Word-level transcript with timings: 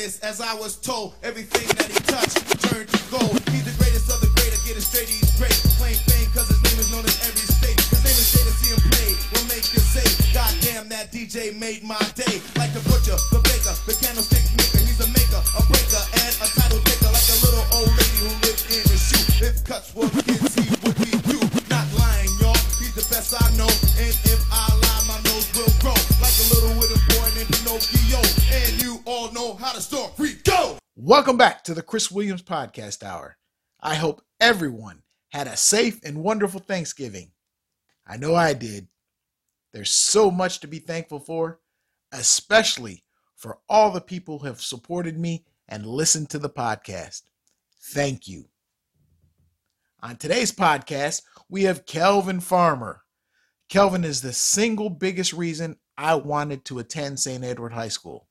as 0.00 0.40
I 0.40 0.54
was 0.54 0.76
told. 0.76 1.12
Everything 1.22 1.68
that 1.76 1.88
he 1.92 2.00
touched 2.08 2.40
turned 2.64 2.88
to 2.88 3.00
gold. 3.12 3.36
He's 3.52 3.68
the 3.68 3.76
greatest 3.76 4.08
of 4.08 4.16
the 4.24 4.32
great. 4.32 4.48
I 4.48 4.56
get 4.64 4.80
it 4.80 4.80
straight, 4.80 5.12
he's 5.12 5.28
great. 5.36 5.52
Claim 5.76 5.92
fame, 6.08 6.28
cause 6.32 6.48
his 6.48 6.56
name 6.64 6.80
is 6.80 6.88
known 6.88 7.04
in 7.04 7.16
every 7.28 7.44
state. 7.44 7.76
His 7.92 8.00
name 8.00 8.16
is 8.16 8.32
Jay 8.32 8.40
to 8.40 8.54
see 8.64 8.72
him 8.72 8.80
play. 8.88 9.12
Will 9.36 9.48
make 9.52 9.68
you 9.76 9.80
say, 9.84 10.08
God 10.32 10.48
damn, 10.64 10.88
that 10.88 11.12
DJ 11.12 11.52
made 11.52 11.84
my 11.84 12.00
day. 12.16 12.40
Like 12.56 12.72
the 12.72 12.80
butcher, 12.88 13.16
the 13.28 13.44
baker, 13.44 13.76
the 13.84 13.92
candlestick 14.00 14.39
Welcome 31.10 31.36
back 31.36 31.64
to 31.64 31.74
the 31.74 31.82
Chris 31.82 32.08
Williams 32.08 32.44
Podcast 32.44 33.02
Hour. 33.02 33.36
I 33.80 33.96
hope 33.96 34.22
everyone 34.38 35.02
had 35.30 35.48
a 35.48 35.56
safe 35.56 35.98
and 36.04 36.22
wonderful 36.22 36.60
Thanksgiving. 36.60 37.32
I 38.06 38.16
know 38.16 38.36
I 38.36 38.52
did. 38.52 38.86
There's 39.72 39.90
so 39.90 40.30
much 40.30 40.60
to 40.60 40.68
be 40.68 40.78
thankful 40.78 41.18
for, 41.18 41.58
especially 42.12 43.02
for 43.34 43.58
all 43.68 43.90
the 43.90 44.00
people 44.00 44.38
who 44.38 44.46
have 44.46 44.60
supported 44.60 45.18
me 45.18 45.44
and 45.68 45.84
listened 45.84 46.30
to 46.30 46.38
the 46.38 46.48
podcast. 46.48 47.22
Thank 47.82 48.28
you. 48.28 48.44
On 50.04 50.14
today's 50.14 50.52
podcast, 50.52 51.22
we 51.48 51.64
have 51.64 51.86
Kelvin 51.86 52.38
Farmer. 52.38 53.02
Kelvin 53.68 54.04
is 54.04 54.22
the 54.22 54.32
single 54.32 54.90
biggest 54.90 55.32
reason 55.32 55.74
I 55.98 56.14
wanted 56.14 56.64
to 56.66 56.78
attend 56.78 57.18
St. 57.18 57.42
Edward 57.42 57.72
High 57.72 57.88
School. 57.88 58.28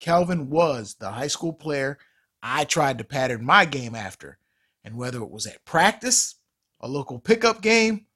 Kelvin 0.00 0.50
was 0.50 0.94
the 0.94 1.10
high 1.10 1.26
school 1.26 1.52
player 1.52 1.98
I 2.42 2.64
tried 2.64 2.98
to 2.98 3.04
pattern 3.04 3.44
my 3.44 3.64
game 3.64 3.94
after, 3.94 4.38
and 4.84 4.96
whether 4.96 5.22
it 5.22 5.30
was 5.30 5.46
at 5.46 5.64
practice, 5.64 6.36
a 6.80 6.88
local 6.88 7.18
pickup 7.18 7.62
game, 7.62 8.06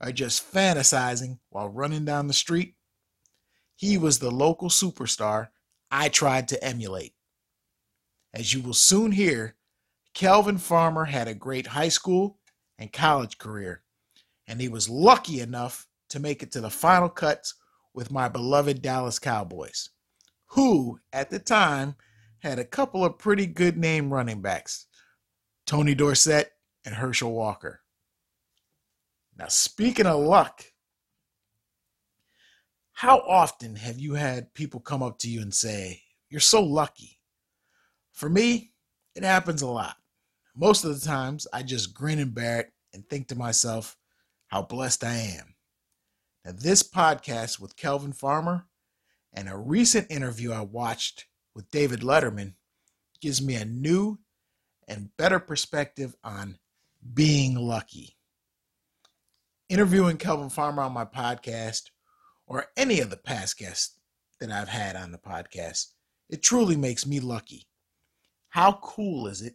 or 0.00 0.12
just 0.12 0.52
fantasizing 0.52 1.38
while 1.50 1.68
running 1.68 2.04
down 2.04 2.26
the 2.26 2.32
street, 2.32 2.74
he 3.76 3.98
was 3.98 4.18
the 4.18 4.30
local 4.30 4.68
superstar 4.68 5.48
I 5.90 6.08
tried 6.08 6.48
to 6.48 6.64
emulate. 6.64 7.14
As 8.32 8.54
you 8.54 8.62
will 8.62 8.74
soon 8.74 9.12
hear, 9.12 9.56
Kelvin 10.14 10.58
Farmer 10.58 11.04
had 11.04 11.28
a 11.28 11.34
great 11.34 11.66
high 11.66 11.88
school 11.88 12.38
and 12.78 12.92
college 12.92 13.38
career, 13.38 13.82
and 14.46 14.60
he 14.60 14.68
was 14.68 14.88
lucky 14.88 15.40
enough 15.40 15.86
to 16.10 16.20
make 16.20 16.42
it 16.42 16.52
to 16.52 16.60
the 16.60 16.70
final 16.70 17.08
cuts 17.08 17.54
with 17.94 18.10
my 18.10 18.28
beloved 18.28 18.82
Dallas 18.82 19.18
Cowboys, 19.18 19.90
who 20.52 21.00
at 21.14 21.30
the 21.30 21.38
time 21.38 21.96
had 22.40 22.58
a 22.58 22.64
couple 22.64 23.04
of 23.04 23.18
pretty 23.18 23.46
good 23.46 23.78
name 23.78 24.12
running 24.12 24.42
backs 24.42 24.86
Tony 25.66 25.94
Dorsett 25.94 26.50
and 26.84 26.94
Herschel 26.94 27.32
Walker. 27.32 27.80
Now, 29.38 29.46
speaking 29.48 30.06
of 30.06 30.20
luck, 30.20 30.64
how 32.92 33.20
often 33.20 33.76
have 33.76 33.98
you 33.98 34.14
had 34.14 34.52
people 34.52 34.80
come 34.80 35.02
up 35.02 35.18
to 35.20 35.30
you 35.30 35.40
and 35.40 35.54
say, 35.54 36.02
You're 36.28 36.40
so 36.40 36.62
lucky? 36.62 37.18
For 38.12 38.28
me, 38.28 38.72
it 39.14 39.24
happens 39.24 39.62
a 39.62 39.68
lot. 39.68 39.96
Most 40.54 40.84
of 40.84 41.00
the 41.00 41.06
times, 41.06 41.46
I 41.52 41.62
just 41.62 41.94
grin 41.94 42.18
and 42.18 42.34
bear 42.34 42.60
it 42.60 42.72
and 42.92 43.08
think 43.08 43.28
to 43.28 43.36
myself 43.36 43.96
how 44.48 44.62
blessed 44.62 45.02
I 45.02 45.14
am. 45.38 45.54
Now, 46.44 46.52
this 46.54 46.82
podcast 46.82 47.58
with 47.58 47.76
Kelvin 47.76 48.12
Farmer 48.12 48.66
and 49.32 49.48
a 49.48 49.56
recent 49.56 50.10
interview 50.10 50.52
I 50.52 50.60
watched 50.60 51.26
with 51.54 51.70
David 51.70 52.00
Letterman 52.00 52.54
gives 53.20 53.40
me 53.40 53.54
a 53.54 53.64
new 53.64 54.18
and 54.88 55.16
better 55.16 55.38
perspective 55.38 56.14
on 56.22 56.58
being 57.14 57.54
lucky. 57.54 58.16
Interviewing 59.68 60.18
Kelvin 60.18 60.50
Farmer 60.50 60.82
on 60.82 60.92
my 60.92 61.04
podcast 61.04 61.84
or 62.46 62.66
any 62.76 63.00
of 63.00 63.10
the 63.10 63.16
past 63.16 63.58
guests 63.58 63.98
that 64.40 64.50
I've 64.50 64.68
had 64.68 64.96
on 64.96 65.12
the 65.12 65.18
podcast, 65.18 65.92
it 66.28 66.42
truly 66.42 66.76
makes 66.76 67.06
me 67.06 67.20
lucky. 67.20 67.66
How 68.50 68.78
cool 68.82 69.28
is 69.28 69.40
it 69.40 69.54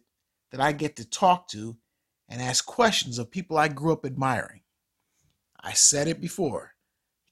that 0.50 0.60
I 0.60 0.72
get 0.72 0.96
to 0.96 1.08
talk 1.08 1.48
to 1.48 1.76
and 2.28 2.42
ask 2.42 2.66
questions 2.66 3.18
of 3.18 3.30
people 3.30 3.58
I 3.58 3.68
grew 3.68 3.92
up 3.92 4.04
admiring? 4.04 4.62
I 5.60 5.72
said 5.72 6.08
it 6.08 6.20
before. 6.20 6.74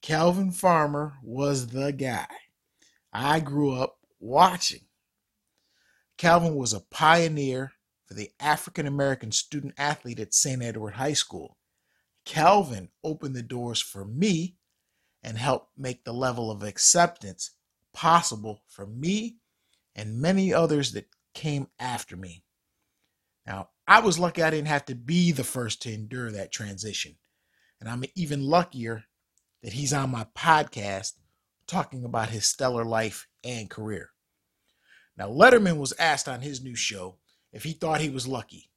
Kelvin 0.01 0.51
Farmer 0.51 1.15
was 1.23 1.67
the 1.67 1.91
guy. 1.91 2.27
I 3.17 3.39
grew 3.39 3.73
up 3.73 3.97
watching. 4.19 4.81
Kelvin 6.19 6.55
was 6.55 6.71
a 6.71 6.81
pioneer 6.91 7.71
for 8.05 8.13
the 8.13 8.29
African 8.39 8.85
American 8.85 9.31
student 9.31 9.73
athlete 9.75 10.19
at 10.19 10.35
St. 10.35 10.61
Edward 10.61 10.93
High 10.93 11.13
School. 11.13 11.57
Kelvin 12.25 12.89
opened 13.03 13.35
the 13.35 13.41
doors 13.41 13.81
for 13.81 14.05
me 14.05 14.57
and 15.23 15.35
helped 15.35 15.71
make 15.75 16.03
the 16.03 16.13
level 16.13 16.51
of 16.51 16.61
acceptance 16.61 17.51
possible 17.91 18.61
for 18.67 18.85
me 18.85 19.37
and 19.95 20.21
many 20.21 20.53
others 20.53 20.91
that 20.91 21.09
came 21.33 21.67
after 21.79 22.15
me. 22.15 22.43
Now, 23.47 23.69
I 23.87 23.99
was 24.01 24.19
lucky 24.19 24.43
I 24.43 24.51
didn't 24.51 24.67
have 24.67 24.85
to 24.85 24.95
be 24.95 25.31
the 25.31 25.43
first 25.43 25.81
to 25.81 25.91
endure 25.91 26.31
that 26.31 26.51
transition. 26.51 27.15
And 27.79 27.89
I'm 27.89 28.03
even 28.15 28.43
luckier 28.43 29.05
that 29.63 29.73
he's 29.73 29.93
on 29.93 30.11
my 30.11 30.27
podcast 30.37 31.13
talking 31.67 32.03
about 32.03 32.29
his 32.29 32.45
stellar 32.45 32.85
life 32.85 33.27
and 33.43 33.69
career. 33.69 34.11
Now, 35.17 35.29
Letterman 35.29 35.77
was 35.77 35.93
asked 35.99 36.29
on 36.29 36.41
his 36.41 36.61
new 36.61 36.75
show 36.75 37.17
if 37.51 37.63
he 37.63 37.73
thought 37.73 38.01
he 38.01 38.09
was 38.09 38.27
lucky. 38.27 38.69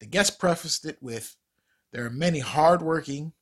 The 0.00 0.06
guest 0.06 0.38
prefaced 0.38 0.84
it 0.84 0.98
with 1.00 1.36
There 1.92 2.04
are 2.04 2.10
many 2.10 2.40
hardworking 2.40 3.32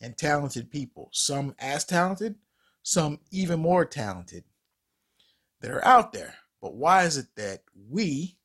and 0.00 0.16
talented 0.16 0.70
people, 0.70 1.10
some 1.12 1.54
as 1.58 1.84
talented, 1.84 2.36
some 2.82 3.20
even 3.30 3.60
more 3.60 3.84
talented, 3.84 4.44
that 5.60 5.70
are 5.70 5.84
out 5.84 6.12
there. 6.12 6.34
But 6.60 6.74
why 6.74 7.04
is 7.04 7.16
it 7.16 7.28
that 7.36 7.62
we 7.88 8.36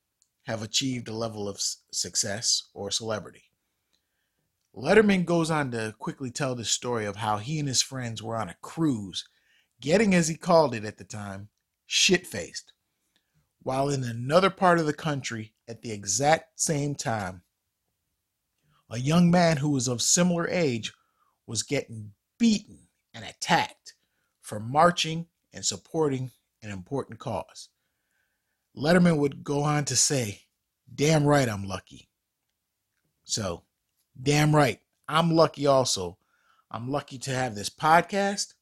have 0.44 0.62
achieved 0.62 1.08
a 1.08 1.14
level 1.14 1.48
of 1.48 1.62
success 1.92 2.64
or 2.74 2.92
celebrity? 2.92 3.44
Letterman 4.76 5.26
goes 5.26 5.50
on 5.50 5.72
to 5.72 5.96
quickly 6.00 6.32
tell 6.32 6.56
the 6.56 6.66
story 6.66 7.06
of 7.06 7.18
how 7.18 7.38
he 7.38 7.60
and 7.60 7.68
his 7.68 7.82
friends 7.82 8.22
were 8.22 8.36
on 8.36 8.50
a 8.50 8.58
cruise, 8.62 9.26
getting, 9.81 10.16
as 10.16 10.28
he 10.28 10.36
called 10.36 10.74
it 10.74 10.86
at 10.86 10.97
the 10.97 11.03
time, 11.03 11.50
shit 11.86 12.25
faced, 12.25 12.74
while 13.62 13.90
in 13.90 14.03
another 14.03 14.50
part 14.50 14.80
of 14.80 14.86
the 14.86 14.94
country 14.94 15.53
at 15.68 15.81
the 15.81 15.91
exact 15.91 16.59
same 16.59 16.96
time, 16.96 17.41
a 18.90 19.00
young 19.00 19.31
man 19.31 19.58
who 19.58 19.69
was 19.69 19.88
of 19.88 20.02
similar 20.02 20.47
age 20.47 20.94
was 21.47 21.64
getting 21.64 22.12
beaten 22.38 22.88
and 23.14 23.25
attacked 23.25 23.96
for 24.41 24.59
marching 24.59 25.28
and 25.53 25.66
supporting 25.66 26.31
an 26.62 26.69
important 26.69 27.19
cause. 27.19 27.69
Letterman 28.78 29.18
would 29.18 29.44
go 29.44 29.64
on 29.64 29.85
to 29.85 29.96
say, 29.96 30.41
Damn 30.94 31.25
right, 31.25 31.50
I'm 31.50 31.64
lucky. 31.64 32.09
So, 33.24 33.64
damn 34.22 34.56
right, 34.56 34.80
I'm 35.08 35.31
lucky 35.31 35.66
also. 35.66 36.18
I'm 36.69 36.90
lucky 36.90 37.18
to 37.19 37.31
have 37.31 37.56
this 37.56 37.69
podcast. 37.69 38.55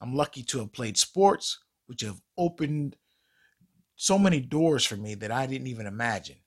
I'm 0.00 0.14
lucky 0.14 0.42
to 0.44 0.60
have 0.60 0.72
played 0.72 0.96
sports, 0.96 1.58
which 1.86 2.02
have 2.02 2.20
opened 2.38 2.96
so 3.96 4.18
many 4.18 4.40
doors 4.40 4.84
for 4.84 4.96
me 4.96 5.14
that 5.16 5.30
I 5.30 5.46
didn't 5.46 5.66
even 5.66 5.86
imagine. 5.86 6.38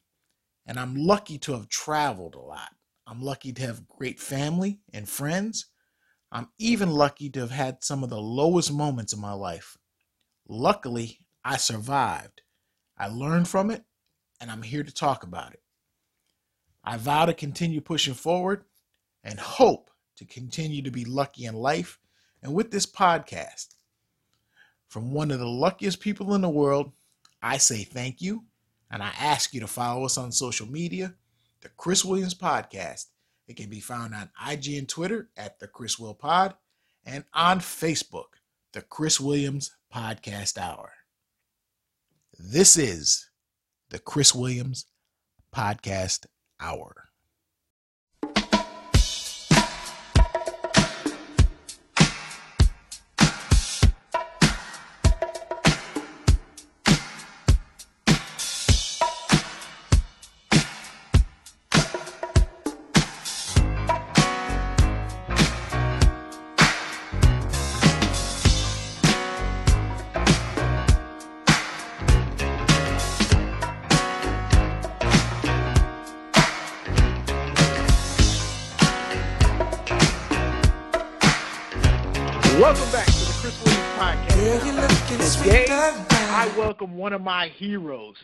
And 0.65 0.79
I'm 0.79 0.95
lucky 0.95 1.37
to 1.39 1.53
have 1.53 1.69
traveled 1.69 2.35
a 2.35 2.39
lot. 2.39 2.69
I'm 3.05 3.21
lucky 3.21 3.53
to 3.53 3.61
have 3.61 3.87
great 3.87 4.19
family 4.19 4.79
and 4.93 5.07
friends. 5.07 5.67
I'm 6.31 6.49
even 6.57 6.89
lucky 6.89 7.29
to 7.31 7.41
have 7.41 7.51
had 7.51 7.83
some 7.83 8.03
of 8.03 8.09
the 8.09 8.21
lowest 8.21 8.73
moments 8.73 9.13
of 9.13 9.19
my 9.19 9.33
life. 9.33 9.77
Luckily, 10.47 11.19
I 11.45 11.57
survived. 11.57 12.41
I 12.97 13.07
learned 13.07 13.47
from 13.47 13.69
it, 13.69 13.83
and 14.39 14.49
I'm 14.49 14.63
here 14.63 14.83
to 14.83 14.93
talk 14.93 15.23
about 15.23 15.53
it. 15.53 15.61
I 16.83 16.97
vow 16.97 17.25
to 17.25 17.33
continue 17.33 17.81
pushing 17.81 18.13
forward 18.13 18.63
and 19.23 19.39
hope 19.39 19.91
to 20.17 20.25
continue 20.25 20.81
to 20.81 20.91
be 20.91 21.05
lucky 21.05 21.45
in 21.45 21.55
life 21.55 21.99
and 22.43 22.53
with 22.53 22.69
this 22.69 22.85
podcast. 22.85 23.69
From 24.89 25.11
one 25.11 25.31
of 25.31 25.39
the 25.39 25.47
luckiest 25.47 25.99
people 26.01 26.35
in 26.35 26.41
the 26.41 26.49
world, 26.49 26.91
I 27.41 27.57
say 27.57 27.83
thank 27.83 28.21
you, 28.21 28.43
and 28.91 29.01
I 29.01 29.11
ask 29.19 29.53
you 29.53 29.59
to 29.61 29.67
follow 29.67 30.05
us 30.05 30.19
on 30.19 30.31
social 30.31 30.67
media, 30.67 31.15
the 31.61 31.69
Chris 31.69 32.05
Williams 32.05 32.35
Podcast. 32.35 33.07
It 33.47 33.57
can 33.57 33.69
be 33.69 33.79
found 33.79 34.13
on 34.13 34.29
IG 34.47 34.75
and 34.75 34.87
Twitter 34.87 35.29
at 35.35 35.59
the 35.59 35.67
Chris 35.67 35.97
Will 35.97 36.13
Pod 36.13 36.53
and 37.05 37.23
on 37.33 37.59
Facebook, 37.59 38.35
the 38.73 38.81
Chris 38.81 39.19
Williams 39.19 39.71
Podcast 39.93 40.57
Hour. 40.57 40.91
This 42.37 42.77
is 42.77 43.29
the 43.89 43.99
Chris 43.99 44.35
Williams 44.35 44.85
Podcast 45.53 46.27
Hour. 46.59 47.09
One 87.03 87.11
of 87.11 87.21
my 87.21 87.49
heroes. 87.57 88.15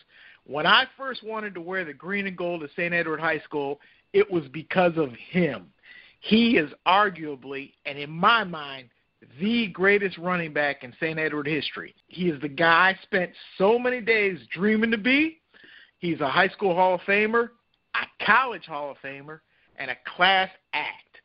When 0.46 0.66
I 0.66 0.84
first 0.96 1.22
wanted 1.22 1.52
to 1.52 1.60
wear 1.60 1.84
the 1.84 1.92
green 1.92 2.26
and 2.26 2.34
gold 2.34 2.62
at 2.62 2.70
St. 2.70 2.94
Edward 2.94 3.20
High 3.20 3.40
School, 3.40 3.78
it 4.14 4.28
was 4.32 4.44
because 4.54 4.96
of 4.96 5.10
him. 5.12 5.66
He 6.20 6.56
is 6.56 6.70
arguably, 6.88 7.74
and 7.84 7.98
in 7.98 8.08
my 8.08 8.42
mind, 8.42 8.88
the 9.38 9.66
greatest 9.66 10.16
running 10.16 10.54
back 10.54 10.82
in 10.82 10.94
St. 10.98 11.18
Edward 11.18 11.46
history. 11.46 11.94
He 12.08 12.30
is 12.30 12.40
the 12.40 12.48
guy 12.48 12.96
I 12.96 13.02
spent 13.02 13.32
so 13.58 13.78
many 13.78 14.00
days 14.00 14.38
dreaming 14.50 14.90
to 14.92 14.98
be. 14.98 15.40
He's 15.98 16.22
a 16.22 16.30
high 16.30 16.48
school 16.48 16.74
Hall 16.74 16.94
of 16.94 17.02
Famer, 17.02 17.50
a 17.94 18.24
college 18.24 18.64
Hall 18.64 18.90
of 18.90 18.96
Famer, 19.04 19.40
and 19.76 19.90
a 19.90 19.96
class 20.16 20.48
act. 20.72 21.18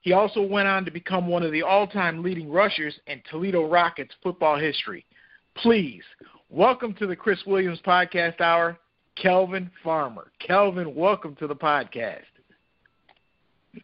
He 0.00 0.12
also 0.12 0.42
went 0.42 0.66
on 0.66 0.84
to 0.84 0.90
become 0.90 1.28
one 1.28 1.44
of 1.44 1.52
the 1.52 1.62
all 1.62 1.86
time 1.86 2.24
leading 2.24 2.50
rushers 2.50 2.98
in 3.06 3.22
Toledo 3.30 3.62
Rockets 3.62 4.14
football 4.24 4.58
history. 4.58 5.06
Please, 5.54 6.02
welcome 6.50 6.94
to 6.94 7.06
the 7.06 7.16
Chris 7.16 7.40
Williams 7.46 7.80
Podcast 7.86 8.40
Hour, 8.40 8.78
Kelvin 9.16 9.70
Farmer. 9.82 10.30
Kelvin, 10.38 10.94
welcome 10.94 11.34
to 11.36 11.46
the 11.46 11.54
podcast. 11.54 12.22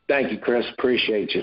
Thank 0.09 0.33
you, 0.33 0.39
Chris. 0.39 0.65
Appreciate 0.79 1.35
you. 1.35 1.43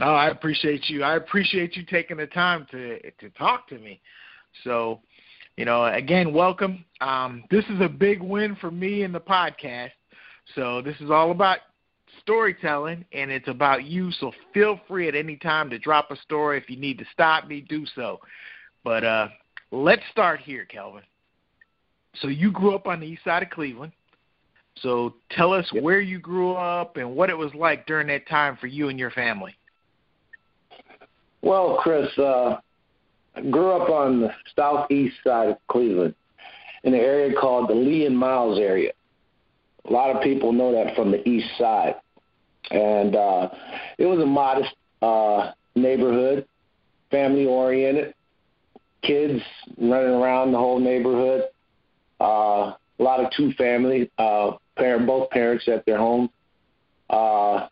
Oh, 0.00 0.14
I 0.14 0.28
appreciate 0.28 0.88
you. 0.88 1.02
I 1.02 1.16
appreciate 1.16 1.76
you 1.76 1.84
taking 1.84 2.16
the 2.16 2.26
time 2.26 2.66
to 2.70 3.10
to 3.10 3.30
talk 3.30 3.68
to 3.68 3.78
me. 3.78 4.00
So, 4.64 5.00
you 5.56 5.64
know, 5.64 5.84
again, 5.84 6.32
welcome. 6.32 6.84
Um, 7.00 7.44
this 7.50 7.64
is 7.66 7.80
a 7.80 7.88
big 7.88 8.22
win 8.22 8.56
for 8.60 8.70
me 8.70 9.02
in 9.02 9.12
the 9.12 9.20
podcast. 9.20 9.90
So 10.54 10.80
this 10.82 10.96
is 11.00 11.10
all 11.10 11.30
about 11.30 11.58
storytelling 12.20 13.04
and 13.12 13.30
it's 13.30 13.48
about 13.48 13.84
you. 13.84 14.10
So 14.12 14.32
feel 14.54 14.80
free 14.88 15.08
at 15.08 15.14
any 15.14 15.36
time 15.36 15.68
to 15.70 15.78
drop 15.78 16.10
a 16.10 16.16
story. 16.16 16.58
If 16.58 16.70
you 16.70 16.76
need 16.76 16.98
to 16.98 17.04
stop 17.12 17.46
me, 17.46 17.60
do 17.60 17.84
so. 17.94 18.20
But 18.84 19.04
uh, 19.04 19.28
let's 19.72 20.02
start 20.12 20.40
here, 20.40 20.64
Kelvin. 20.64 21.02
So 22.20 22.28
you 22.28 22.52
grew 22.52 22.74
up 22.74 22.86
on 22.86 23.00
the 23.00 23.06
east 23.06 23.24
side 23.24 23.42
of 23.42 23.50
Cleveland. 23.50 23.92
So 24.76 25.14
tell 25.30 25.52
us 25.52 25.68
yep. 25.72 25.82
where 25.82 26.00
you 26.00 26.18
grew 26.18 26.52
up 26.52 26.96
and 26.96 27.16
what 27.16 27.30
it 27.30 27.36
was 27.36 27.52
like 27.54 27.86
during 27.86 28.06
that 28.06 28.28
time 28.28 28.56
for 28.60 28.68
you 28.68 28.88
and 28.88 28.98
your 28.98 29.10
family. 29.10 29.54
Well, 31.42 31.78
Chris, 31.82 32.08
uh, 32.18 32.56
I 33.34 33.40
grew 33.50 33.72
up 33.72 33.90
on 33.90 34.20
the 34.20 34.30
southeast 34.54 35.16
side 35.24 35.48
of 35.48 35.56
Cleveland 35.68 36.14
in 36.84 36.94
an 36.94 37.00
area 37.00 37.34
called 37.38 37.68
the 37.68 37.74
Lee 37.74 38.06
and 38.06 38.16
Miles 38.16 38.58
area. 38.58 38.92
A 39.88 39.92
lot 39.92 40.14
of 40.14 40.22
people 40.22 40.52
know 40.52 40.72
that 40.72 40.94
from 40.94 41.10
the 41.10 41.28
east 41.28 41.48
side 41.58 41.96
and 42.70 43.16
uh, 43.16 43.48
it 43.98 44.06
was 44.06 44.20
a 44.20 44.26
modest 44.26 44.74
uh, 45.02 45.52
neighborhood, 45.74 46.46
family 47.10 47.44
oriented, 47.44 48.14
kids 49.02 49.40
running 49.78 50.10
around 50.10 50.52
the 50.52 50.58
whole 50.58 50.78
neighborhood. 50.78 51.44
Uh, 52.20 52.74
a 52.98 53.02
lot 53.02 53.20
of 53.20 53.30
two 53.36 53.52
family, 53.52 54.10
uh, 54.18 54.52
parent, 54.76 55.06
both 55.06 55.30
parents 55.30 55.66
at 55.68 55.84
their 55.86 55.98
home. 55.98 56.30
Uh, 57.10 57.66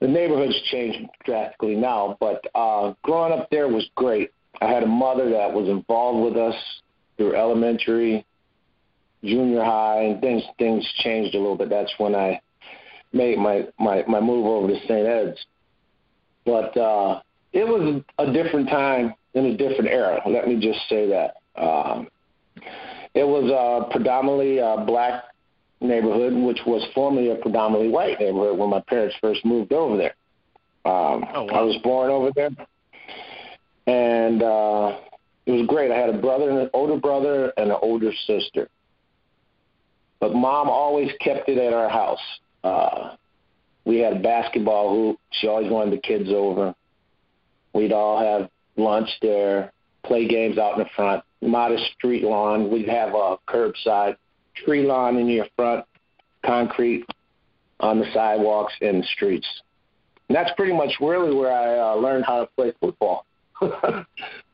the 0.00 0.08
neighborhood's 0.08 0.60
changed 0.70 1.08
drastically 1.24 1.74
now, 1.74 2.16
but 2.20 2.44
uh, 2.54 2.94
growing 3.02 3.32
up 3.38 3.48
there 3.50 3.68
was 3.68 3.88
great. 3.94 4.30
I 4.60 4.66
had 4.66 4.82
a 4.82 4.86
mother 4.86 5.30
that 5.30 5.52
was 5.52 5.68
involved 5.68 6.24
with 6.24 6.36
us 6.36 6.54
through 7.16 7.36
elementary, 7.36 8.24
junior 9.22 9.62
high, 9.62 10.02
and 10.02 10.20
things 10.20 10.42
things 10.58 10.86
changed 10.98 11.34
a 11.34 11.38
little 11.38 11.56
bit. 11.56 11.70
That's 11.70 11.92
when 11.98 12.14
I 12.14 12.40
made 13.12 13.38
my 13.38 13.66
my 13.78 14.04
my 14.08 14.20
move 14.20 14.46
over 14.46 14.68
to 14.68 14.78
St. 14.80 15.06
Ed's. 15.06 15.38
But 16.44 16.76
uh, 16.76 17.20
it 17.52 17.66
was 17.66 18.02
a 18.18 18.32
different 18.32 18.68
time 18.68 19.14
in 19.34 19.46
a 19.46 19.56
different 19.56 19.90
era. 19.90 20.20
Let 20.26 20.46
me 20.46 20.60
just 20.60 20.80
say 20.88 21.08
that. 21.08 21.36
Um, 21.60 22.08
it 23.14 23.24
was 23.24 23.50
a 23.50 23.90
predominantly 23.90 24.58
a 24.58 24.84
black 24.86 25.24
neighborhood, 25.80 26.34
which 26.34 26.60
was 26.66 26.86
formerly 26.94 27.30
a 27.30 27.36
predominantly 27.36 27.90
white 27.90 28.18
neighborhood 28.20 28.58
when 28.58 28.70
my 28.70 28.80
parents 28.80 29.14
first 29.20 29.44
moved 29.44 29.72
over 29.72 29.96
there. 29.96 30.14
Um, 30.84 31.24
oh, 31.34 31.44
wow. 31.44 31.52
I 31.52 31.60
was 31.62 31.76
born 31.82 32.10
over 32.10 32.30
there, 32.34 32.50
and 33.86 34.42
uh, 34.42 34.98
it 35.46 35.52
was 35.52 35.66
great. 35.66 35.90
I 35.90 35.96
had 35.96 36.10
a 36.10 36.18
brother, 36.18 36.50
and 36.50 36.58
an 36.58 36.70
older 36.72 36.96
brother, 36.96 37.52
and 37.56 37.70
an 37.70 37.76
older 37.82 38.12
sister. 38.26 38.68
But 40.20 40.34
mom 40.34 40.68
always 40.68 41.10
kept 41.20 41.48
it 41.48 41.58
at 41.58 41.72
our 41.72 41.88
house. 41.88 42.20
Uh, 42.64 43.16
we 43.84 43.98
had 43.98 44.14
a 44.14 44.20
basketball 44.20 44.94
hoop. 44.94 45.18
She 45.32 45.48
always 45.48 45.70
wanted 45.70 45.94
the 45.94 46.00
kids 46.00 46.30
over. 46.32 46.74
We'd 47.74 47.92
all 47.92 48.20
have 48.20 48.48
lunch 48.76 49.08
there, 49.20 49.72
play 50.04 50.26
games 50.26 50.58
out 50.58 50.78
in 50.78 50.80
the 50.80 50.90
front, 50.96 51.22
modest 51.40 51.84
street 51.92 52.24
lawn. 52.24 52.70
We'd 52.70 52.88
have 52.88 53.14
a 53.14 53.38
curbside 53.48 54.16
tree 54.54 54.86
lawn 54.86 55.16
in 55.18 55.28
your 55.28 55.46
front, 55.56 55.84
concrete 56.44 57.06
on 57.80 57.98
the 57.98 58.06
sidewalks 58.12 58.74
and 58.80 59.02
the 59.02 59.06
streets. 59.06 59.46
And 60.28 60.36
that's 60.36 60.50
pretty 60.56 60.72
much 60.72 60.92
really 61.00 61.34
where 61.34 61.52
I 61.52 61.92
uh, 61.92 61.94
learned 61.96 62.24
how 62.26 62.40
to 62.40 62.46
play 62.56 62.72
football. 62.80 63.26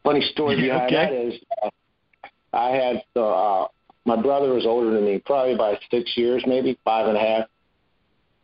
Funny 0.05 0.23
story 0.33 0.57
behind 0.61 0.87
okay. 0.87 0.95
that 0.95 1.13
is 1.13 1.41
uh, 1.63 1.71
I 2.53 2.71
had 2.71 3.03
uh, 3.15 3.67
my 4.05 4.21
brother 4.21 4.55
was 4.55 4.65
older 4.67 4.91
than 4.91 5.05
me, 5.05 5.19
probably 5.25 5.57
by 5.57 5.79
six 5.91 6.17
years, 6.17 6.43
maybe 6.47 6.79
five 6.85 7.09
and 7.09 7.17
a 7.17 7.21
half 7.21 7.49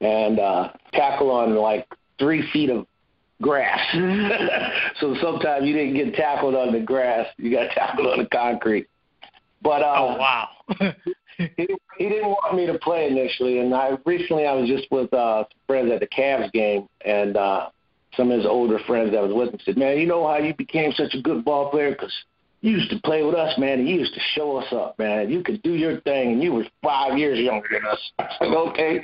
and 0.01 0.39
uh, 0.39 0.71
tackle 0.93 1.31
on 1.31 1.55
like 1.57 1.87
three 2.19 2.49
feet 2.53 2.71
of 2.71 2.87
grass. 3.45 3.79
so 5.01 5.15
sometimes 5.21 5.67
you 5.67 5.75
didn't 5.75 5.95
get 5.95 6.15
tackled 6.15 6.55
on 6.55 6.73
the 6.73 6.81
grass; 6.81 7.27
you 7.37 7.51
got 7.51 7.71
tackled 7.73 8.07
on 8.07 8.19
the 8.19 8.27
concrete. 8.27 8.89
But 9.63 9.83
uh, 9.83 9.95
oh 9.97 10.17
wow. 10.19 10.49
he, 11.39 11.69
he 11.99 12.09
didn't 12.09 12.29
want 12.29 12.57
me 12.57 12.67
to 12.67 12.79
play 12.79 13.07
initially, 13.07 13.59
and 13.61 13.75
I 13.75 13.97
recently 14.07 14.47
I 14.47 14.55
was 14.55 14.69
just 14.69 14.91
with 14.91 15.13
uh, 15.13 15.45
friends 15.67 15.93
at 15.93 16.01
the 16.01 16.07
Cavs 16.07 16.51
game, 16.53 16.89
and 17.05 17.37
uh, 17.37 17.69
some 18.17 18.31
of 18.31 18.39
his 18.39 18.47
older 18.47 18.79
friends 18.87 19.13
that 19.13 19.23
was 19.23 19.33
with 19.35 19.53
him 19.53 19.61
said, 19.65 19.77
"Man, 19.77 19.99
you 19.99 20.07
know 20.07 20.27
how 20.27 20.39
you 20.39 20.55
became 20.55 20.93
such 20.93 21.15
a 21.15 21.21
good 21.21 21.45
ball 21.45 21.71
player 21.71 21.91
because 21.91 22.13
you 22.63 22.71
used 22.71 22.91
to 22.91 23.01
play 23.01 23.23
with 23.23 23.35
us, 23.35 23.59
man, 23.59 23.81
and 23.81 23.89
you 23.89 23.97
used 23.97 24.15
to 24.15 24.21
show 24.35 24.57
us 24.57 24.73
up, 24.73 24.99
man. 24.99 25.31
You 25.31 25.43
could 25.43 25.63
do 25.63 25.75
your 25.75 26.01
thing, 26.01 26.33
and 26.33 26.43
you 26.43 26.55
were 26.55 26.65
five 26.83 27.19
years 27.19 27.39
younger 27.39 27.69
than 27.71 27.85
us. 27.85 28.33
okay, 28.41 29.01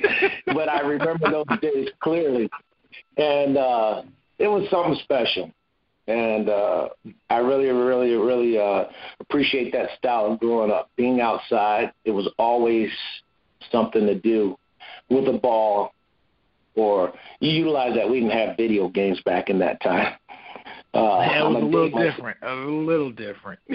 but 0.47 0.67
I 0.67 0.79
remember 0.79 1.29
those 1.29 1.59
days 1.59 1.89
clearly, 2.01 2.49
and 3.17 3.57
uh, 3.57 4.01
it 4.41 4.47
was 4.47 4.67
something 4.69 4.99
special. 5.03 5.51
And 6.07 6.49
uh, 6.49 6.89
I 7.29 7.37
really, 7.37 7.67
really, 7.67 8.15
really 8.15 8.57
uh, 8.57 8.85
appreciate 9.19 9.71
that 9.73 9.89
style 9.97 10.33
of 10.33 10.39
growing 10.39 10.71
up. 10.71 10.89
Being 10.95 11.21
outside, 11.21 11.91
it 12.05 12.11
was 12.11 12.27
always 12.37 12.89
something 13.71 14.05
to 14.07 14.15
do 14.15 14.57
with 15.09 15.27
a 15.27 15.37
ball, 15.37 15.93
or 16.75 17.13
you 17.39 17.51
utilize 17.51 17.95
that. 17.95 18.09
We 18.09 18.21
didn't 18.21 18.37
have 18.37 18.57
video 18.57 18.89
games 18.89 19.21
back 19.23 19.49
in 19.49 19.59
that 19.59 19.81
time. 19.81 20.15
Uh, 20.93 21.19
yeah, 21.21 21.45
it 21.45 21.49
was 21.49 21.55
a, 21.55 21.65
a 21.65 21.69
little 21.69 21.99
different. 21.99 22.37
A 22.41 22.55
little 22.55 23.11
different. 23.11 23.59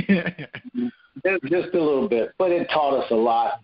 just 1.49 1.75
a 1.75 1.83
little 1.83 2.09
bit, 2.09 2.33
but 2.39 2.51
it 2.51 2.69
taught 2.69 3.03
us 3.03 3.11
a 3.11 3.15
lot, 3.15 3.61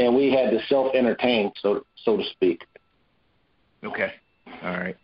and 0.00 0.14
we 0.14 0.32
had 0.32 0.50
to 0.50 0.58
self 0.68 0.94
entertain, 0.94 1.52
so 1.62 1.86
so 2.04 2.16
to 2.16 2.24
speak. 2.32 2.66
Okay, 3.82 4.12
all 4.64 4.78
right. 4.78 4.96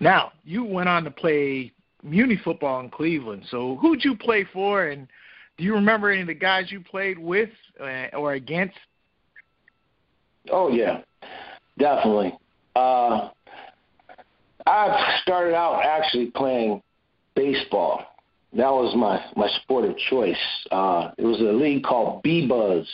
Now 0.00 0.32
you 0.44 0.64
went 0.64 0.88
on 0.88 1.04
to 1.04 1.10
play 1.10 1.72
Muni 2.02 2.36
football 2.44 2.80
in 2.80 2.90
Cleveland. 2.90 3.44
So 3.50 3.76
who'd 3.76 4.04
you 4.04 4.16
play 4.16 4.46
for, 4.52 4.88
and 4.88 5.08
do 5.56 5.64
you 5.64 5.74
remember 5.74 6.10
any 6.10 6.20
of 6.20 6.28
the 6.28 6.34
guys 6.34 6.70
you 6.70 6.80
played 6.80 7.18
with 7.18 7.50
uh, 7.80 8.06
or 8.16 8.34
against? 8.34 8.76
Oh 10.50 10.68
yeah, 10.68 11.00
definitely. 11.78 12.32
Uh, 12.76 13.30
I 14.66 15.18
started 15.22 15.54
out 15.54 15.82
actually 15.84 16.26
playing 16.26 16.80
baseball. 17.34 18.04
That 18.52 18.70
was 18.70 18.94
my 18.96 19.20
my 19.36 19.48
sport 19.62 19.84
of 19.84 19.96
choice. 20.10 20.36
Uh, 20.70 21.10
it 21.18 21.24
was 21.24 21.40
a 21.40 21.52
league 21.52 21.82
called 21.82 22.22
B 22.22 22.46
Buzz. 22.46 22.86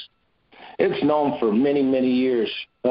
It's 0.79 1.05
known 1.05 1.39
for 1.39 1.53
many 1.53 1.83
many 1.83 2.11
years 2.11 2.51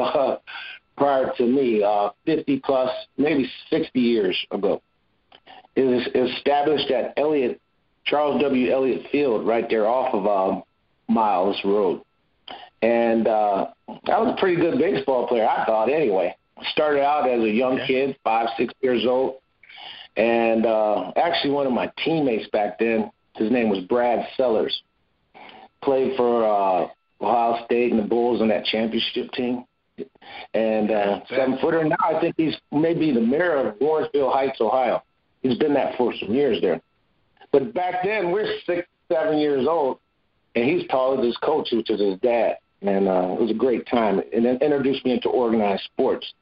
prior 0.96 1.32
to 1.36 1.46
me, 1.46 1.82
uh, 1.82 2.10
50 2.26 2.60
plus, 2.64 2.90
maybe 3.16 3.50
60 3.70 4.00
years 4.00 4.36
ago. 4.50 4.82
It 5.76 5.82
was 5.82 6.06
established 6.30 6.90
at 6.90 7.14
Elliott 7.16 7.60
Charles 8.04 8.40
W. 8.42 8.70
Elliott 8.70 9.06
Field, 9.10 9.46
right 9.46 9.68
there 9.68 9.86
off 9.86 10.14
of 10.14 10.26
uh, 10.26 10.60
Miles 11.08 11.58
Road. 11.64 12.02
And 12.82 13.26
uh, 13.26 13.68
I 13.88 14.18
was 14.18 14.34
a 14.36 14.40
pretty 14.40 14.60
good 14.60 14.78
baseball 14.78 15.26
player, 15.26 15.48
I 15.48 15.64
thought, 15.64 15.90
anyway. 15.90 16.36
Started 16.72 17.02
out 17.02 17.28
as 17.28 17.42
a 17.42 17.50
young 17.50 17.80
kid, 17.86 18.16
five, 18.22 18.48
six 18.56 18.72
years 18.82 19.04
old, 19.06 19.36
and 20.16 20.64
uh, 20.64 21.12
actually, 21.16 21.50
one 21.50 21.66
of 21.66 21.72
my 21.72 21.90
teammates 22.04 22.48
back 22.50 22.78
then, 22.78 23.10
his 23.36 23.50
name 23.50 23.68
was 23.68 23.84
Brad 23.84 24.26
Sellers, 24.36 24.82
played 25.82 26.16
for 26.16 26.44
uh, 26.44 26.88
Ohio 27.20 27.64
State 27.64 27.90
and 27.90 28.00
the 28.00 28.06
Bulls 28.06 28.40
on 28.40 28.48
that 28.48 28.64
championship 28.64 29.32
team. 29.32 29.64
And 30.54 30.90
uh, 30.90 31.20
seven 31.28 31.58
footer. 31.60 31.84
Now 31.84 31.96
I 32.00 32.20
think 32.20 32.34
he's 32.36 32.56
maybe 32.72 33.12
the 33.12 33.20
mayor 33.20 33.56
of 33.56 33.78
Warrensville 33.78 34.32
Heights, 34.32 34.60
Ohio. 34.60 35.02
He's 35.42 35.58
been 35.58 35.74
that 35.74 35.96
for 35.96 36.12
some 36.18 36.32
years 36.32 36.60
there. 36.60 36.80
But 37.52 37.74
back 37.74 38.04
then, 38.04 38.32
we're 38.32 38.46
six, 38.66 38.88
seven 39.12 39.38
years 39.38 39.66
old, 39.68 39.98
and 40.54 40.64
he's 40.64 40.88
taller 40.88 41.16
than 41.16 41.26
his 41.26 41.36
coach, 41.36 41.68
which 41.72 41.90
is 41.90 42.00
his 42.00 42.18
dad. 42.20 42.56
And 42.82 43.08
uh, 43.08 43.28
it 43.32 43.40
was 43.40 43.50
a 43.50 43.54
great 43.54 43.86
time. 43.86 44.20
And 44.32 44.44
then 44.44 44.58
introduced 44.60 45.04
me 45.04 45.12
into 45.12 45.28
organized 45.28 45.84
sports. 45.84 46.32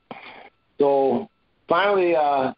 So 0.79 1.29
finally, 1.69 2.17
uh, 2.17 2.53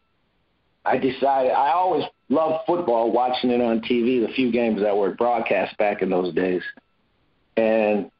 I 0.84 0.98
decided 0.98 1.52
I 1.52 1.72
always 1.72 2.04
loved 2.28 2.64
football, 2.66 3.10
watching 3.10 3.50
it 3.50 3.60
on 3.60 3.80
TV, 3.80 4.26
the 4.26 4.32
few 4.34 4.52
games 4.52 4.80
that 4.80 4.96
were 4.96 5.14
broadcast 5.14 5.76
back 5.78 6.02
in 6.02 6.10
those 6.10 6.34
days. 6.34 6.62
And 7.56 8.10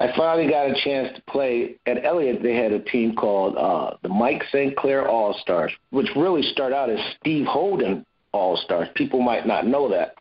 I 0.00 0.12
finally 0.16 0.48
got 0.48 0.70
a 0.70 0.74
chance 0.82 1.14
to 1.16 1.22
play 1.30 1.76
at 1.86 2.04
Elliott. 2.04 2.42
They 2.42 2.56
had 2.56 2.72
a 2.72 2.80
team 2.80 3.14
called 3.14 3.56
uh, 3.56 3.96
the 4.02 4.08
Mike 4.08 4.42
St. 4.50 4.76
Clair 4.76 5.08
All 5.08 5.38
Stars, 5.40 5.72
which 5.90 6.08
really 6.16 6.42
started 6.42 6.74
out 6.74 6.90
as 6.90 6.98
Steve 7.20 7.46
Holden 7.46 8.04
All 8.32 8.56
Stars. 8.56 8.88
People 8.94 9.20
might 9.20 9.46
not 9.46 9.66
know 9.66 9.88
that. 9.90 10.16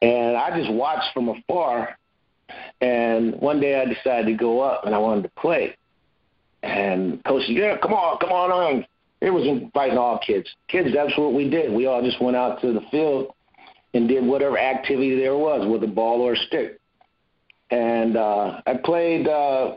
And 0.00 0.36
I 0.36 0.56
just 0.56 0.72
watched 0.72 1.12
from 1.12 1.28
afar. 1.28 1.98
And 2.80 3.34
one 3.40 3.60
day 3.60 3.80
I 3.80 3.84
decided 3.84 4.26
to 4.26 4.34
go 4.34 4.60
up 4.60 4.86
and 4.86 4.94
I 4.94 4.98
wanted 4.98 5.22
to 5.22 5.30
play. 5.40 5.76
And 6.62 7.22
coach 7.24 7.46
said, 7.46 7.56
"Yeah, 7.56 7.76
come 7.78 7.92
on, 7.92 8.18
come 8.18 8.30
on 8.30 8.50
on." 8.52 8.86
It 9.20 9.30
was 9.30 9.46
inviting 9.46 9.98
all 9.98 10.18
kids. 10.18 10.48
Kids, 10.68 10.90
that's 10.94 11.16
what 11.18 11.32
we 11.32 11.48
did. 11.48 11.72
We 11.72 11.86
all 11.86 12.02
just 12.02 12.20
went 12.20 12.36
out 12.36 12.60
to 12.60 12.72
the 12.72 12.82
field 12.90 13.34
and 13.92 14.08
did 14.08 14.24
whatever 14.24 14.58
activity 14.58 15.16
there 15.16 15.36
was 15.36 15.66
with 15.66 15.82
a 15.82 15.92
ball 15.92 16.20
or 16.20 16.34
a 16.34 16.36
stick 16.36 16.80
and 17.70 18.16
uh, 18.16 18.60
I 18.66 18.74
played 18.84 19.26
uh, 19.26 19.76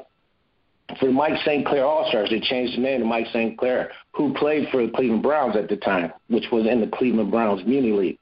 for 1.00 1.08
the 1.08 1.12
Mike 1.12 1.40
St. 1.46 1.66
Clair 1.66 1.86
All 1.86 2.08
Stars. 2.10 2.30
They 2.30 2.40
changed 2.40 2.78
the 2.78 2.82
name 2.82 3.00
to 3.02 3.06
Mike 3.06 3.28
St. 3.34 3.58
Clair, 3.58 3.92
who 4.14 4.34
played 4.34 4.68
for 4.72 4.86
the 4.86 4.92
Cleveland 4.92 5.24
Browns 5.24 5.56
at 5.56 5.70
the 5.70 5.78
time, 5.78 6.14
which 6.28 6.46
was 6.52 6.66
in 6.66 6.82
the 6.82 6.88
Cleveland 6.88 7.32
Browns 7.32 7.66
Muni 7.66 7.92
League. 7.92 8.20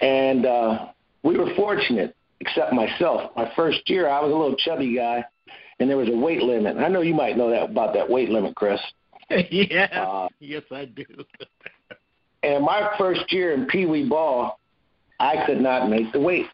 And 0.00 0.46
uh, 0.46 0.86
we 1.22 1.36
were 1.38 1.54
fortunate, 1.54 2.16
except 2.40 2.72
myself. 2.72 3.30
My 3.36 3.50
first 3.54 3.88
year, 3.88 4.08
I 4.08 4.20
was 4.20 4.32
a 4.32 4.34
little 4.34 4.56
chubby 4.56 4.96
guy, 4.96 5.24
and 5.78 5.88
there 5.88 5.96
was 5.96 6.08
a 6.08 6.16
weight 6.16 6.42
limit. 6.42 6.76
I 6.76 6.88
know 6.88 7.02
you 7.02 7.14
might 7.14 7.36
know 7.36 7.50
that 7.50 7.62
about 7.70 7.94
that 7.94 8.08
weight 8.08 8.30
limit, 8.30 8.54
Chris. 8.56 8.80
yeah. 9.50 9.86
Uh, 9.92 10.28
yes, 10.40 10.62
I 10.70 10.86
do. 10.86 11.04
and 12.42 12.64
my 12.64 12.90
first 12.98 13.32
year 13.32 13.52
in 13.52 13.66
Pee 13.66 13.86
Wee 13.86 14.08
ball, 14.08 14.58
I 15.20 15.44
could 15.46 15.60
not 15.60 15.88
make 15.88 16.12
the 16.12 16.20
weight 16.20 16.46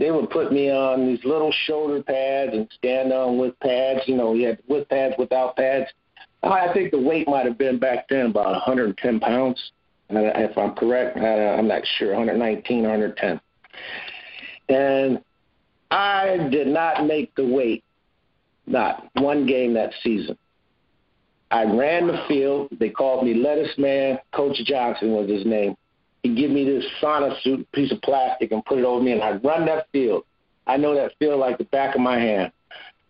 they 0.00 0.10
would 0.10 0.30
put 0.30 0.50
me 0.50 0.70
on 0.70 1.06
these 1.06 1.22
little 1.26 1.52
shoulder 1.66 2.02
pads 2.02 2.52
and 2.54 2.66
stand 2.74 3.12
on 3.12 3.36
with 3.36 3.60
pads. 3.60 4.00
You 4.06 4.16
know, 4.16 4.32
you 4.32 4.46
had 4.46 4.58
with 4.66 4.88
pads, 4.88 5.14
without 5.18 5.56
pads. 5.56 5.90
I 6.42 6.72
think 6.72 6.90
the 6.90 6.98
weight 6.98 7.28
might 7.28 7.44
have 7.44 7.58
been 7.58 7.78
back 7.78 8.08
then 8.08 8.26
about 8.26 8.52
110 8.52 9.20
pounds, 9.20 9.72
uh, 10.08 10.18
if 10.18 10.56
I'm 10.56 10.74
correct. 10.74 11.18
I'm 11.18 11.68
not 11.68 11.82
sure, 11.98 12.14
119, 12.14 12.82
110. 12.82 13.40
And 14.70 15.22
I 15.90 16.48
did 16.50 16.66
not 16.66 17.06
make 17.06 17.34
the 17.34 17.44
weight, 17.44 17.84
not 18.66 19.06
one 19.16 19.44
game 19.44 19.74
that 19.74 19.92
season. 20.02 20.38
I 21.50 21.64
ran 21.64 22.06
the 22.06 22.24
field. 22.26 22.68
They 22.78 22.88
called 22.88 23.26
me 23.26 23.34
Lettuce 23.34 23.76
Man. 23.76 24.18
Coach 24.32 24.56
Johnson 24.64 25.12
was 25.12 25.28
his 25.28 25.44
name. 25.44 25.76
He'd 26.22 26.36
give 26.36 26.50
me 26.50 26.64
this 26.64 26.84
sauna 27.00 27.40
suit, 27.42 27.70
piece 27.72 27.92
of 27.92 28.02
plastic, 28.02 28.52
and 28.52 28.64
put 28.64 28.78
it 28.78 28.84
over 28.84 29.02
me, 29.02 29.12
and 29.12 29.22
I'd 29.22 29.42
run 29.44 29.64
that 29.66 29.86
field. 29.92 30.24
I 30.66 30.76
know 30.76 30.94
that 30.94 31.12
field 31.18 31.40
like 31.40 31.58
the 31.58 31.64
back 31.64 31.94
of 31.94 32.00
my 32.00 32.18
hand. 32.18 32.52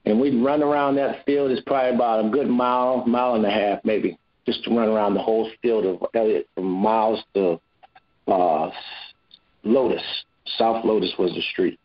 And 0.06 0.20
we'd 0.20 0.42
run 0.42 0.62
around 0.62 0.96
that 0.96 1.24
field. 1.26 1.50
It's 1.50 1.60
probably 1.62 1.94
about 1.94 2.24
a 2.24 2.28
good 2.30 2.48
mile, 2.48 3.04
mile 3.06 3.34
and 3.34 3.44
a 3.44 3.50
half, 3.50 3.84
maybe, 3.84 4.16
just 4.46 4.64
to 4.64 4.70
run 4.70 4.88
around 4.88 5.14
the 5.14 5.22
whole 5.22 5.50
field 5.60 5.84
of 5.84 6.06
Elliott 6.14 6.48
from 6.54 6.64
Miles 6.64 7.22
to 7.34 7.60
uh, 8.26 8.70
Lotus. 9.62 10.02
South 10.56 10.84
Lotus 10.84 11.12
was 11.18 11.32
the 11.34 11.42
street. 11.52 11.78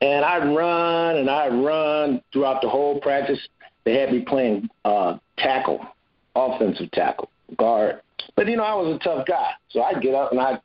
And 0.00 0.24
I'd 0.24 0.54
run 0.54 1.16
and 1.18 1.30
I'd 1.30 1.52
run 1.52 2.22
throughout 2.32 2.62
the 2.62 2.68
whole 2.68 3.00
practice. 3.00 3.38
They 3.84 3.98
had 3.98 4.12
me 4.12 4.20
playing 4.20 4.68
uh, 4.84 5.18
tackle, 5.38 5.80
offensive 6.34 6.90
tackle, 6.90 7.30
guard. 7.56 8.00
But 8.40 8.48
you 8.48 8.56
know, 8.56 8.64
I 8.64 8.72
was 8.72 8.96
a 8.96 8.98
tough 9.00 9.26
guy, 9.26 9.50
so 9.68 9.82
I'd 9.82 10.00
get 10.00 10.14
up 10.14 10.32
and 10.32 10.40
I'd 10.40 10.62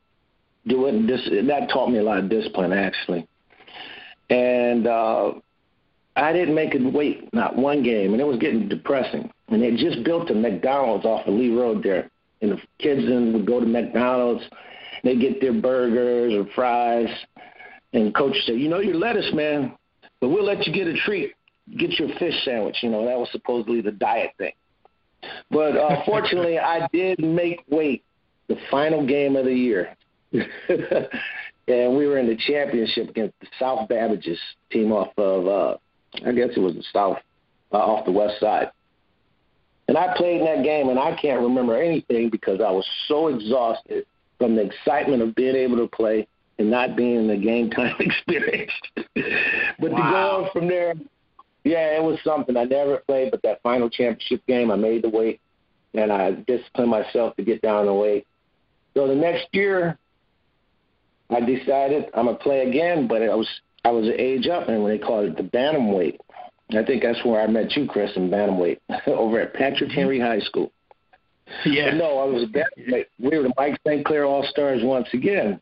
do 0.65 0.85
it. 0.85 0.95
And 0.95 1.09
this 1.09 1.29
that 1.29 1.67
taught 1.67 1.91
me 1.91 1.97
a 1.97 2.03
lot 2.03 2.19
of 2.19 2.29
discipline, 2.29 2.71
actually. 2.71 3.27
And 4.29 4.87
uh, 4.87 5.33
I 6.15 6.31
didn't 6.31 6.55
make 6.55 6.73
it 6.73 6.93
wait 6.93 7.33
not 7.33 7.57
one 7.57 7.83
game, 7.83 8.13
and 8.13 8.21
it 8.21 8.25
was 8.25 8.37
getting 8.37 8.69
depressing. 8.69 9.29
And 9.49 9.61
they 9.61 9.75
just 9.75 10.05
built 10.05 10.31
a 10.31 10.33
McDonald's 10.33 11.03
off 11.03 11.27
of 11.27 11.33
Lee 11.33 11.53
Road 11.53 11.83
there, 11.83 12.09
and 12.41 12.51
the 12.51 12.61
kids 12.79 13.01
then 13.09 13.33
would 13.33 13.45
go 13.45 13.59
to 13.59 13.65
McDonald's. 13.65 14.45
They 15.03 15.17
get 15.17 15.41
their 15.41 15.51
burgers 15.51 16.33
or 16.33 16.49
fries, 16.55 17.09
and 17.91 18.15
coach 18.15 18.37
said, 18.45 18.55
"You 18.55 18.69
know, 18.69 18.79
you're 18.79 18.95
lettuce, 18.95 19.33
man, 19.33 19.73
but 20.21 20.29
we'll 20.29 20.45
let 20.45 20.65
you 20.65 20.71
get 20.71 20.87
a 20.87 20.95
treat. 20.99 21.33
Get 21.75 21.99
your 21.99 22.07
fish 22.19 22.41
sandwich. 22.45 22.77
You 22.83 22.89
know, 22.89 23.03
that 23.05 23.19
was 23.19 23.27
supposedly 23.33 23.81
the 23.81 23.91
diet 23.91 24.31
thing." 24.37 24.53
But 25.51 25.77
uh, 25.77 26.03
fortunately, 26.05 26.59
I 26.59 26.87
did 26.91 27.19
make 27.19 27.63
weight 27.69 28.03
the 28.47 28.57
final 28.69 29.05
game 29.05 29.35
of 29.35 29.45
the 29.45 29.53
year. 29.53 29.95
and 30.31 31.95
we 31.95 32.07
were 32.07 32.17
in 32.17 32.27
the 32.27 32.37
championship 32.47 33.09
against 33.09 33.39
the 33.39 33.47
South 33.59 33.89
Babbages 33.89 34.37
team 34.71 34.91
off 34.91 35.11
of, 35.17 35.47
uh, 35.47 35.77
I 36.25 36.31
guess 36.31 36.49
it 36.55 36.59
was 36.59 36.75
the 36.75 36.83
South, 36.93 37.17
uh, 37.71 37.77
off 37.77 38.05
the 38.05 38.11
west 38.11 38.39
side. 38.39 38.71
And 39.87 39.97
I 39.97 40.15
played 40.15 40.39
in 40.41 40.45
that 40.45 40.63
game, 40.63 40.89
and 40.89 40.99
I 40.99 41.15
can't 41.15 41.41
remember 41.41 41.79
anything 41.79 42.29
because 42.29 42.59
I 42.59 42.71
was 42.71 42.87
so 43.07 43.27
exhausted 43.27 44.05
from 44.39 44.55
the 44.55 44.63
excitement 44.63 45.21
of 45.21 45.35
being 45.35 45.55
able 45.55 45.77
to 45.77 45.87
play 45.87 46.27
and 46.57 46.71
not 46.71 46.95
being 46.95 47.15
in 47.15 47.27
the 47.27 47.37
game 47.37 47.69
time 47.69 47.95
experience. 47.99 48.71
but 48.95 49.91
wow. 49.91 49.97
to 49.97 50.03
go 50.11 50.45
on 50.45 50.49
from 50.51 50.67
there, 50.67 50.95
yeah, 51.65 51.97
it 51.97 52.03
was 52.03 52.19
something. 52.23 52.55
I 52.55 52.63
never 52.63 52.97
played, 53.07 53.31
but 53.31 53.41
that 53.41 53.61
final 53.63 53.89
championship 53.89 54.45
game, 54.45 54.69
I 54.69 54.75
made 54.75 55.03
the 55.03 55.09
weight, 55.09 55.41
and 55.95 56.11
I 56.11 56.31
disciplined 56.31 56.91
myself 56.91 57.35
to 57.37 57.43
get 57.43 57.61
down 57.61 57.87
the 57.87 57.93
weight. 57.93 58.27
So 58.93 59.07
the 59.07 59.15
next 59.15 59.47
year, 59.51 59.97
I 61.31 61.39
decided 61.39 62.05
I'm 62.13 62.25
gonna 62.25 62.37
play 62.37 62.69
again, 62.69 63.07
but 63.07 63.23
I 63.23 63.33
was 63.33 63.49
I 63.83 63.89
was 63.89 64.07
an 64.07 64.13
age 64.19 64.47
up, 64.47 64.69
and 64.69 64.83
when 64.83 64.91
they 64.91 65.03
called 65.03 65.25
it 65.25 65.37
the 65.37 65.43
bantamweight, 65.43 66.19
I 66.69 66.83
think 66.85 67.01
that's 67.01 67.25
where 67.25 67.41
I 67.41 67.47
met 67.47 67.75
you, 67.75 67.87
Chris, 67.87 68.11
in 68.15 68.29
bantamweight 68.29 68.79
over 69.07 69.39
at 69.39 69.53
Patrick 69.55 69.89
mm-hmm. 69.89 69.99
Henry 69.99 70.19
High 70.19 70.41
School. 70.41 70.71
Yeah. 71.65 71.91
But 71.91 71.97
no, 71.97 72.19
I 72.19 72.25
was 72.25 72.43
a 72.43 72.47
bantamweight. 72.47 73.05
We 73.19 73.37
were 73.37 73.43
the 73.43 73.53
Mike 73.57 73.79
St. 73.87 74.05
Clair 74.05 74.25
All 74.25 74.45
Stars 74.51 74.81
once 74.83 75.07
again, 75.13 75.59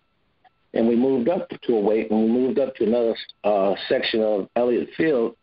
and 0.74 0.86
we 0.86 0.98
moved 0.98 1.30
up 1.30 1.48
to 1.50 1.76
a 1.76 1.80
weight, 1.80 2.12
and 2.12 2.24
we 2.24 2.30
moved 2.30 2.60
up 2.60 2.76
to 2.76 2.84
another 2.84 3.16
uh, 3.46 3.76
section 3.88 4.22
of 4.22 4.50
Elliott 4.58 4.90
Field, 4.98 5.38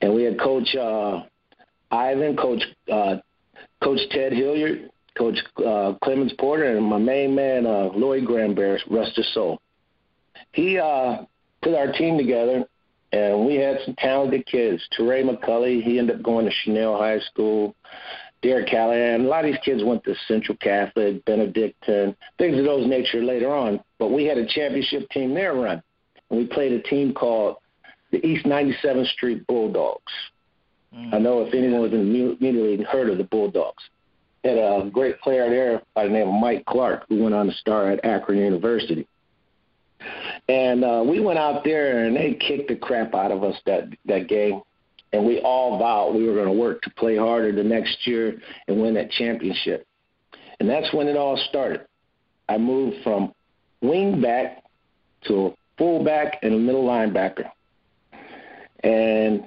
and 0.00 0.14
we 0.14 0.22
had 0.22 0.38
Coach 0.38 0.74
uh, 0.74 1.22
Ivan, 1.90 2.36
Coach 2.36 2.62
uh, 2.92 3.16
Coach 3.82 4.00
Ted 4.10 4.32
Hilliard, 4.32 4.90
Coach 5.16 5.38
uh, 5.64 5.94
Clemens 6.02 6.32
Porter, 6.38 6.76
and 6.76 6.84
my 6.84 6.98
main 6.98 7.34
man 7.34 7.66
uh, 7.66 7.90
Lloyd 7.94 8.24
Granberry, 8.24 8.82
rest 8.90 9.16
his 9.16 9.32
soul. 9.34 9.60
He 10.52 10.78
uh, 10.78 11.24
put 11.62 11.74
our 11.74 11.92
team 11.92 12.16
together, 12.16 12.64
and 13.12 13.46
we 13.46 13.56
had 13.56 13.78
some 13.84 13.94
talented 13.96 14.46
kids. 14.46 14.82
Teray 14.96 15.24
McCully, 15.24 15.82
he 15.82 15.98
ended 15.98 16.16
up 16.16 16.22
going 16.22 16.46
to 16.46 16.52
Chanel 16.62 16.96
High 16.96 17.20
School. 17.20 17.74
Derek 18.40 18.68
Callahan. 18.68 19.24
A 19.24 19.28
lot 19.28 19.44
of 19.44 19.50
these 19.50 19.60
kids 19.64 19.82
went 19.82 20.04
to 20.04 20.14
Central 20.28 20.56
Catholic, 20.58 21.24
Benedictine, 21.24 22.14
things 22.38 22.56
of 22.56 22.64
those 22.64 22.86
nature 22.86 23.22
later 23.22 23.52
on. 23.52 23.80
But 23.98 24.12
we 24.12 24.26
had 24.26 24.38
a 24.38 24.46
championship 24.46 25.08
team 25.10 25.34
there 25.34 25.54
run. 25.54 25.82
And 26.30 26.38
we 26.38 26.46
played 26.46 26.72
a 26.72 26.82
team 26.82 27.14
called 27.14 27.56
the 28.10 28.24
East 28.26 28.46
97th 28.46 29.06
Street 29.08 29.46
Bulldogs. 29.46 30.12
Mm. 30.94 31.14
I 31.14 31.18
know 31.18 31.42
if 31.42 31.54
anyone 31.54 31.80
was 31.80 31.92
immediately 31.92 32.82
heard 32.84 33.10
of 33.10 33.18
the 33.18 33.24
Bulldogs. 33.24 33.82
Had 34.44 34.56
a 34.56 34.88
great 34.90 35.20
player 35.20 35.50
there 35.50 35.82
by 35.94 36.04
the 36.04 36.10
name 36.10 36.28
of 36.28 36.40
Mike 36.40 36.64
Clark, 36.64 37.04
who 37.08 37.22
went 37.22 37.34
on 37.34 37.46
to 37.46 37.52
star 37.52 37.90
at 37.90 38.04
Akron 38.04 38.38
University. 38.38 39.06
And 40.48 40.84
uh, 40.84 41.04
we 41.04 41.20
went 41.20 41.38
out 41.38 41.64
there 41.64 42.04
and 42.04 42.16
they 42.16 42.34
kicked 42.34 42.68
the 42.68 42.76
crap 42.76 43.14
out 43.14 43.32
of 43.32 43.42
us 43.42 43.56
that 43.66 43.88
that 44.06 44.28
game. 44.28 44.62
And 45.12 45.26
we 45.26 45.40
all 45.40 45.78
vowed 45.78 46.14
we 46.14 46.28
were 46.28 46.34
going 46.34 46.46
to 46.46 46.52
work 46.52 46.82
to 46.82 46.90
play 46.90 47.16
harder 47.16 47.50
the 47.50 47.64
next 47.64 48.06
year 48.06 48.40
and 48.68 48.80
win 48.80 48.94
that 48.94 49.10
championship. 49.10 49.86
And 50.60 50.68
that's 50.68 50.92
when 50.92 51.08
it 51.08 51.16
all 51.16 51.36
started. 51.48 51.86
I 52.48 52.58
moved 52.58 53.02
from 53.02 53.32
wing 53.80 54.20
back 54.20 54.62
to 55.26 55.54
fullback 55.76 56.38
and 56.42 56.54
a 56.54 56.58
middle 56.58 56.84
linebacker 56.84 57.50
and 58.84 59.46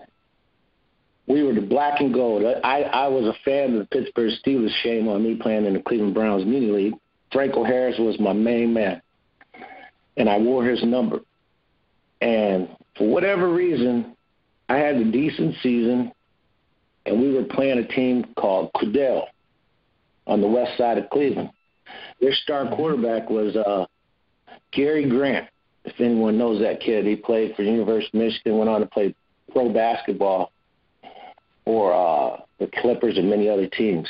we 1.28 1.44
were 1.44 1.54
the 1.54 1.62
black 1.62 2.02
and 2.02 2.14
gold. 2.14 2.44
I, 2.64 2.82
I 2.82 3.08
was 3.08 3.26
a 3.26 3.36
fan 3.46 3.74
of 3.74 3.80
the 3.80 3.86
Pittsburgh 3.86 4.32
Steelers. 4.44 4.72
Shame 4.84 5.08
on 5.08 5.24
me 5.24 5.36
playing 5.36 5.66
in 5.66 5.74
the 5.74 5.82
Cleveland 5.82 6.14
Browns 6.14 6.46
Muni 6.46 6.68
league. 6.68 6.94
Franco 7.32 7.64
Harris 7.64 7.98
was 7.98 8.20
my 8.20 8.34
main 8.34 8.74
man, 8.74 9.02
and 10.18 10.30
I 10.30 10.38
wore 10.38 10.66
his 10.66 10.84
number. 10.84 11.22
And 12.20 12.68
for 12.98 13.08
whatever 13.08 13.50
reason, 13.50 14.18
I 14.68 14.78
had 14.78 14.96
a 14.96 15.12
decent 15.12 15.56
season, 15.64 16.12
and 17.06 17.22
we 17.22 17.34
were 17.34 17.46
playing 17.46 17.80
a 17.80 17.88
team 17.88 18.26
called 18.36 18.72
Cudell 18.74 19.28
on 20.28 20.42
the 20.42 20.48
west 20.48 20.78
side 20.78 20.98
of 20.98 21.10
Cleveland. 21.10 21.52
Their 22.20 22.34
star 22.34 22.76
quarterback 22.76 23.30
was 23.30 23.56
uh, 23.56 23.86
Gary 24.72 25.10
Grant, 25.10 25.48
if 25.84 26.00
anyone 26.00 26.38
knows 26.38 26.62
that 26.62 26.80
kid, 26.80 27.06
he 27.06 27.16
played 27.16 27.56
for 27.56 27.64
University 27.64 28.18
of 28.18 28.24
Michigan, 28.24 28.58
went 28.58 28.70
on 28.70 28.82
to 28.82 28.88
play 28.88 29.16
pro 29.54 29.72
basketball 29.72 30.52
for 31.66 31.94
uh, 31.94 32.42
the 32.60 32.70
Clippers 32.82 33.18
and 33.18 33.30
many 33.30 33.50
other 33.50 33.68
teams. 33.68 34.08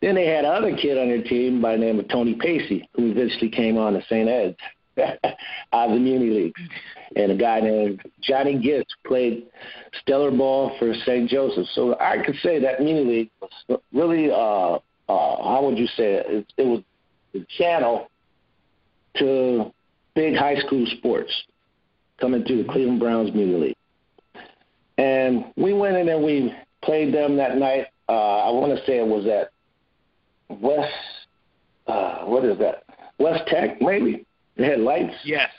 Then 0.00 0.16
they 0.16 0.26
had 0.26 0.44
another 0.44 0.76
kid 0.76 0.98
on 0.98 1.08
their 1.08 1.22
team 1.22 1.62
by 1.62 1.72
the 1.72 1.78
name 1.78 2.00
of 2.00 2.08
Tony 2.08 2.34
Pacey, 2.34 2.88
who 2.94 3.12
eventually 3.12 3.48
came 3.48 3.78
on 3.78 3.92
to 3.92 4.02
St. 4.06 4.28
Ed's 4.28 4.56
out 5.72 5.88
of 5.88 5.94
the 5.94 6.00
Muni 6.00 6.30
League. 6.30 6.54
And 7.14 7.30
a 7.32 7.36
guy 7.36 7.60
named 7.60 8.02
Johnny 8.20 8.58
Gist 8.58 8.92
played 9.06 9.46
stellar 10.00 10.30
ball 10.30 10.76
for 10.78 10.92
St. 11.06 11.30
Joseph. 11.30 11.66
So 11.74 11.96
I 12.00 12.22
could 12.24 12.36
say 12.42 12.58
that 12.60 12.80
Muni 12.80 13.04
League 13.04 13.30
was 13.40 13.80
really, 13.92 14.30
uh, 14.30 14.78
uh, 15.12 15.44
how 15.44 15.60
would 15.64 15.78
you 15.78 15.86
say 15.86 16.14
it? 16.14 16.26
It, 16.28 16.52
it 16.56 16.66
was 16.66 16.80
the 17.32 17.46
channel 17.56 18.08
to 19.18 19.72
big 20.14 20.34
high 20.34 20.56
school 20.56 20.84
sports 20.98 21.32
coming 22.20 22.44
through 22.44 22.64
the 22.64 22.72
Cleveland 22.72 22.98
Browns 22.98 23.32
Muni 23.32 23.54
League. 23.54 23.76
And 25.02 25.46
we 25.56 25.72
went 25.72 25.96
in 25.96 26.08
and 26.08 26.22
we 26.22 26.54
played 26.84 27.12
them 27.12 27.36
that 27.36 27.56
night. 27.56 27.86
Uh, 28.08 28.12
I 28.12 28.50
want 28.50 28.78
to 28.78 28.86
say 28.86 28.98
it 28.98 29.06
was 29.06 29.26
at 29.26 29.50
West, 30.60 30.92
uh, 31.88 32.18
what 32.20 32.44
is 32.44 32.56
that? 32.58 32.84
West 33.18 33.42
Tech, 33.48 33.82
maybe. 33.82 34.24
They 34.56 34.66
had 34.66 34.78
lights. 34.78 35.14
Yes. 35.24 35.50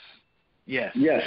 Yes. 0.64 0.92
Yes. 0.94 1.22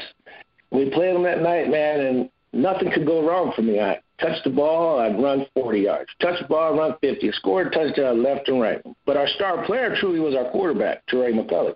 We 0.72 0.90
played 0.90 1.14
them 1.14 1.24
that 1.24 1.44
night, 1.44 1.70
man, 1.70 2.00
and 2.00 2.30
nothing 2.54 2.92
could 2.92 3.06
go 3.06 3.28
wrong 3.28 3.54
for 3.56 3.62
me. 3.62 3.80
I 3.80 4.00
touched 4.20 4.46
the 4.46 4.50
ball, 4.50 5.00
I'd 5.00 5.22
run 5.22 5.46
40 5.54 5.82
yards. 5.82 6.10
Touch 6.20 6.42
the 6.42 6.48
ball, 6.48 6.76
run 6.76 6.96
50. 7.00 7.32
Scored 7.34 7.72
touchdown 7.72 8.24
left 8.24 8.48
and 8.48 8.60
right. 8.60 8.82
But 9.06 9.18
our 9.18 9.28
star 9.28 9.64
player 9.66 9.96
truly 10.00 10.20
was 10.20 10.34
our 10.34 10.50
quarterback, 10.50 11.06
Terray 11.06 11.34
McCullough, 11.34 11.76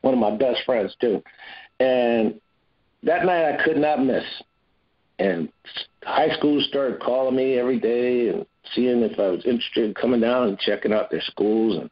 one 0.00 0.14
of 0.14 0.20
my 0.20 0.34
best 0.34 0.60
friends, 0.64 0.96
too. 0.98 1.22
And 1.78 2.40
that 3.02 3.26
night 3.26 3.52
I 3.52 3.62
could 3.62 3.76
not 3.76 4.02
miss. 4.02 4.24
And 5.18 5.48
high 6.02 6.34
schools 6.36 6.66
started 6.68 7.00
calling 7.00 7.36
me 7.36 7.58
every 7.58 7.78
day 7.78 8.28
and 8.28 8.46
seeing 8.74 9.02
if 9.02 9.18
I 9.18 9.28
was 9.28 9.44
interested 9.44 9.84
in 9.84 9.94
coming 9.94 10.20
down 10.20 10.48
and 10.48 10.58
checking 10.58 10.92
out 10.92 11.10
their 11.10 11.22
schools. 11.22 11.80
And 11.80 11.90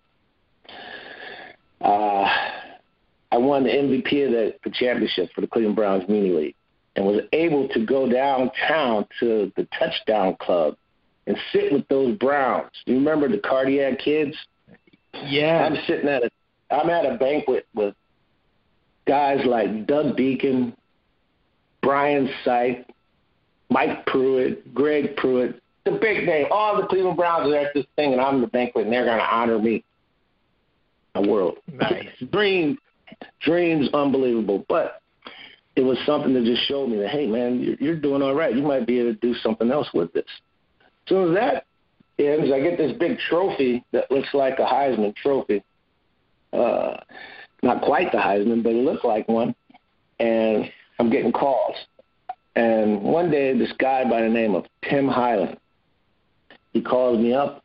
uh, 1.81 2.29
I 3.31 3.39
won 3.39 3.65
the 3.65 3.71
MVP 3.71 4.27
of 4.27 4.33
the, 4.33 4.55
the 4.65 4.71
championship 4.71 5.31
for 5.35 5.41
the 5.41 5.47
Cleveland 5.47 5.77
Browns 5.77 6.09
Muni 6.09 6.31
League 6.31 6.57
and 6.97 7.07
was 7.07 7.23
able 7.33 7.69
to 7.69 7.85
go 7.87 8.11
downtown 8.11 9.07
to 9.21 9.53
the 9.57 9.67
Touchdown 9.79 10.37
Club 10.41 10.77
and 11.27 11.37
sit 11.53 11.73
with 11.73 11.87
those 11.89 12.17
Browns. 12.19 12.71
Do 12.85 12.93
you 12.93 12.99
remember 12.99 13.29
the 13.29 13.39
cardiac 13.39 13.99
kids? 13.99 14.37
Yeah. 15.15 15.65
I'm 15.65 15.77
sitting 15.87 16.09
at 16.09 16.25
a 16.25 16.31
I'm 16.71 16.89
at 16.89 17.05
a 17.05 17.19
banquet 17.19 17.67
with 17.75 17.95
guys 19.07 19.45
like 19.45 19.87
Doug 19.87 20.17
Dieken, 20.17 20.75
Brian 21.83 22.31
Sipe, 22.45 22.87
Mike 23.73 24.05
Pruitt, 24.07 24.75
Greg 24.75 25.17
Pruitt, 25.17 25.61
the 25.85 25.93
big 25.93 26.27
name. 26.27 26.47
All 26.51 26.81
the 26.81 26.87
Cleveland 26.87 27.17
Browns 27.17 27.53
are 27.53 27.57
at 27.57 27.75
this 27.75 27.87
thing, 27.97 28.13
and 28.13 28.21
I'm 28.21 28.41
the 28.41 28.47
banquet, 28.47 28.85
and 28.85 28.93
they're 28.93 29.05
going 29.05 29.19
to 29.19 29.25
honor 29.25 29.59
me. 29.59 29.85
The 31.15 31.23
world. 31.23 31.59
Nice. 31.71 32.09
Dream, 32.33 32.79
dreams, 33.41 33.89
unbelievable. 33.93 34.65
But 34.69 35.03
it 35.77 35.83
was 35.83 35.99
something 36.07 36.33
that 36.35 36.45
just 36.45 36.67
showed 36.67 36.89
me 36.89 36.99
that, 36.99 37.11
hey, 37.11 37.27
man, 37.27 37.61
you're, 37.61 37.77
you're 37.77 38.01
doing 38.01 38.23
all 38.23 38.35
right. 38.35 38.55
You 38.55 38.63
might 38.63 38.87
be 38.87 39.01
able 39.01 39.15
to 39.15 39.21
do 39.21 39.35
something 39.35 39.71
else 39.71 39.89
with 39.93 40.13
this. 40.13 40.25
As 40.81 41.09
soon 41.09 41.31
as 41.31 41.35
that 41.35 41.67
ends, 42.19 42.51
I 42.53 42.61
get 42.61 42.79
this 42.79 42.97
big 42.99 43.19
trophy 43.29 43.85
that 43.93 44.11
looks 44.11 44.29
like 44.33 44.59
a 44.59 44.65
Heisman 44.65 45.15
trophy. 45.17 45.63
Uh, 46.53 46.97
not 47.63 47.83
quite 47.83 48.13
the 48.13 48.19
Heisman, 48.19 48.63
but 48.63 48.73
it 48.73 48.85
looked 48.85 49.05
like 49.05 49.29
one. 49.29 49.55
And 50.19 50.71
I'm 50.99 51.11
getting 51.11 51.33
calls. 51.33 51.77
And 52.55 53.03
one 53.03 53.31
day, 53.31 53.57
this 53.57 53.73
guy 53.79 54.05
by 54.09 54.23
the 54.23 54.29
name 54.29 54.55
of 54.55 54.67
Tim 54.89 55.09
Highland, 55.09 55.59
he 56.73 56.83
calls 56.83 57.19
me 57.19 57.33
up. 57.33 57.65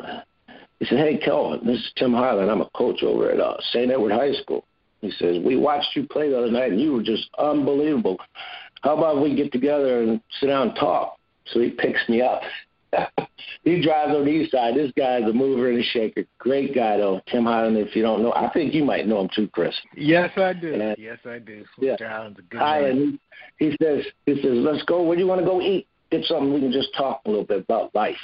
He 0.79 0.85
said, 0.85 0.99
"Hey, 0.99 1.17
Kelvin, 1.17 1.65
this 1.65 1.77
is 1.77 1.91
Tim 1.97 2.13
Highland. 2.13 2.49
I'm 2.49 2.61
a 2.61 2.69
coach 2.75 3.03
over 3.03 3.31
at 3.31 3.39
uh, 3.39 3.57
St. 3.71 3.91
Edward 3.91 4.13
High 4.13 4.33
School." 4.41 4.65
He 5.01 5.11
says, 5.11 5.37
"We 5.43 5.57
watched 5.57 5.95
you 5.95 6.07
play 6.07 6.29
the 6.29 6.37
other 6.37 6.51
night, 6.51 6.71
and 6.71 6.79
you 6.79 6.93
were 6.93 7.03
just 7.03 7.29
unbelievable. 7.37 8.17
How 8.81 8.97
about 8.97 9.21
we 9.21 9.35
get 9.35 9.51
together 9.51 10.03
and 10.03 10.21
sit 10.39 10.47
down 10.47 10.69
and 10.69 10.77
talk?" 10.77 11.17
So 11.47 11.59
he 11.59 11.69
picks 11.69 12.07
me 12.07 12.21
up. 12.21 12.41
he 13.63 13.81
drives 13.81 14.15
on 14.15 14.25
the 14.25 14.31
east 14.31 14.51
side. 14.51 14.75
This 14.75 14.91
guy's 14.97 15.23
a 15.23 15.33
mover 15.33 15.69
and 15.69 15.79
a 15.79 15.83
shaker. 15.83 16.23
Great 16.37 16.73
guy 16.73 16.97
though, 16.97 17.21
Tim 17.27 17.43
Highland. 17.43 17.77
If 17.77 17.95
you 17.95 18.01
don't 18.01 18.21
know, 18.21 18.33
I 18.33 18.49
think 18.53 18.73
you 18.73 18.83
might 18.83 19.07
know 19.07 19.21
him 19.21 19.29
too, 19.35 19.47
Chris. 19.49 19.75
Yes, 19.95 20.31
I 20.37 20.53
do. 20.53 20.73
And, 20.73 20.95
yes, 20.97 21.19
I 21.25 21.39
do. 21.39 21.65
Yeah. 21.79 21.95
Highland's 21.99 22.39
a 22.39 22.43
good 22.43 22.59
Highland. 22.59 23.19
He, 23.59 23.69
he 23.69 23.77
says, 23.81 24.05
he 24.25 24.35
says, 24.35 24.53
let's 24.53 24.83
go. 24.83 25.03
Where 25.03 25.15
do 25.15 25.21
you 25.21 25.27
want 25.27 25.41
to 25.41 25.45
go 25.45 25.61
eat? 25.61 25.87
Get 26.11 26.23
something 26.25 26.53
we 26.53 26.61
can 26.61 26.71
just 26.71 26.93
talk 26.95 27.21
a 27.25 27.29
little 27.29 27.45
bit 27.45 27.59
about 27.59 27.93
life. 27.93 28.15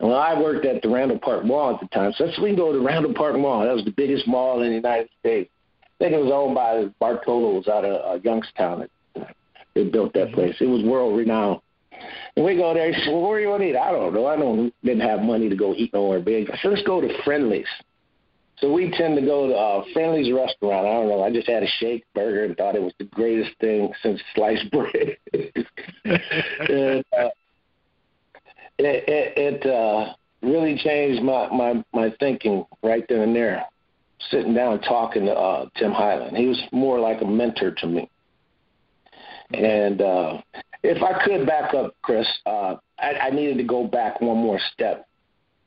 And 0.00 0.08
when 0.08 0.18
I 0.18 0.38
worked 0.38 0.64
at 0.64 0.82
the 0.82 0.88
Randall 0.88 1.18
Park 1.18 1.44
Mall 1.44 1.74
at 1.74 1.80
the 1.80 1.86
time, 1.88 2.12
so 2.16 2.24
let's 2.24 2.38
we 2.40 2.48
can 2.48 2.56
go 2.56 2.72
to 2.72 2.80
Randall 2.80 3.14
Park 3.14 3.36
Mall. 3.36 3.64
That 3.64 3.74
was 3.74 3.84
the 3.84 3.92
biggest 3.92 4.26
mall 4.26 4.62
in 4.62 4.70
the 4.70 4.74
United 4.74 5.08
States. 5.20 5.50
I 5.84 6.04
think 6.04 6.14
it 6.14 6.20
was 6.20 6.32
owned 6.32 6.54
by 6.54 6.86
Bartolo's 7.00 7.68
out 7.68 7.84
of 7.84 8.18
uh, 8.18 8.20
Youngstown. 8.24 8.88
They 9.74 9.84
built 9.84 10.12
that 10.14 10.32
place. 10.32 10.56
It 10.60 10.66
was 10.66 10.82
world 10.82 11.16
renowned. 11.16 11.60
And 12.36 12.44
we 12.44 12.56
go 12.56 12.72
there. 12.74 12.92
He 12.92 13.00
said, 13.02 13.12
well, 13.12 13.22
where 13.22 13.40
you 13.40 13.48
want 13.48 13.62
to 13.62 13.68
eat? 13.68 13.76
I 13.76 13.92
don't 13.92 14.14
know. 14.14 14.26
I 14.26 14.36
don't 14.36 14.72
didn't 14.82 15.06
have 15.08 15.20
money 15.20 15.48
to 15.48 15.56
go 15.56 15.74
eat 15.74 15.92
nowhere 15.92 16.20
big. 16.20 16.50
I 16.50 16.56
said, 16.58 16.70
let's 16.70 16.82
go 16.86 17.00
to 17.00 17.22
Friendly's. 17.24 17.66
So 18.58 18.72
we 18.72 18.90
tend 18.90 19.16
to 19.16 19.22
go 19.22 19.48
to 19.48 19.54
uh, 19.54 19.84
Friendly's 19.92 20.32
restaurant. 20.32 20.86
I 20.86 20.92
don't 20.92 21.08
know. 21.08 21.22
I 21.22 21.32
just 21.32 21.48
had 21.48 21.64
a 21.64 21.68
shake 21.78 22.04
burger 22.14 22.44
and 22.44 22.56
thought 22.56 22.76
it 22.76 22.82
was 22.82 22.94
the 22.98 23.04
greatest 23.06 23.58
thing 23.60 23.92
since 24.02 24.20
sliced 24.34 24.70
bread. 24.70 25.16
and, 25.34 27.04
uh, 27.18 27.28
it 28.78 29.04
it, 29.08 29.64
it 29.64 29.66
uh, 29.66 30.14
really 30.42 30.78
changed 30.78 31.22
my, 31.22 31.48
my 31.48 31.84
my 31.92 32.14
thinking 32.20 32.64
right 32.82 33.04
then 33.08 33.20
and 33.20 33.36
there. 33.36 33.64
Sitting 34.30 34.54
down 34.54 34.80
talking 34.82 35.26
to 35.26 35.32
uh, 35.32 35.66
Tim 35.76 35.90
Highland, 35.90 36.36
he 36.36 36.46
was 36.46 36.62
more 36.70 37.00
like 37.00 37.20
a 37.22 37.24
mentor 37.24 37.72
to 37.72 37.86
me. 37.88 38.08
And 39.52 40.00
uh, 40.00 40.40
if 40.82 41.02
I 41.02 41.24
could 41.24 41.46
back 41.46 41.74
up, 41.74 41.94
Chris, 42.02 42.26
uh, 42.46 42.76
I, 42.98 43.14
I 43.22 43.30
needed 43.30 43.58
to 43.58 43.64
go 43.64 43.86
back 43.86 44.20
one 44.20 44.38
more 44.38 44.60
step 44.72 45.06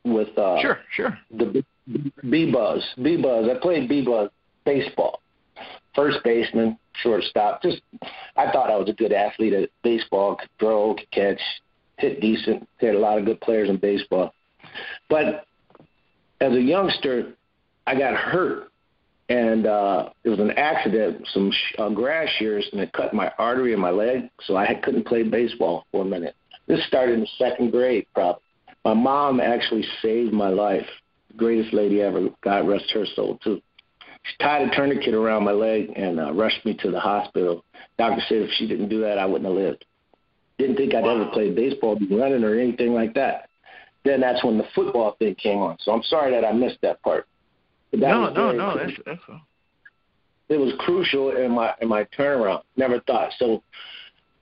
with 0.03 0.37
uh, 0.37 0.59
Sure, 0.61 0.79
sure. 0.95 1.17
the 1.31 1.63
B 2.29 2.51
buzz. 2.51 2.83
B 3.01 3.21
buzz. 3.21 3.47
I 3.49 3.59
played 3.59 3.87
B 3.87 4.03
buzz 4.03 4.29
baseball. 4.65 5.21
First 5.95 6.17
baseman, 6.23 6.77
shortstop. 7.01 7.61
Just 7.61 7.81
I 8.35 8.51
thought 8.51 8.69
I 8.69 8.75
was 8.75 8.89
a 8.89 8.93
good 8.93 9.13
athlete 9.13 9.53
at 9.53 9.69
baseball. 9.83 10.35
Could 10.35 10.49
throw, 10.59 10.95
could 10.95 11.11
catch, 11.11 11.39
hit 11.97 12.19
decent. 12.19 12.67
Had 12.81 12.95
a 12.95 12.99
lot 12.99 13.17
of 13.17 13.25
good 13.25 13.39
players 13.41 13.69
in 13.69 13.77
baseball. 13.77 14.33
But 15.09 15.45
as 16.41 16.51
a 16.53 16.61
youngster, 16.61 17.33
I 17.87 17.97
got 17.97 18.15
hurt, 18.15 18.69
and 19.29 19.65
uh, 19.65 20.09
it 20.23 20.29
was 20.29 20.39
an 20.39 20.51
accident. 20.51 21.27
Some 21.33 21.51
sh- 21.51 21.75
uh, 21.79 21.89
grass 21.89 22.29
shears, 22.37 22.67
and 22.71 22.81
it 22.81 22.93
cut 22.93 23.13
my 23.13 23.31
artery 23.37 23.73
in 23.73 23.79
my 23.79 23.89
leg, 23.89 24.29
so 24.45 24.55
I 24.55 24.73
couldn't 24.75 25.07
play 25.07 25.23
baseball 25.23 25.85
for 25.91 26.03
a 26.03 26.05
minute. 26.05 26.35
This 26.67 26.85
started 26.87 27.15
in 27.15 27.21
the 27.21 27.27
second 27.37 27.71
grade, 27.71 28.05
probably. 28.13 28.41
My 28.83 28.93
mom 28.93 29.39
actually 29.39 29.85
saved 30.01 30.33
my 30.33 30.49
life. 30.49 30.85
Greatest 31.37 31.73
lady 31.73 32.01
ever. 32.01 32.29
God 32.43 32.67
rest 32.67 32.85
her 32.93 33.05
soul 33.15 33.39
too. 33.43 33.61
She 34.23 34.37
tied 34.43 34.67
a 34.67 34.75
tourniquet 34.75 35.13
around 35.13 35.43
my 35.43 35.51
leg 35.51 35.91
and 35.95 36.19
uh, 36.19 36.31
rushed 36.33 36.65
me 36.65 36.75
to 36.81 36.91
the 36.91 36.99
hospital. 36.99 37.63
Doctor 37.97 38.21
said 38.27 38.37
if 38.37 38.51
she 38.51 38.67
didn't 38.67 38.89
do 38.89 39.01
that, 39.01 39.17
I 39.19 39.25
wouldn't 39.25 39.45
have 39.45 39.55
lived. 39.55 39.85
Didn't 40.57 40.77
think 40.77 40.95
I'd 40.95 41.03
Wow. 41.03 41.21
ever 41.21 41.31
play 41.31 41.51
baseball, 41.51 41.95
be 41.95 42.07
running 42.07 42.43
or 42.43 42.55
anything 42.57 42.93
like 42.93 43.13
that. 43.15 43.49
Then 44.03 44.21
that's 44.21 44.43
when 44.43 44.57
the 44.57 44.65
football 44.73 45.15
thing 45.19 45.35
came 45.35 45.59
on. 45.59 45.77
So 45.81 45.91
I'm 45.91 46.03
sorry 46.03 46.31
that 46.31 46.45
I 46.45 46.53
missed 46.53 46.77
that 46.81 47.01
part. 47.03 47.27
No, 47.99 48.29
no, 48.29 48.51
no. 48.51 48.73
cru- 48.73 48.85
That's 48.85 48.99
that's 49.05 49.21
all. 49.29 49.41
it 50.49 50.57
was 50.57 50.73
crucial 50.79 51.35
in 51.35 51.51
my 51.51 51.73
in 51.81 51.87
my 51.87 52.05
turnaround. 52.17 52.63
Never 52.77 52.99
thought 53.01 53.31
so. 53.37 53.63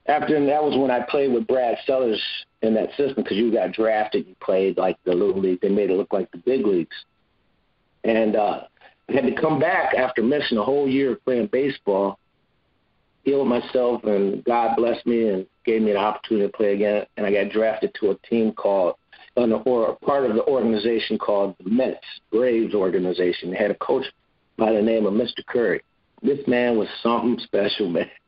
After 0.06 0.34
that 0.46 0.62
was 0.62 0.78
when 0.78 0.90
I 0.90 1.00
played 1.08 1.32
with 1.32 1.46
Brad 1.46 1.78
Sellers 1.86 2.22
in 2.60 2.74
that 2.74 2.90
system 2.90 3.22
because 3.22 3.36
you 3.38 3.50
got 3.52 3.72
drafted. 3.72 4.26
You 4.26 4.34
played 4.40 4.76
like 4.76 4.98
the 5.04 5.14
little 5.14 5.40
league. 5.40 5.60
They 5.60 5.70
made 5.70 5.90
it 5.90 5.96
look 5.96 6.12
like 6.12 6.30
the 6.30 6.38
big 6.38 6.66
leagues. 6.66 6.96
And 8.04 8.36
uh, 8.36 8.64
I 9.08 9.12
had 9.12 9.24
to 9.24 9.34
come 9.34 9.58
back 9.58 9.94
after 9.94 10.22
missing 10.22 10.58
a 10.58 10.62
whole 10.62 10.86
year 10.86 11.12
of 11.12 11.24
playing 11.24 11.48
baseball, 11.50 12.18
healed 13.22 13.48
myself, 13.48 14.04
and 14.04 14.44
God 14.44 14.76
blessed 14.76 15.06
me 15.06 15.28
and 15.28 15.46
gave 15.64 15.80
me 15.80 15.90
an 15.90 15.96
opportunity 15.96 16.46
to 16.46 16.56
play 16.56 16.74
again. 16.74 17.06
And 17.16 17.24
I 17.24 17.32
got 17.32 17.50
drafted 17.52 17.94
to 18.00 18.10
a 18.10 18.18
team 18.28 18.52
called, 18.52 18.96
an, 19.36 19.52
or 19.52 19.96
part 19.96 20.24
of 20.28 20.34
the 20.36 20.44
organization 20.44 21.18
called 21.18 21.56
the 21.62 21.70
Mets 21.70 22.04
Braves 22.30 22.74
organization. 22.74 23.50
They 23.50 23.56
had 23.56 23.70
a 23.70 23.76
coach 23.76 24.04
by 24.56 24.72
the 24.72 24.82
name 24.82 25.06
of 25.06 25.14
Mr. 25.14 25.44
Curry. 25.46 25.80
This 26.22 26.46
man 26.46 26.78
was 26.78 26.88
something 27.02 27.38
special, 27.44 27.88
man. 27.88 28.10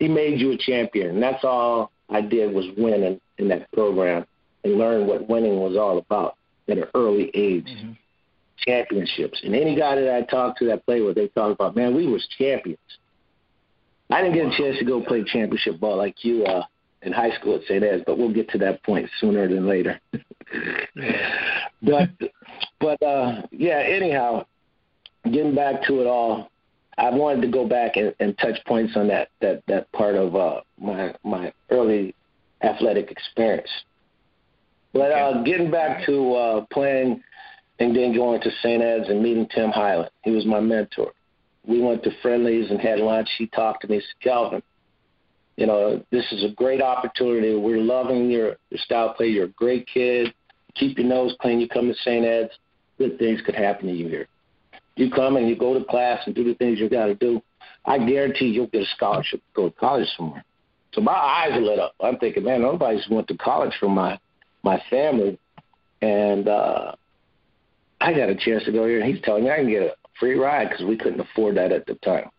He 0.00 0.08
made 0.08 0.40
you 0.40 0.50
a 0.50 0.58
champion, 0.58 1.10
and 1.10 1.22
that's 1.22 1.44
all 1.44 1.92
I 2.10 2.20
did 2.20 2.52
was 2.52 2.66
win 2.76 3.04
in, 3.04 3.20
in 3.38 3.46
that 3.48 3.70
program 3.72 4.26
and 4.64 4.76
learn 4.76 5.06
what 5.06 5.28
winning 5.28 5.60
was 5.60 5.76
all 5.76 5.98
about 5.98 6.36
at 6.68 6.78
an 6.78 6.84
early 6.94 7.30
age. 7.32 7.66
Mhm. 7.68 7.96
championships. 8.56 9.40
And 9.44 9.54
any 9.54 9.74
guy 9.76 9.94
that 9.96 10.14
I 10.14 10.22
talked 10.22 10.58
to 10.60 10.66
that 10.66 10.84
played 10.86 11.02
with, 11.02 11.16
they 11.16 11.28
talk 11.28 11.52
about, 11.52 11.76
man, 11.76 11.94
we 11.94 12.06
was 12.06 12.26
champions. 12.38 12.78
I 14.10 14.22
didn't 14.22 14.34
get 14.34 14.46
a 14.46 14.56
chance 14.56 14.78
to 14.78 14.84
go 14.84 15.00
play 15.02 15.22
championship 15.24 15.80
ball 15.80 15.96
like 15.96 16.24
you 16.24 16.44
uh, 16.44 16.64
in 17.04 17.12
high 17.12 17.30
school 17.36 17.56
at 17.56 17.62
St. 17.62 17.82
Ed's, 17.82 18.02
but 18.06 18.18
we'll 18.18 18.32
get 18.32 18.48
to 18.50 18.58
that 18.58 18.82
point 18.82 19.08
sooner 19.20 19.48
than 19.48 19.66
later. 19.66 20.00
but 21.82 22.10
but 22.80 23.02
uh, 23.02 23.42
yeah, 23.50 23.78
anyhow, 23.78 24.46
getting 25.24 25.54
back 25.54 25.82
to 25.84 26.00
it 26.00 26.06
all, 26.06 26.50
I 26.98 27.10
wanted 27.10 27.42
to 27.42 27.48
go 27.48 27.66
back 27.66 27.96
and, 27.96 28.14
and 28.20 28.36
touch 28.38 28.58
points 28.66 28.94
on 28.96 29.08
that 29.08 29.28
that 29.40 29.62
that 29.68 29.90
part 29.92 30.14
of 30.14 30.34
uh, 30.34 30.60
my 30.78 31.14
my 31.24 31.52
early 31.70 32.14
athletic 32.62 33.10
experience. 33.10 33.70
But 34.92 35.10
uh, 35.10 35.42
getting 35.42 35.70
back 35.70 36.06
to 36.06 36.34
uh, 36.34 36.66
playing 36.72 37.22
and 37.80 37.94
then 37.94 38.14
going 38.14 38.40
to 38.40 38.50
St. 38.62 38.80
Ed's 38.82 39.08
and 39.08 39.22
meeting 39.22 39.48
Tim 39.52 39.70
Highland, 39.70 40.10
he 40.22 40.30
was 40.30 40.46
my 40.46 40.60
mentor. 40.60 41.12
We 41.66 41.80
went 41.80 42.04
to 42.04 42.10
Friendly's 42.22 42.70
and 42.70 42.80
had 42.80 43.00
lunch. 43.00 43.28
He 43.36 43.48
talked 43.48 43.82
to 43.82 43.88
me, 43.88 43.98
said, 43.98 44.22
Kelvin, 44.22 44.62
you 45.56 45.66
know, 45.66 46.02
this 46.10 46.24
is 46.32 46.44
a 46.44 46.54
great 46.54 46.82
opportunity. 46.82 47.54
We're 47.54 47.80
loving 47.80 48.30
your, 48.30 48.56
your 48.70 48.78
style 48.78 49.14
play. 49.14 49.28
You're 49.28 49.44
a 49.44 49.48
great 49.48 49.86
kid. 49.86 50.34
Keep 50.74 50.98
your 50.98 51.06
nose 51.06 51.36
clean. 51.40 51.60
You 51.60 51.68
come 51.68 51.86
to 51.86 51.94
St. 51.94 52.24
Ed's, 52.24 52.50
good 52.98 53.18
things 53.18 53.40
could 53.44 53.54
happen 53.54 53.86
to 53.86 53.92
you 53.92 54.08
here. 54.08 54.26
You 54.96 55.10
come 55.10 55.36
and 55.36 55.48
you 55.48 55.56
go 55.56 55.78
to 55.78 55.84
class 55.84 56.22
and 56.26 56.34
do 56.34 56.44
the 56.44 56.54
things 56.54 56.78
you 56.78 56.88
got 56.88 57.06
to 57.06 57.14
do. 57.14 57.40
I 57.84 57.98
guarantee 57.98 58.46
you'll 58.46 58.68
get 58.68 58.82
a 58.82 58.86
scholarship 58.96 59.40
to 59.40 59.46
go 59.54 59.68
to 59.68 59.74
college 59.76 60.08
somewhere. 60.16 60.44
So 60.92 61.00
my 61.00 61.12
eyes 61.12 61.52
are 61.52 61.60
lit 61.60 61.78
up. 61.78 61.94
I'm 62.00 62.18
thinking, 62.18 62.44
man, 62.44 62.62
nobody's 62.62 63.06
went 63.10 63.28
to 63.28 63.36
college 63.36 63.72
from 63.80 63.92
my 63.92 64.18
my 64.62 64.80
family, 64.88 65.38
and 66.00 66.48
uh, 66.48 66.92
I 68.00 68.14
got 68.14 68.30
a 68.30 68.34
chance 68.34 68.64
to 68.64 68.72
go 68.72 68.86
here. 68.86 69.00
And 69.00 69.12
he's 69.12 69.22
telling 69.22 69.44
me 69.44 69.50
I 69.50 69.56
can 69.56 69.68
get 69.68 69.82
a 69.82 69.94
free 70.18 70.38
ride 70.38 70.70
because 70.70 70.86
we 70.86 70.96
couldn't 70.96 71.20
afford 71.20 71.56
that 71.56 71.72
at 71.72 71.84
the 71.86 71.96
time. 71.96 72.30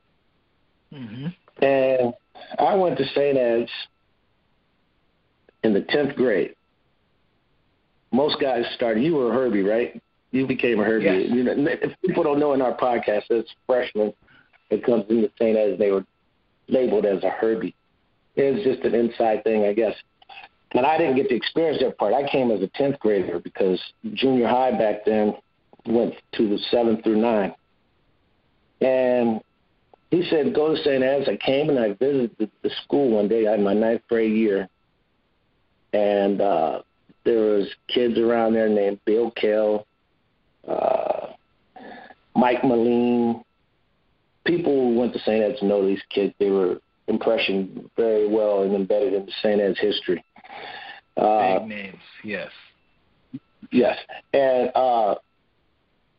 Mm-hmm. 0.94 1.64
And 1.64 2.14
I 2.60 2.76
went 2.76 2.98
to 2.98 3.06
St. 3.08 3.38
Ed's 3.38 3.72
in 5.64 5.74
the 5.74 5.82
tenth 5.82 6.16
grade. 6.16 6.56
Most 8.12 8.40
guys 8.40 8.66
started. 8.76 9.04
You 9.04 9.16
were 9.16 9.32
a 9.32 9.34
Herbie, 9.34 9.64
right? 9.64 10.02
You 10.32 10.48
became 10.48 10.80
a 10.80 10.84
Herbie. 10.84 11.06
Yes. 11.06 11.30
You 11.30 11.44
know, 11.44 11.54
if 11.58 11.92
people 12.06 12.24
don't 12.24 12.40
know 12.40 12.54
in 12.54 12.62
our 12.62 12.76
podcast, 12.76 13.24
it's 13.30 13.50
freshmen 13.66 14.14
that 14.70 14.84
comes 14.86 15.06
into 15.10 15.30
St. 15.40 15.58
Ed's. 15.58 15.80
They 15.80 15.92
were 15.92 16.06
labeled 16.68 17.06
as 17.06 17.24
a 17.24 17.30
Herbie. 17.30 17.76
It's 18.36 18.64
just 18.66 18.86
an 18.86 18.96
inside 18.96 19.44
thing, 19.44 19.66
I 19.66 19.74
guess. 19.74 19.96
And 20.72 20.86
I 20.86 20.98
didn't 20.98 21.16
get 21.16 21.30
to 21.30 21.36
experience 21.36 21.82
that 21.82 21.98
part. 21.98 22.14
I 22.14 22.30
came 22.30 22.52
as 22.52 22.62
a 22.62 22.68
10th 22.68 23.00
grader 23.00 23.40
because 23.40 23.82
junior 24.14 24.48
high 24.48 24.72
back 24.72 25.06
then 25.06 25.36
went 25.86 26.16
to 26.34 26.50
the 26.50 26.60
7th 26.72 27.04
through 27.04 27.22
9. 27.22 27.54
And 28.82 29.42
he 30.16 30.30
said, 30.30 30.56
go 30.56 30.74
to 30.74 30.82
St. 30.82 31.04
Anne's. 31.04 31.28
I 31.28 31.36
came 31.36 31.70
and 31.70 31.78
I 31.78 31.90
visited 31.94 32.50
the 32.62 32.72
school 32.84 33.12
one 33.12 33.28
day. 33.28 33.48
I 33.48 33.52
had 33.52 33.60
my 33.60 33.74
ninth 33.74 34.02
grade 34.08 34.32
year. 34.32 34.70
And 35.92 36.40
uh, 36.40 36.84
there 37.26 37.42
was 37.42 37.68
kids 37.88 38.18
around 38.18 38.54
there 38.54 38.70
named 38.70 39.00
Bill 39.06 39.32
Kell, 39.32 39.86
uh, 40.68 41.28
Mike 42.34 42.64
Moline. 42.64 43.44
People 44.46 44.74
who 44.74 45.00
went 45.00 45.12
to 45.14 45.20
St. 45.20 45.44
Ed's 45.44 45.62
know 45.62 45.86
these 45.86 46.02
kids. 46.10 46.34
They 46.40 46.50
were 46.50 46.80
impression 47.08 47.90
very 47.98 48.28
well 48.28 48.64
and 48.64 48.74
embedded 48.74 49.14
into 49.14 49.32
St. 49.42 49.60
Ed's 49.60 49.80
history. 49.80 50.24
Uh, 51.18 51.60
Big 51.60 51.68
names, 51.68 52.02
yes. 52.24 52.52
Yes. 53.72 53.98
And 54.34 54.72
uh, 54.76 55.16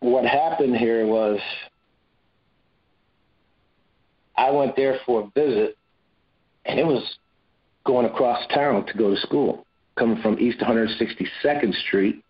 what 0.00 0.26
happened 0.26 0.76
here 0.76 1.06
was 1.06 1.40
I 4.36 4.50
went 4.50 4.76
there 4.76 4.98
for 5.06 5.22
a 5.22 5.40
visit, 5.40 5.76
and 6.64 6.78
it 6.78 6.86
was 6.86 7.18
going 7.84 8.06
across 8.06 8.46
town 8.48 8.84
to 8.86 8.94
go 8.94 9.14
to 9.14 9.20
school, 9.20 9.66
coming 9.96 10.20
from 10.20 10.38
East 10.38 10.58
162nd 10.58 11.74
Street, 11.86 12.22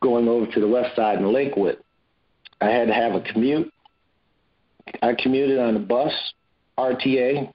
going 0.00 0.28
over 0.28 0.46
to 0.46 0.60
the 0.60 0.68
west 0.68 0.94
side 0.94 1.18
in 1.18 1.32
Lakewood. 1.32 1.78
I 2.60 2.66
had 2.66 2.88
to 2.88 2.94
have 2.94 3.14
a 3.14 3.20
commute. 3.20 3.72
I 5.02 5.14
commuted 5.14 5.58
on 5.58 5.76
a 5.76 5.80
bus, 5.80 6.12
RTA. 6.78 7.52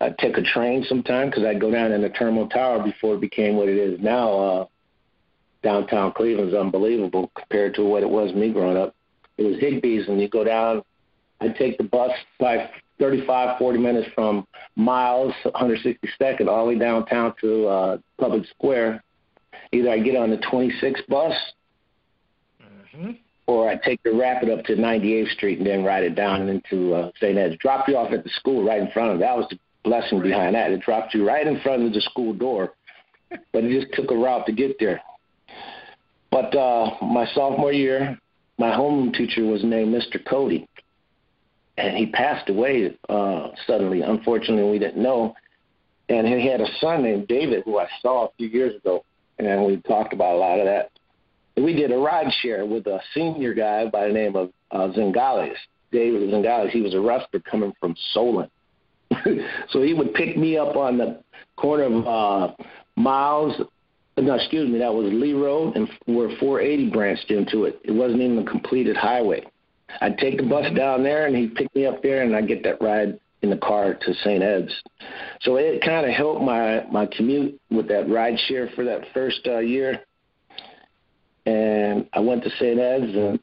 I'd 0.00 0.18
take 0.18 0.36
a 0.38 0.42
train 0.42 0.84
sometime 0.88 1.28
because 1.28 1.44
I'd 1.44 1.60
go 1.60 1.70
down 1.70 1.92
in 1.92 2.02
the 2.02 2.08
Terminal 2.08 2.48
Tower 2.48 2.82
before 2.82 3.14
it 3.14 3.20
became 3.20 3.56
what 3.56 3.68
it 3.68 3.76
is 3.76 4.00
now. 4.00 4.32
Uh, 4.32 4.66
downtown 5.62 6.12
Cleveland's 6.12 6.54
unbelievable 6.54 7.30
compared 7.36 7.74
to 7.74 7.84
what 7.84 8.02
it 8.02 8.08
was 8.08 8.34
me 8.34 8.52
growing 8.52 8.76
up. 8.76 8.96
It 9.38 9.44
was 9.44 9.56
Higbee's, 9.56 10.08
and 10.08 10.20
you 10.20 10.28
go 10.28 10.42
down 10.44 10.82
I'd 11.42 11.56
take 11.56 11.76
the 11.76 11.84
bus 11.84 12.12
by 12.38 12.70
35, 13.00 13.58
40 13.58 13.78
minutes 13.78 14.08
from 14.14 14.46
Miles, 14.76 15.32
162nd, 15.44 16.46
all 16.46 16.64
the 16.64 16.72
way 16.72 16.78
downtown 16.78 17.34
to 17.40 17.66
uh, 17.66 17.98
Public 18.18 18.46
Square. 18.46 19.02
Either 19.72 19.90
I 19.90 19.98
get 19.98 20.14
on 20.14 20.30
the 20.30 20.36
26 20.36 21.00
bus, 21.08 21.34
mm-hmm. 22.62 23.10
or 23.48 23.68
I 23.68 23.76
take 23.76 24.00
the 24.04 24.12
rapid 24.12 24.50
up 24.50 24.64
to 24.66 24.74
98th 24.76 25.32
Street 25.32 25.58
and 25.58 25.66
then 25.66 25.82
ride 25.82 26.04
it 26.04 26.14
down 26.14 26.48
into 26.48 26.94
uh, 26.94 27.10
St. 27.16 27.36
Ed's. 27.36 27.56
Drop 27.56 27.88
you 27.88 27.96
off 27.96 28.12
at 28.12 28.22
the 28.22 28.30
school 28.30 28.64
right 28.64 28.80
in 28.80 28.90
front 28.92 29.12
of. 29.12 29.18
That 29.18 29.36
was 29.36 29.46
the 29.50 29.58
blessing 29.82 30.22
behind 30.22 30.54
that. 30.54 30.70
It 30.70 30.82
dropped 30.82 31.12
you 31.12 31.26
right 31.26 31.46
in 31.46 31.58
front 31.60 31.82
of 31.82 31.92
the 31.92 32.00
school 32.02 32.34
door, 32.34 32.74
but 33.52 33.64
it 33.64 33.80
just 33.80 33.92
took 33.94 34.12
a 34.12 34.16
route 34.16 34.46
to 34.46 34.52
get 34.52 34.76
there. 34.78 35.02
But 36.30 36.54
uh, 36.54 36.94
my 37.02 37.26
sophomore 37.34 37.72
year, 37.72 38.16
my 38.58 38.72
home 38.72 39.12
teacher 39.12 39.44
was 39.44 39.64
named 39.64 39.92
Mr. 39.92 40.24
Cody 40.24 40.68
and 41.76 41.96
he 41.96 42.06
passed 42.06 42.48
away 42.48 42.96
uh, 43.08 43.48
suddenly. 43.66 44.02
Unfortunately, 44.02 44.70
we 44.70 44.78
didn't 44.78 45.02
know. 45.02 45.34
And 46.08 46.26
he 46.26 46.46
had 46.46 46.60
a 46.60 46.66
son 46.80 47.02
named 47.02 47.28
David, 47.28 47.62
who 47.64 47.78
I 47.78 47.86
saw 48.00 48.26
a 48.26 48.28
few 48.36 48.48
years 48.48 48.76
ago, 48.76 49.04
and 49.38 49.64
we 49.64 49.78
talked 49.78 50.12
about 50.12 50.34
a 50.34 50.38
lot 50.38 50.58
of 50.58 50.66
that. 50.66 50.90
We 51.56 51.74
did 51.74 51.92
a 51.92 51.96
ride 51.96 52.32
share 52.40 52.66
with 52.66 52.86
a 52.86 53.00
senior 53.14 53.54
guy 53.54 53.86
by 53.86 54.08
the 54.08 54.12
name 54.12 54.36
of 54.36 54.50
uh, 54.70 54.88
Zingales. 54.88 55.56
David 55.90 56.28
Zingales. 56.30 56.70
He 56.70 56.80
was 56.80 56.94
a 56.94 57.00
wrestler 57.00 57.40
coming 57.40 57.72
from 57.78 57.94
Solon. 58.12 58.50
so 59.70 59.82
he 59.82 59.94
would 59.94 60.14
pick 60.14 60.36
me 60.36 60.56
up 60.56 60.76
on 60.76 60.98
the 60.98 61.22
corner 61.56 61.84
of 61.84 62.06
uh, 62.06 62.54
Miles. 62.96 63.60
No, 64.16 64.34
excuse 64.34 64.70
me, 64.70 64.78
that 64.78 64.92
was 64.92 65.10
Lee 65.12 65.32
Road, 65.32 65.76
and 65.76 65.88
where 66.04 66.28
480 66.38 66.90
branched 66.90 67.30
into 67.30 67.64
it. 67.64 67.80
It 67.84 67.92
wasn't 67.92 68.20
even 68.20 68.38
a 68.38 68.44
completed 68.44 68.96
highway. 68.96 69.44
I'd 70.00 70.18
take 70.18 70.36
the 70.36 70.42
bus 70.42 70.66
down 70.74 71.02
there, 71.02 71.26
and 71.26 71.36
he'd 71.36 71.54
pick 71.54 71.74
me 71.74 71.86
up 71.86 72.02
there, 72.02 72.22
and 72.22 72.34
I'd 72.34 72.48
get 72.48 72.62
that 72.64 72.80
ride 72.80 73.18
in 73.42 73.50
the 73.50 73.56
car 73.56 73.94
to 73.94 74.14
St. 74.22 74.42
Ed's. 74.42 74.72
So 75.42 75.56
it 75.56 75.82
kind 75.82 76.06
of 76.06 76.12
helped 76.12 76.42
my 76.42 76.84
my 76.90 77.06
commute 77.06 77.60
with 77.70 77.88
that 77.88 78.08
ride 78.08 78.38
share 78.46 78.68
for 78.74 78.84
that 78.84 79.02
first 79.12 79.40
uh, 79.46 79.58
year. 79.58 80.00
And 81.44 82.08
I 82.12 82.20
went 82.20 82.44
to 82.44 82.50
St. 82.50 82.78
Ed's, 82.78 83.16
and 83.16 83.40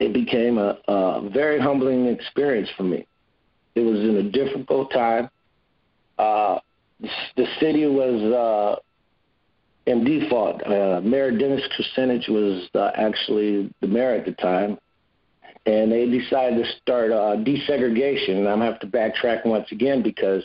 it 0.00 0.12
became 0.12 0.58
a, 0.58 0.78
a 0.88 1.30
very 1.32 1.60
humbling 1.60 2.06
experience 2.06 2.68
for 2.76 2.82
me. 2.82 3.06
It 3.76 3.80
was 3.80 4.00
in 4.00 4.16
a 4.16 4.30
difficult 4.30 4.90
time. 4.90 5.30
Uh, 6.18 6.58
the 7.36 7.46
city 7.60 7.86
was 7.86 8.20
uh, 8.22 8.80
in 9.86 10.04
default. 10.04 10.66
Uh, 10.66 11.00
Mayor 11.02 11.30
Dennis 11.30 11.62
Kucinich 11.78 12.28
was 12.28 12.68
uh, 12.74 12.90
actually 12.94 13.72
the 13.80 13.86
mayor 13.86 14.14
at 14.14 14.24
the 14.24 14.32
time, 14.32 14.78
and 15.64 15.90
they 15.90 16.06
decided 16.06 16.62
to 16.62 16.70
start 16.82 17.12
uh, 17.12 17.36
desegregation. 17.36 18.38
And 18.38 18.48
I'm 18.48 18.60
have 18.60 18.80
to 18.80 18.86
backtrack 18.86 19.46
once 19.46 19.70
again 19.70 20.02
because 20.02 20.44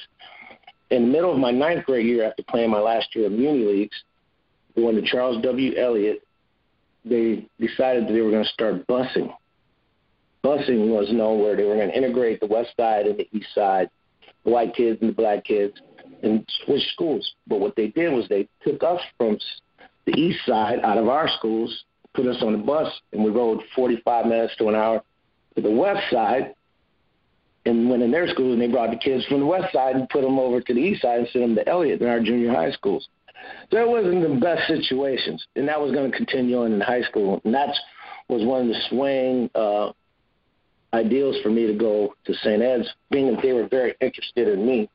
in 0.91 1.03
the 1.03 1.07
middle 1.07 1.31
of 1.31 1.39
my 1.39 1.51
ninth 1.51 1.85
grade 1.85 2.05
year, 2.05 2.25
after 2.25 2.43
playing 2.43 2.69
my 2.69 2.79
last 2.79 3.15
year 3.15 3.25
of 3.25 3.31
Muni 3.31 3.65
Leagues, 3.65 4.03
going 4.75 4.95
to 4.95 5.01
Charles 5.01 5.41
W. 5.41 5.75
Eliot, 5.75 6.21
they 7.03 7.47
decided 7.59 8.07
that 8.07 8.13
they 8.13 8.21
were 8.21 8.31
going 8.31 8.43
to 8.43 8.49
start 8.49 8.85
busing. 8.87 9.33
Busing 10.43 10.87
was 10.87 11.11
known 11.11 11.39
where 11.39 11.55
they 11.55 11.63
were 11.63 11.75
going 11.75 11.89
to 11.89 11.97
integrate 11.97 12.39
the 12.39 12.47
west 12.47 12.71
side 12.77 13.05
and 13.05 13.17
the 13.17 13.27
east 13.31 13.53
side, 13.53 13.89
the 14.43 14.51
white 14.51 14.75
kids 14.75 14.99
and 15.01 15.09
the 15.09 15.13
black 15.13 15.43
kids 15.43 15.73
and 16.23 16.47
switch 16.65 16.83
schools. 16.93 17.33
But 17.47 17.59
what 17.59 17.75
they 17.75 17.87
did 17.87 18.13
was 18.13 18.27
they 18.27 18.47
took 18.65 18.83
us 18.83 19.01
from 19.17 19.37
the 20.05 20.13
east 20.13 20.39
side 20.45 20.79
out 20.83 20.97
of 20.97 21.07
our 21.07 21.27
schools, 21.37 21.83
put 22.13 22.25
us 22.25 22.41
on 22.41 22.53
the 22.53 22.57
bus, 22.57 22.91
and 23.13 23.23
we 23.23 23.31
rode 23.31 23.61
45 23.75 24.25
minutes 24.25 24.55
to 24.57 24.69
an 24.69 24.75
hour 24.75 25.01
to 25.55 25.61
the 25.61 25.71
west 25.71 26.11
side. 26.11 26.55
And 27.63 27.91
went 27.91 28.01
in 28.01 28.09
their 28.09 28.27
schools, 28.27 28.53
and 28.53 28.61
they 28.61 28.67
brought 28.67 28.89
the 28.89 28.97
kids 28.97 29.23
from 29.27 29.39
the 29.39 29.45
west 29.45 29.71
side 29.71 29.95
and 29.95 30.09
put 30.09 30.23
them 30.23 30.39
over 30.39 30.61
to 30.61 30.73
the 30.73 30.79
east 30.79 31.03
side 31.03 31.19
and 31.19 31.27
sent 31.31 31.45
them 31.45 31.55
to 31.55 31.69
Eliot 31.69 32.01
in 32.01 32.07
our 32.07 32.19
junior 32.19 32.51
high 32.51 32.71
schools. 32.71 33.07
It 33.69 33.87
wasn't 33.87 34.23
the 34.23 34.39
best 34.39 34.67
situations, 34.67 35.45
and 35.55 35.67
that 35.67 35.79
was 35.79 35.91
going 35.91 36.09
to 36.09 36.17
continue 36.17 36.63
on 36.63 36.73
in 36.73 36.81
high 36.81 37.03
school. 37.03 37.39
And 37.45 37.53
that 37.53 37.69
was 38.27 38.43
one 38.43 38.61
of 38.61 38.67
the 38.67 38.79
swaying 38.89 39.51
uh, 39.53 39.91
ideals 40.93 41.37
for 41.43 41.49
me 41.49 41.67
to 41.67 41.73
go 41.73 42.15
to 42.25 42.33
St. 42.33 42.61
Ed's, 42.61 42.87
being 43.11 43.33
that 43.33 43.43
they 43.43 43.53
were 43.53 43.67
very 43.67 43.93
interested 44.01 44.47
in 44.47 44.65
me 44.65 44.89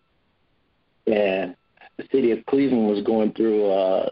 and 1.07 1.57
the 1.97 2.05
city 2.13 2.31
of 2.33 2.45
Cleveland 2.47 2.89
was 2.89 3.03
going 3.05 3.33
through 3.33 3.71
a 3.71 4.11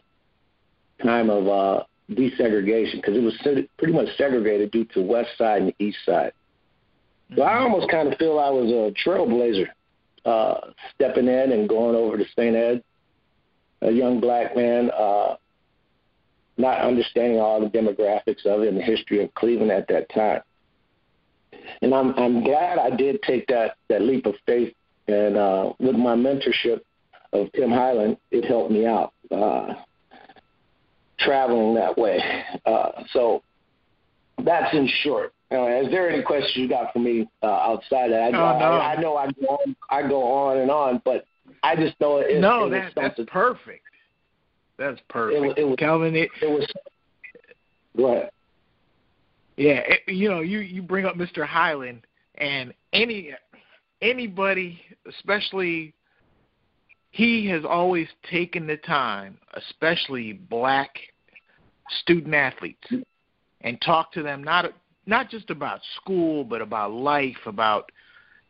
time 1.03 1.31
of 1.31 1.49
uh, 1.49 1.85
desegregation 2.11 2.97
because 2.97 3.17
it 3.17 3.23
was 3.23 3.37
pretty 3.79 3.93
much 3.93 4.09
segregated 4.17 4.71
due 4.71 4.85
to 4.87 5.03
West 5.03 5.31
Side 5.37 5.63
and 5.63 5.75
East 5.79 5.99
Side. 6.05 6.33
So 7.37 7.43
I 7.43 7.53
mm-hmm. 7.53 7.65
almost 7.65 7.91
kind 7.91 8.13
of 8.13 8.19
feel 8.19 8.39
I 8.39 8.51
was 8.51 8.71
a 8.71 9.09
trailblazer, 9.09 9.69
uh, 10.25 10.73
stepping 10.95 11.29
in 11.29 11.53
and 11.53 11.69
going 11.69 11.97
over 11.97 12.17
to 12.17 12.25
St. 12.37 12.55
Ed, 12.55 12.83
a 13.83 13.91
young 13.91 14.21
black 14.21 14.57
man, 14.57 14.91
uh, 14.91 15.37
not 16.57 16.81
understanding 16.81 17.41
all 17.41 17.61
the 17.61 17.67
demographics 17.67 18.47
of 18.47 18.63
it 18.63 18.69
and 18.69 18.79
the 18.79 18.83
history 18.83 19.23
of 19.23 19.35
Cleveland 19.35 19.73
at 19.73 19.89
that 19.89 20.09
time. 20.11 20.41
And 21.83 21.95
I'm 21.95 22.15
I'm 22.15 22.45
glad 22.45 22.79
I 22.79 22.95
did 22.95 23.23
take 23.23 23.47
that 23.49 23.77
that 23.89 24.03
leap 24.03 24.27
of 24.27 24.35
faith, 24.47 24.75
and 25.09 25.37
uh, 25.37 25.73
with 25.79 25.97
my 25.97 26.15
mentorship 26.15 26.81
of 27.33 27.53
Tim 27.53 27.71
Highland, 27.71 28.17
it 28.31 28.45
helped 28.45 28.71
me 28.71 28.87
out 28.87 29.13
uh, 29.31 29.75
traveling 31.19 31.75
that 31.75 31.97
way. 31.97 32.21
Uh, 32.65 33.03
so 33.13 33.43
that's 34.45 34.75
in 34.75 34.89
short. 35.03 35.33
Uh, 35.53 35.67
is 35.83 35.91
there 35.91 36.11
any 36.11 36.23
questions 36.23 36.53
you 36.57 36.69
got 36.69 36.93
for 36.93 36.99
me 36.99 37.29
uh, 37.43 37.47
outside 37.47 38.11
that? 38.11 38.23
I, 38.23 38.29
oh, 38.29 38.59
no. 38.59 38.65
I, 38.65 38.95
I 38.95 39.01
know 39.01 39.17
I 39.17 39.31
go 39.31 39.47
on, 39.47 39.77
I 39.91 40.09
go 40.09 40.23
on 40.23 40.59
and 40.59 40.71
on, 40.71 41.03
but 41.05 41.27
I 41.63 41.77
just 41.77 41.99
know 42.01 42.19
it. 42.19 42.41
No, 42.41 42.67
it 42.67 42.71
that, 42.71 42.93
that's 42.97 43.31
perfect. 43.31 43.85
That's 44.77 45.01
perfect, 45.09 45.59
it, 45.59 45.63
it 45.63 45.65
was, 45.65 45.77
Kelvin. 45.79 46.17
It, 46.17 46.31
it 46.43 46.51
was. 46.51 46.67
Go 47.97 48.07
ahead. 48.07 48.31
Yeah, 49.57 49.83
it, 49.87 50.01
you 50.09 50.29
know, 50.29 50.41
you 50.41 50.59
you 50.59 50.83
bring 50.83 51.07
up 51.07 51.15
Mr. 51.15 51.47
Highland, 51.47 52.01
and 52.37 52.75
any 52.93 53.31
anybody, 54.03 54.81
especially 55.09 55.95
he 57.11 57.47
has 57.49 57.65
always 57.65 58.09
taken 58.31 58.67
the 58.67 58.77
time, 58.77 59.39
especially 59.55 60.33
black 60.33 60.91
student 62.01 62.35
athletes, 62.35 62.89
and 63.61 63.81
talked 63.81 64.15
to 64.15 64.23
them 64.23 64.43
not 64.43 64.73
not 65.07 65.29
just 65.31 65.51
about 65.51 65.81
school, 65.97 66.45
but 66.45 66.63
about 66.63 66.93
life, 66.93 67.37
about 67.47 67.91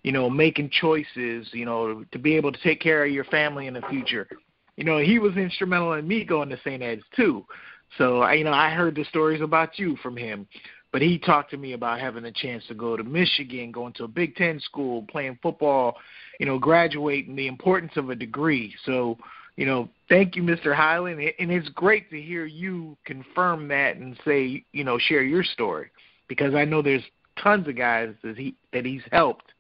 you 0.02 0.12
know 0.12 0.30
making 0.30 0.70
choices, 0.70 1.48
you 1.52 1.64
know, 1.64 2.04
to 2.12 2.18
be 2.18 2.35
able 2.37 2.52
to 2.52 2.62
take 2.62 2.80
care 2.80 3.04
of 3.04 3.12
your 3.12 3.24
family 3.24 3.66
in 3.66 3.74
the 3.74 3.83
future. 3.90 4.28
You 4.76 4.85
know, 4.85 4.98
he 4.98 5.18
was 5.18 5.37
instrumental 5.37 5.92
in 5.92 6.09
me 6.09 6.24
going 6.24 6.48
to 6.48 6.59
St. 6.59 6.83
Ed's 6.83 7.02
too. 7.14 7.44
So, 7.96 8.28
you 8.30 8.44
know, 8.44 8.52
I 8.52 8.70
heard 8.70 8.96
the 8.96 9.04
stories 9.04 9.40
about 9.40 9.78
you 9.78 9.96
from 10.02 10.16
him. 10.16 10.48
But 10.94 11.02
he 11.02 11.18
talked 11.18 11.50
to 11.50 11.57
me 11.57 11.72
about 11.72 11.98
having 11.98 12.24
a 12.24 12.30
chance 12.30 12.62
to 12.68 12.74
go 12.74 12.96
to 12.96 13.02
Michigan, 13.02 13.72
going 13.72 13.94
to 13.94 14.04
a 14.04 14.09
Big 14.09 14.37
Ten 14.37 14.61
school, 14.61 15.04
playing 15.11 15.40
football, 15.42 15.96
you 16.38 16.46
know, 16.46 16.57
graduating, 16.57 17.35
the 17.35 17.48
importance 17.48 17.90
of 17.96 18.11
a 18.11 18.14
degree. 18.14 18.72
So, 18.87 19.18
you 19.57 19.66
know, 19.66 19.88
thank 20.09 20.37
you, 20.37 20.44
Mr. 20.44 20.72
Highland. 20.72 21.18
And 21.40 21.50
it's 21.50 21.68
great 21.70 22.11
to 22.11 22.22
hear 22.22 22.46
you 22.46 22.96
confirm 23.07 23.66
that 23.66 23.96
and 23.96 24.16
say, 24.24 24.64
you 24.70 24.85
know, 24.85 24.96
share 24.96 25.24
your 25.24 25.42
story 25.42 25.90
because 26.28 26.54
I 26.54 26.64
know 26.64 26.80
there's 26.80 27.02
tons 27.42 27.66
of 27.66 27.76
guys 27.76 28.14
that 28.22 28.38
he 28.38 28.54
that 28.72 28.87
he's 28.87 29.02
helped 29.11 29.50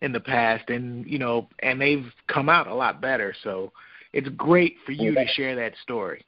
in 0.00 0.10
the 0.10 0.18
past 0.18 0.68
and 0.68 1.06
you 1.06 1.20
know 1.20 1.48
and 1.60 1.80
they've 1.80 2.12
come 2.26 2.48
out 2.48 2.66
a 2.66 2.74
lot 2.74 3.00
better 3.00 3.32
so 3.44 3.70
it's 4.12 4.28
great 4.30 4.74
for 4.84 4.90
you 4.90 5.14
to 5.14 5.24
share 5.28 5.54
that 5.54 5.74
story 5.80 6.24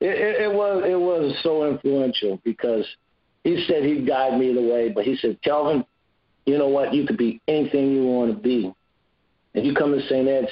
it, 0.00 0.10
it, 0.10 0.42
it 0.42 0.52
was 0.52 0.82
it 0.86 1.00
was 1.00 1.34
so 1.42 1.66
influential 1.66 2.38
because 2.44 2.84
he 3.44 3.64
said 3.66 3.84
he'd 3.84 4.06
guide 4.06 4.38
me 4.38 4.52
the 4.52 4.62
way, 4.62 4.88
but 4.88 5.04
he 5.04 5.16
said, 5.16 5.40
Kelvin, 5.42 5.84
you 6.46 6.58
know 6.58 6.68
what? 6.68 6.94
You 6.94 7.06
could 7.06 7.18
be 7.18 7.40
anything 7.48 7.92
you 7.92 8.04
want 8.04 8.34
to 8.34 8.38
be. 8.38 8.72
And 9.54 9.66
you 9.66 9.74
come 9.74 9.92
to 9.92 10.00
St. 10.08 10.28
Ed's, 10.28 10.48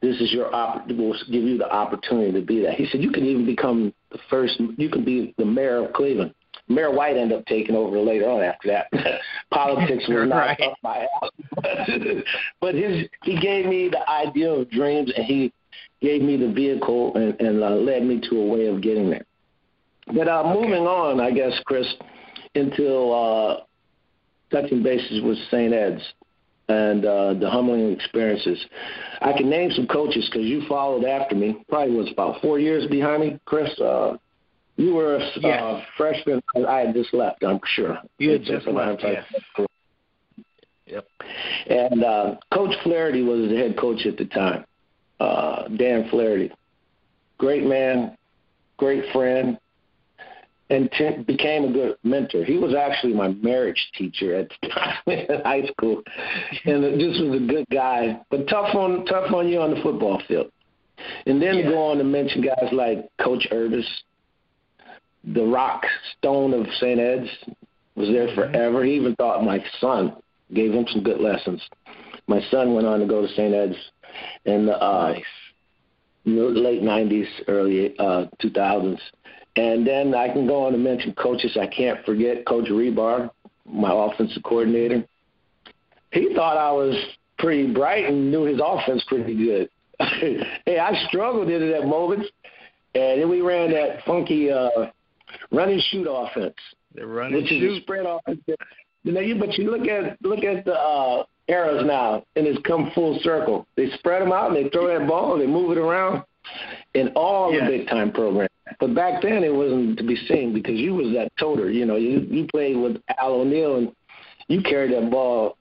this 0.00 0.20
is 0.20 0.32
your 0.32 0.54
opportunity, 0.54 1.02
We'll 1.02 1.16
give 1.30 1.42
you 1.44 1.58
the 1.58 1.70
opportunity 1.70 2.32
to 2.32 2.44
be 2.44 2.60
that. 2.62 2.74
He 2.74 2.86
said, 2.86 3.02
you 3.02 3.10
can 3.10 3.24
even 3.24 3.46
become 3.46 3.92
the 4.10 4.18
first, 4.28 4.60
you 4.76 4.88
can 4.90 5.04
be 5.04 5.34
the 5.38 5.44
mayor 5.44 5.86
of 5.86 5.92
Cleveland. 5.92 6.34
Mayor 6.68 6.90
White 6.90 7.16
ended 7.16 7.38
up 7.38 7.46
taking 7.46 7.74
over 7.74 7.98
later 7.98 8.28
on 8.28 8.42
after 8.42 8.68
that. 8.68 8.88
Politics 9.50 10.04
was 10.08 10.28
not 10.28 10.36
right. 10.36 10.60
up 10.60 10.76
my 10.82 11.06
alley. 11.22 12.24
but 12.60 12.74
his, 12.74 13.06
he 13.22 13.38
gave 13.38 13.66
me 13.66 13.88
the 13.88 14.08
idea 14.08 14.50
of 14.50 14.70
dreams, 14.70 15.12
and 15.14 15.24
he 15.26 15.52
gave 16.00 16.22
me 16.22 16.36
the 16.36 16.52
vehicle 16.52 17.14
and, 17.16 17.38
and 17.40 17.62
uh, 17.62 17.70
led 17.70 18.04
me 18.04 18.20
to 18.28 18.38
a 18.38 18.46
way 18.46 18.66
of 18.66 18.80
getting 18.80 19.10
there. 19.10 19.24
But 20.06 20.28
uh, 20.28 20.42
okay. 20.42 20.60
moving 20.60 20.86
on, 20.86 21.20
I 21.20 21.30
guess, 21.30 21.52
Chris, 21.64 21.86
until 22.54 23.12
uh, 23.14 23.56
touching 24.50 24.82
bases 24.82 25.22
with 25.22 25.38
St. 25.50 25.72
Ed's 25.72 26.02
and 26.68 27.04
uh, 27.04 27.34
the 27.34 27.50
humbling 27.50 27.92
experiences. 27.92 28.64
I 29.20 29.32
can 29.32 29.50
name 29.50 29.70
some 29.70 29.86
coaches 29.86 30.28
because 30.30 30.46
you 30.46 30.62
followed 30.68 31.04
after 31.04 31.34
me. 31.34 31.62
Probably 31.68 31.94
was 31.94 32.10
about 32.10 32.40
four 32.40 32.58
years 32.58 32.86
behind 32.86 33.20
me, 33.22 33.38
Chris. 33.44 33.78
Uh, 33.78 34.16
you 34.76 34.94
were 34.94 35.16
a 35.16 35.30
yes. 35.40 35.62
uh, 35.62 35.82
freshman. 35.96 36.42
I 36.66 36.80
had 36.80 36.94
just 36.94 37.12
left. 37.12 37.44
I'm 37.44 37.60
sure. 37.64 37.98
You 38.18 38.30
had 38.30 38.44
just 38.44 38.66
left. 38.66 39.02
Yes. 39.02 39.24
Yep. 40.86 41.06
And 41.66 42.04
uh, 42.04 42.34
Coach 42.52 42.74
Flaherty 42.82 43.22
was 43.22 43.48
the 43.48 43.56
head 43.56 43.76
coach 43.78 44.06
at 44.06 44.16
the 44.16 44.26
time. 44.26 44.64
Uh, 45.20 45.68
Dan 45.68 46.08
Flaherty, 46.10 46.52
great 47.38 47.64
man, 47.64 48.16
great 48.76 49.04
friend, 49.12 49.58
and 50.70 50.90
t- 50.92 51.22
became 51.26 51.64
a 51.64 51.72
good 51.72 51.96
mentor. 52.02 52.44
He 52.44 52.56
was 52.56 52.74
actually 52.74 53.12
my 53.12 53.28
marriage 53.28 53.90
teacher 53.96 54.34
at 54.34 54.48
the 54.62 54.68
time 54.68 54.98
in 55.06 55.40
high 55.42 55.66
school, 55.66 56.02
and 56.64 56.82
this 56.82 57.20
was 57.20 57.40
a 57.42 57.46
good 57.46 57.66
guy, 57.70 58.20
but 58.30 58.48
tough 58.48 58.74
on 58.74 59.04
tough 59.06 59.32
on 59.32 59.48
you 59.48 59.60
on 59.60 59.74
the 59.74 59.82
football 59.82 60.22
field. 60.26 60.50
And 61.26 61.42
then 61.42 61.56
yeah. 61.56 61.64
to 61.64 61.70
go 61.70 61.90
on 61.90 61.98
to 61.98 62.04
mention 62.04 62.42
guys 62.42 62.72
like 62.72 63.08
Coach 63.20 63.46
Urbis, 63.50 63.86
the 65.24 65.44
rock 65.44 65.84
stone 66.16 66.54
of 66.54 66.66
St. 66.78 67.00
Ed's, 67.00 67.28
was 67.94 68.08
there 68.08 68.28
mm-hmm. 68.28 68.52
forever. 68.52 68.84
He 68.84 68.94
even 68.94 69.14
thought 69.16 69.44
my 69.44 69.62
son 69.80 70.16
gave 70.52 70.72
him 70.72 70.86
some 70.90 71.02
good 71.02 71.20
lessons. 71.20 71.62
My 72.26 72.40
son 72.50 72.74
went 72.74 72.86
on 72.86 73.00
to 73.00 73.06
go 73.06 73.22
to 73.22 73.28
St. 73.28 73.52
Ed's 73.52 73.76
in 74.44 74.66
the 74.66 74.82
uh, 74.82 75.12
nice. 75.12 75.24
late 76.24 76.82
'90s, 76.82 77.26
early 77.48 77.98
uh, 77.98 78.26
2000s 78.42 78.98
and 79.56 79.86
then 79.86 80.14
I 80.14 80.28
can 80.28 80.46
go 80.46 80.66
on 80.66 80.72
to 80.72 80.78
mention 80.78 81.12
coaches. 81.14 81.56
I 81.60 81.66
can't 81.66 82.04
forget 82.04 82.44
Coach 82.46 82.68
Rebar, 82.68 83.30
my 83.64 83.90
offensive 83.92 84.42
coordinator. 84.42 85.04
He 86.12 86.34
thought 86.34 86.56
I 86.56 86.72
was 86.72 86.94
pretty 87.38 87.72
bright 87.72 88.06
and 88.06 88.30
knew 88.30 88.44
his 88.44 88.60
offense 88.64 89.04
pretty 89.06 89.36
good. 89.36 89.68
hey, 90.00 90.78
I 90.78 91.06
struggled 91.08 91.48
in 91.48 91.62
it 91.62 91.72
at 91.72 91.86
moments, 91.86 92.28
and 92.94 93.20
then 93.20 93.28
we 93.28 93.42
ran 93.42 93.70
that 93.72 94.04
funky 94.04 94.50
uh, 94.50 94.68
run 95.52 95.70
and 95.70 95.82
shoot 95.90 96.06
offense, 96.10 96.54
the 96.94 97.06
run 97.06 97.32
which 97.32 97.50
is 97.52 97.78
a 97.78 97.80
spread 97.82 98.06
offense. 98.06 98.40
You 99.04 99.12
know, 99.12 99.20
you 99.20 99.38
but 99.38 99.56
you 99.56 99.70
look 99.70 99.86
at 99.86 100.20
look 100.22 100.42
at 100.42 100.64
the 100.64 100.74
uh, 100.74 101.24
arrows 101.48 101.84
now, 101.86 102.24
and 102.34 102.46
it's 102.46 102.60
come 102.66 102.90
full 102.94 103.18
circle. 103.22 103.66
They 103.76 103.90
spread 103.98 104.22
them 104.22 104.32
out 104.32 104.48
and 104.48 104.56
they 104.56 104.68
throw 104.70 104.86
that 104.88 105.06
ball 105.06 105.34
and 105.34 105.42
they 105.42 105.46
move 105.46 105.76
it 105.76 105.78
around 105.78 106.24
in 106.94 107.08
all 107.08 107.52
the 107.52 107.60
big 107.60 107.88
time 107.88 108.12
programs. 108.12 108.50
But 108.80 108.94
back 108.94 109.22
then 109.22 109.44
it 109.44 109.54
wasn't 109.54 109.98
to 109.98 110.04
be 110.04 110.16
seen 110.28 110.52
because 110.52 110.78
you 110.78 110.94
was 110.94 111.12
that 111.14 111.32
toter. 111.38 111.70
You 111.70 111.84
know, 111.84 111.96
you 111.96 112.20
you 112.30 112.46
played 112.46 112.76
with 112.76 112.96
Al 113.18 113.34
O'Neal 113.34 113.76
and 113.76 113.92
you 114.48 114.62
carried 114.62 114.92
that 114.92 115.10
ball 115.10 115.56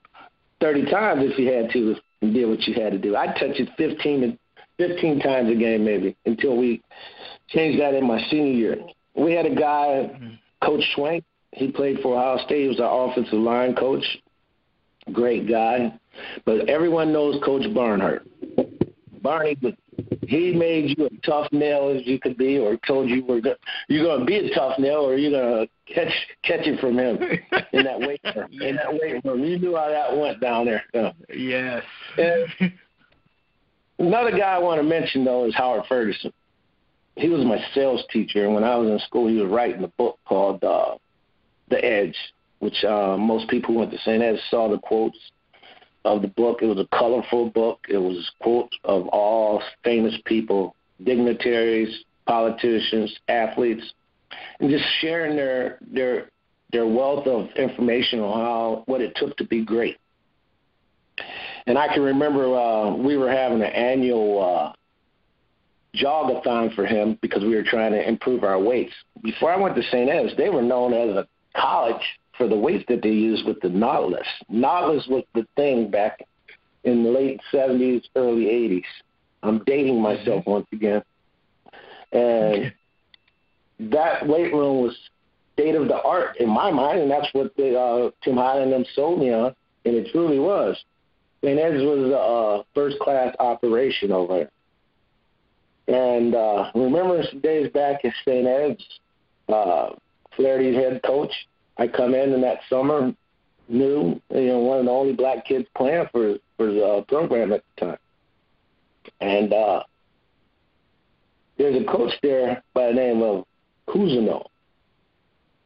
thirty 0.61 0.85
times 0.89 1.21
if 1.23 1.37
you 1.37 1.51
had 1.51 1.69
to 1.71 1.95
and 2.21 2.33
did 2.33 2.47
what 2.47 2.61
you 2.61 2.73
had 2.73 2.93
to 2.93 2.97
do. 2.97 3.15
I 3.15 3.27
touched 3.27 3.59
it 3.59 3.69
fifteen 3.77 4.37
fifteen 4.77 5.19
times 5.19 5.49
a 5.51 5.55
game 5.55 5.83
maybe 5.83 6.15
until 6.25 6.57
we 6.57 6.81
changed 7.49 7.81
that 7.81 7.93
in 7.93 8.07
my 8.07 8.21
senior 8.29 8.53
year. 8.53 8.77
We 9.15 9.33
had 9.33 9.45
a 9.45 9.53
guy, 9.53 10.09
mm-hmm. 10.13 10.33
Coach 10.63 10.83
Schwenk. 10.95 11.23
He 11.51 11.71
played 11.71 11.99
for 12.01 12.17
Ohio 12.17 12.43
State. 12.45 12.63
He 12.63 12.67
was 12.67 12.79
our 12.79 13.09
offensive 13.09 13.33
line 13.33 13.75
coach. 13.75 14.03
Great 15.11 15.47
guy. 15.47 15.93
But 16.45 16.69
everyone 16.69 17.13
knows 17.13 17.41
Coach 17.43 17.71
Barnhart. 17.73 18.25
Barney 19.21 19.57
was 19.61 19.73
he 20.27 20.53
made 20.53 20.97
you 20.97 21.05
a 21.05 21.09
tough 21.25 21.51
nail 21.51 21.89
as 21.95 22.05
you 22.07 22.19
could 22.19 22.37
be, 22.37 22.57
or 22.57 22.77
told 22.87 23.09
you 23.09 23.23
were 23.25 23.41
go- 23.41 23.55
you're 23.87 24.05
going 24.05 24.19
to 24.21 24.25
be 24.25 24.37
a 24.37 24.53
tough 24.53 24.79
nail, 24.79 25.05
or 25.07 25.15
you're 25.15 25.31
going 25.31 25.67
to 25.67 25.93
catch 25.93 26.13
catch 26.43 26.65
it 26.65 26.79
from 26.79 26.97
him 26.97 27.17
in 27.73 27.83
that 27.83 27.99
weight 27.99 28.21
room. 28.35 28.47
yes. 28.49 28.69
In 28.69 28.75
that 28.77 28.93
weight 28.93 29.23
room, 29.23 29.43
you 29.43 29.59
knew 29.59 29.75
how 29.75 29.89
that 29.89 30.17
went 30.17 30.39
down 30.39 30.65
there. 30.65 30.83
So. 30.93 31.11
Yes. 31.35 31.83
And 32.17 32.73
another 33.99 34.31
guy 34.31 34.55
I 34.55 34.59
want 34.59 34.79
to 34.81 34.87
mention 34.87 35.25
though 35.25 35.45
is 35.45 35.55
Howard 35.55 35.83
Ferguson. 35.87 36.31
He 37.15 37.29
was 37.29 37.45
my 37.45 37.63
sales 37.75 38.03
teacher, 38.11 38.45
and 38.45 38.55
when 38.55 38.63
I 38.63 38.75
was 38.75 38.89
in 38.89 38.99
school, 38.99 39.27
he 39.27 39.37
was 39.37 39.51
writing 39.51 39.83
a 39.83 39.87
book 39.87 40.17
called 40.25 40.63
uh, 40.63 40.95
The 41.69 41.83
Edge, 41.83 42.17
which 42.57 42.83
uh, 42.83 43.17
most 43.17 43.47
people 43.49 43.73
who 43.73 43.81
went 43.81 43.91
to 43.91 43.99
St. 43.99 44.23
Ed 44.23 44.39
saw 44.49 44.67
the 44.67 44.79
quotes 44.79 45.17
of 46.05 46.21
the 46.21 46.27
book. 46.27 46.59
It 46.61 46.65
was 46.65 46.79
a 46.79 46.97
colorful 46.97 47.49
book. 47.49 47.79
It 47.89 47.97
was 47.97 48.29
quotes 48.41 48.75
of 48.83 49.07
all 49.07 49.61
famous 49.83 50.15
people, 50.25 50.75
dignitaries, 51.03 52.03
politicians, 52.25 53.17
athletes, 53.27 53.93
and 54.59 54.69
just 54.69 54.85
sharing 54.99 55.35
their 55.35 55.77
their 55.81 56.29
their 56.71 56.87
wealth 56.87 57.27
of 57.27 57.49
information 57.55 58.19
on 58.19 58.39
how 58.39 58.83
what 58.85 59.01
it 59.01 59.15
took 59.15 59.37
to 59.37 59.45
be 59.45 59.63
great. 59.63 59.97
And 61.65 61.77
I 61.77 61.93
can 61.93 62.01
remember 62.01 62.57
uh, 62.57 62.95
we 62.95 63.15
were 63.15 63.31
having 63.31 63.61
an 63.61 63.71
annual 63.71 64.43
uh, 64.43 64.73
jogathon 65.95 66.73
for 66.75 66.85
him 66.85 67.17
because 67.21 67.43
we 67.43 67.55
were 67.55 67.63
trying 67.63 67.91
to 67.91 68.07
improve 68.07 68.43
our 68.43 68.59
weights. 68.59 68.93
Before 69.21 69.51
I 69.51 69.57
went 69.57 69.75
to 69.75 69.83
St. 69.83 70.09
Ed's, 70.09 70.35
they 70.35 70.49
were 70.49 70.61
known 70.61 70.93
as 70.93 71.15
a 71.15 71.27
college 71.55 72.03
for 72.37 72.47
the 72.47 72.55
weights 72.55 72.85
that 72.87 73.01
they 73.01 73.11
used 73.11 73.45
with 73.45 73.59
the 73.61 73.69
Nautilus. 73.69 74.27
Nautilus 74.49 75.05
was 75.07 75.23
the 75.35 75.45
thing 75.55 75.89
back 75.89 76.19
in 76.83 77.03
the 77.03 77.09
late 77.09 77.39
70s, 77.51 78.03
early 78.15 78.45
80s. 78.45 78.83
I'm 79.43 79.63
dating 79.65 80.01
myself 80.01 80.45
once 80.45 80.67
again. 80.71 81.03
And 82.11 82.73
that 83.79 84.27
weight 84.27 84.53
room 84.53 84.83
was 84.83 84.95
state 85.53 85.75
of 85.75 85.87
the 85.87 86.01
art 86.01 86.37
in 86.37 86.49
my 86.49 86.71
mind, 86.71 86.99
and 86.99 87.11
that's 87.11 87.27
what 87.33 87.55
the, 87.55 87.77
uh, 87.77 88.11
Tim 88.23 88.35
Highland 88.35 88.73
them 88.73 88.85
sold 88.95 89.19
me 89.19 89.31
on, 89.31 89.53
and 89.85 89.95
it 89.95 90.11
truly 90.11 90.39
was. 90.39 90.77
St. 91.43 91.59
Ed's 91.59 91.83
was 91.83 92.11
a 92.11 92.17
uh, 92.17 92.63
first 92.73 92.97
class 92.99 93.35
operation 93.39 94.11
over 94.11 94.47
there. 95.87 96.15
And 96.15 96.33
uh, 96.33 96.71
remember 96.73 97.21
some 97.29 97.41
days 97.41 97.69
back 97.71 98.05
at 98.05 98.13
St. 98.25 98.47
Ed's, 98.47 98.83
uh, 99.49 99.89
Flaherty's 100.35 100.75
head 100.75 101.01
coach, 101.05 101.31
I 101.77 101.87
come 101.87 102.13
in 102.13 102.33
in 102.33 102.41
that 102.41 102.59
summer, 102.69 103.13
new, 103.67 104.21
you 104.29 104.47
know, 104.47 104.59
one 104.59 104.79
of 104.79 104.85
the 104.85 104.91
only 104.91 105.13
black 105.13 105.45
kids 105.45 105.67
playing 105.75 106.05
for 106.11 106.35
for 106.57 106.67
the 106.67 106.85
uh, 106.85 107.01
program 107.01 107.51
at 107.53 107.63
the 107.75 107.85
time. 107.85 107.97
And 109.19 109.53
uh, 109.53 109.83
there's 111.57 111.81
a 111.81 111.85
coach 111.85 112.13
there 112.21 112.63
by 112.73 112.87
the 112.87 112.93
name 112.93 113.21
of 113.21 113.45
Cousineau. 113.87 114.45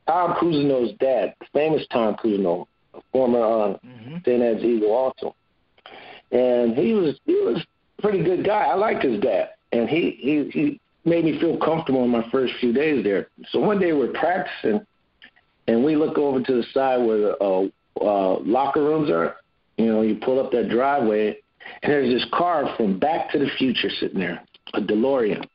Tom 0.08 0.36
Cousineau's 0.36 0.98
dad, 1.00 1.36
famous 1.54 1.86
Tom 1.92 2.16
Cousineau, 2.16 2.68
a 2.94 3.02
former 3.12 3.42
uh, 3.42 3.78
mm-hmm. 3.86 4.18
St. 4.26 4.42
Ed's 4.42 4.64
Eagle 4.64 4.92
also. 4.92 5.36
And 6.32 6.78
he 6.78 6.94
was 6.94 7.20
he 7.26 7.34
was 7.34 7.66
a 7.98 8.02
pretty 8.02 8.24
good 8.24 8.46
guy. 8.46 8.66
I 8.66 8.76
liked 8.76 9.04
his 9.04 9.20
dad 9.20 9.50
and 9.72 9.90
he 9.90 10.18
he 10.20 10.50
he 10.52 10.80
made 11.06 11.26
me 11.26 11.40
feel 11.40 11.58
comfortable 11.58 12.04
in 12.04 12.10
my 12.10 12.28
first 12.32 12.54
few 12.60 12.74
days 12.74 13.04
there. 13.04 13.28
So 13.52 13.60
one 13.60 13.80
day 13.80 13.94
we're 13.94 14.12
practicing, 14.12 14.86
and 15.68 15.84
we 15.84 15.96
look 15.96 16.18
over 16.18 16.42
to 16.42 16.54
the 16.54 16.64
side 16.74 16.98
where 16.98 17.18
the 17.18 17.38
uh, 17.38 17.68
uh, 18.02 18.40
locker 18.40 18.82
rooms 18.82 19.10
are. 19.10 19.36
You 19.78 19.88
know, 19.88 20.02
you 20.02 20.16
pull 20.16 20.44
up 20.44 20.52
that 20.52 20.70
driveway, 20.70 21.38
and 21.84 21.92
there's 21.92 22.12
this 22.12 22.26
car 22.34 22.74
from 22.78 23.00
Back 23.00 23.32
to 23.32 23.40
the 23.40 23.50
Future 23.58 23.90
sitting 24.00 24.20
there, 24.20 24.44
a 24.74 24.82
DeLorean. 24.82 25.46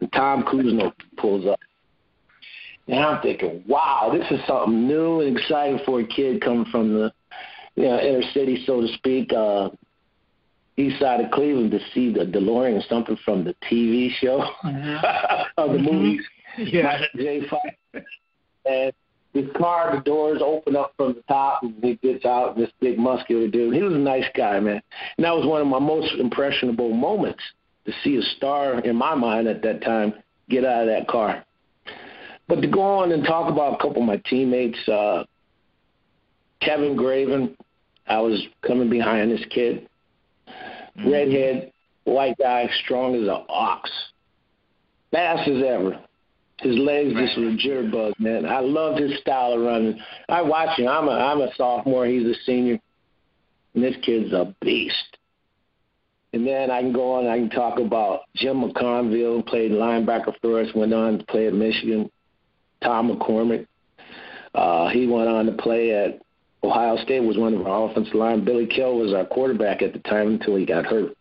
And 0.00 0.12
Tom 0.12 0.44
Cousineau 0.44 0.92
pulls 1.18 1.46
up. 1.46 1.60
And 2.88 3.00
I'm 3.00 3.22
thinking, 3.22 3.62
wow, 3.68 4.10
this 4.12 4.26
is 4.30 4.44
something 4.46 4.88
new 4.88 5.20
and 5.20 5.36
exciting 5.36 5.80
for 5.84 6.00
a 6.00 6.06
kid 6.06 6.42
coming 6.42 6.64
from 6.72 6.94
the 6.94 7.12
you 7.76 7.84
know, 7.84 8.00
inner 8.00 8.22
city, 8.32 8.64
so 8.66 8.80
to 8.80 8.88
speak. 8.94 9.32
Uh, 9.32 9.70
east 10.76 10.98
side 10.98 11.20
of 11.20 11.30
Cleveland 11.30 11.70
to 11.72 11.80
see 11.92 12.12
the 12.12 12.20
DeLorean, 12.20 12.86
something 12.88 13.18
from 13.24 13.44
the 13.44 13.54
TV 13.70 14.10
show 14.20 14.42
mm-hmm. 14.64 15.04
of 15.58 15.72
the 15.72 15.78
mm-hmm. 15.78 15.94
movies. 15.94 16.22
Yeah, 16.56 17.00
J. 17.16 17.46
And 18.64 18.92
his 19.32 19.46
car, 19.56 19.94
the 19.96 20.02
doors 20.02 20.40
open 20.44 20.74
up 20.76 20.92
from 20.96 21.14
the 21.14 21.22
top, 21.28 21.62
and 21.62 21.74
he 21.82 21.94
gets 21.96 22.24
out. 22.24 22.56
This 22.56 22.70
big 22.80 22.98
muscular 22.98 23.48
dude. 23.48 23.74
He 23.74 23.82
was 23.82 23.92
a 23.92 23.98
nice 23.98 24.24
guy, 24.34 24.58
man. 24.58 24.82
And 25.16 25.24
that 25.24 25.34
was 25.34 25.46
one 25.46 25.60
of 25.60 25.68
my 25.68 25.78
most 25.78 26.14
impressionable 26.14 26.92
moments 26.92 27.42
to 27.86 27.92
see 28.02 28.16
a 28.16 28.22
star 28.36 28.80
in 28.80 28.96
my 28.96 29.14
mind 29.14 29.46
at 29.46 29.62
that 29.62 29.82
time 29.82 30.14
get 30.48 30.64
out 30.64 30.82
of 30.82 30.88
that 30.88 31.08
car. 31.08 31.44
But 32.48 32.60
to 32.62 32.66
go 32.66 32.82
on 32.82 33.12
and 33.12 33.24
talk 33.24 33.50
about 33.50 33.74
a 33.74 33.76
couple 33.76 34.02
of 34.02 34.08
my 34.08 34.20
teammates, 34.28 34.88
uh, 34.88 35.24
Kevin 36.60 36.96
Graven, 36.96 37.56
I 38.08 38.20
was 38.20 38.44
coming 38.66 38.90
behind 38.90 39.30
this 39.30 39.44
kid 39.50 39.88
mm-hmm. 40.48 41.10
redhead, 41.10 41.72
white 42.04 42.36
guy, 42.38 42.68
strong 42.84 43.14
as 43.14 43.22
an 43.22 43.44
ox, 43.48 43.90
fast 45.10 45.48
as 45.48 45.62
ever. 45.62 46.00
His 46.62 46.76
legs 46.76 47.14
just 47.14 47.38
were 47.38 47.52
jitterbug, 47.52 48.12
man. 48.18 48.44
I 48.44 48.60
loved 48.60 49.00
his 49.00 49.18
style 49.20 49.54
of 49.54 49.60
running. 49.60 49.98
I 50.28 50.42
watch 50.42 50.78
him. 50.78 50.88
I'm 50.88 51.08
a 51.08 51.12
I'm 51.12 51.40
a 51.40 51.48
sophomore. 51.56 52.06
He's 52.06 52.26
a 52.26 52.34
senior, 52.44 52.78
and 53.74 53.84
this 53.84 53.96
kid's 54.02 54.32
a 54.32 54.54
beast. 54.60 55.16
And 56.32 56.46
then 56.46 56.70
I 56.70 56.80
can 56.80 56.92
go 56.92 57.14
on. 57.14 57.26
I 57.26 57.38
can 57.38 57.50
talk 57.50 57.78
about 57.78 58.20
Jim 58.36 58.62
McConville, 58.62 59.46
played 59.46 59.72
linebacker 59.72 60.34
for 60.40 60.60
us. 60.60 60.68
Went 60.74 60.94
on 60.94 61.18
to 61.18 61.24
play 61.24 61.46
at 61.46 61.54
Michigan. 61.54 62.10
Tom 62.82 63.10
McCormick. 63.10 63.66
Uh, 64.54 64.88
he 64.88 65.06
went 65.06 65.28
on 65.28 65.46
to 65.46 65.52
play 65.52 65.92
at 65.92 66.20
Ohio 66.62 66.96
State 66.98 67.20
was 67.20 67.38
one 67.38 67.54
of 67.54 67.66
our 67.66 67.90
offensive 67.90 68.14
line. 68.14 68.44
Billy 68.44 68.66
Kill 68.66 68.98
was 68.98 69.14
our 69.14 69.24
quarterback 69.24 69.80
at 69.82 69.92
the 69.92 69.98
time 70.00 70.28
until 70.28 70.56
he 70.56 70.66
got 70.66 70.84
hurt. 70.84 71.16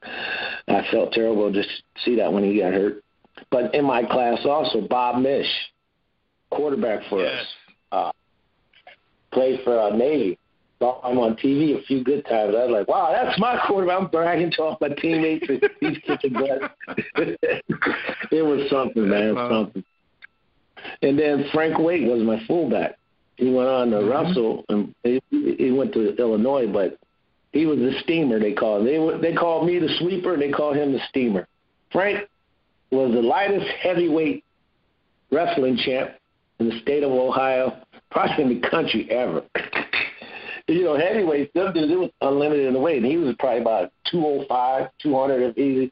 I 0.67 0.86
felt 0.91 1.13
terrible 1.13 1.52
just 1.52 1.69
to 1.69 2.02
see 2.04 2.15
that 2.17 2.32
when 2.32 2.43
he 2.43 2.60
got 2.60 2.73
hurt. 2.73 3.04
But 3.52 3.73
in 3.73 3.86
my 3.86 4.04
class 4.04 4.39
also, 4.45 4.82
Bob 4.88 5.21
Mish, 5.21 5.47
quarterback 6.49 7.02
for 7.10 7.23
yes. 7.23 7.41
us, 7.41 7.47
uh, 7.91 8.12
played 9.32 9.62
for 9.63 9.80
uh, 9.80 9.95
Navy. 9.95 10.38
Saw 10.80 11.12
him 11.12 11.19
on 11.19 11.36
TV 11.36 11.78
a 11.78 11.82
few 11.84 12.04
good 12.06 12.23
times. 12.25 12.56
I 12.56 12.65
was 12.65 12.71
like, 12.71 12.88
wow, 12.88 13.12
that's 13.12 13.38
my 13.38 13.60
quarterback. 13.67 13.99
I'm 13.99 14.08
bragging 14.08 14.52
to 14.52 14.63
all 14.63 14.78
my 14.80 14.88
teammates. 14.89 15.45
He's 15.82 15.97
kicking 16.08 16.34
butt. 16.34 16.71
it 17.17 18.45
was 18.45 18.69
something, 18.69 19.10
man. 19.10 19.36
Something. 19.36 19.84
And 21.02 21.19
then 21.19 21.45
Frank 21.52 21.78
Waite 21.78 22.08
was 22.08 22.23
my 22.23 22.41
fullback. 22.47 22.97
He 23.36 23.52
went 23.52 23.69
on 23.69 23.91
to 23.91 23.97
mm-hmm. 23.97 24.10
Russell, 24.10 24.65
and 24.69 24.93
he, 25.04 25.21
he 25.32 25.71
went 25.71 25.93
to 25.93 26.15
Illinois, 26.15 26.67
but 26.67 26.97
he 27.52 27.65
was 27.65 27.80
the 27.80 27.93
steamer. 28.04 28.39
They 28.39 28.54
called 28.54 28.86
they 28.86 28.97
they 29.21 29.34
called 29.34 29.65
me 29.65 29.80
the 29.80 29.89
sweeper, 29.99 30.34
and 30.34 30.41
they 30.41 30.52
called 30.52 30.75
him 30.75 30.91
the 30.91 30.99
steamer. 31.10 31.47
Frank 31.91 32.28
was 32.91 33.12
the 33.12 33.21
lightest 33.21 33.67
heavyweight 33.82 34.43
wrestling 35.32 35.78
champ 35.78 36.12
in 36.60 36.69
the 36.69 36.80
state 36.82 37.04
of 37.04 37.12
Ohio, 37.12 37.78
probably 38.12 38.43
in 38.43 38.62
the 38.62 38.69
country 38.69 39.10
ever. 39.12 39.43
you 40.67 40.84
know, 40.84 40.97
heavyweights, 40.97 41.52
them 41.54 41.73
dudes, 41.73 41.91
it 41.91 41.99
was 41.99 42.12
unlimited 42.21 42.67
in 42.67 42.73
the 42.73 42.80
weight. 42.80 42.97
And 42.97 43.06
he 43.06 43.17
was 43.17 43.36
probably 43.39 43.62
about 43.62 43.91
205, 44.12 44.89
200 45.02 45.41
if 45.41 45.58
easy, 45.58 45.91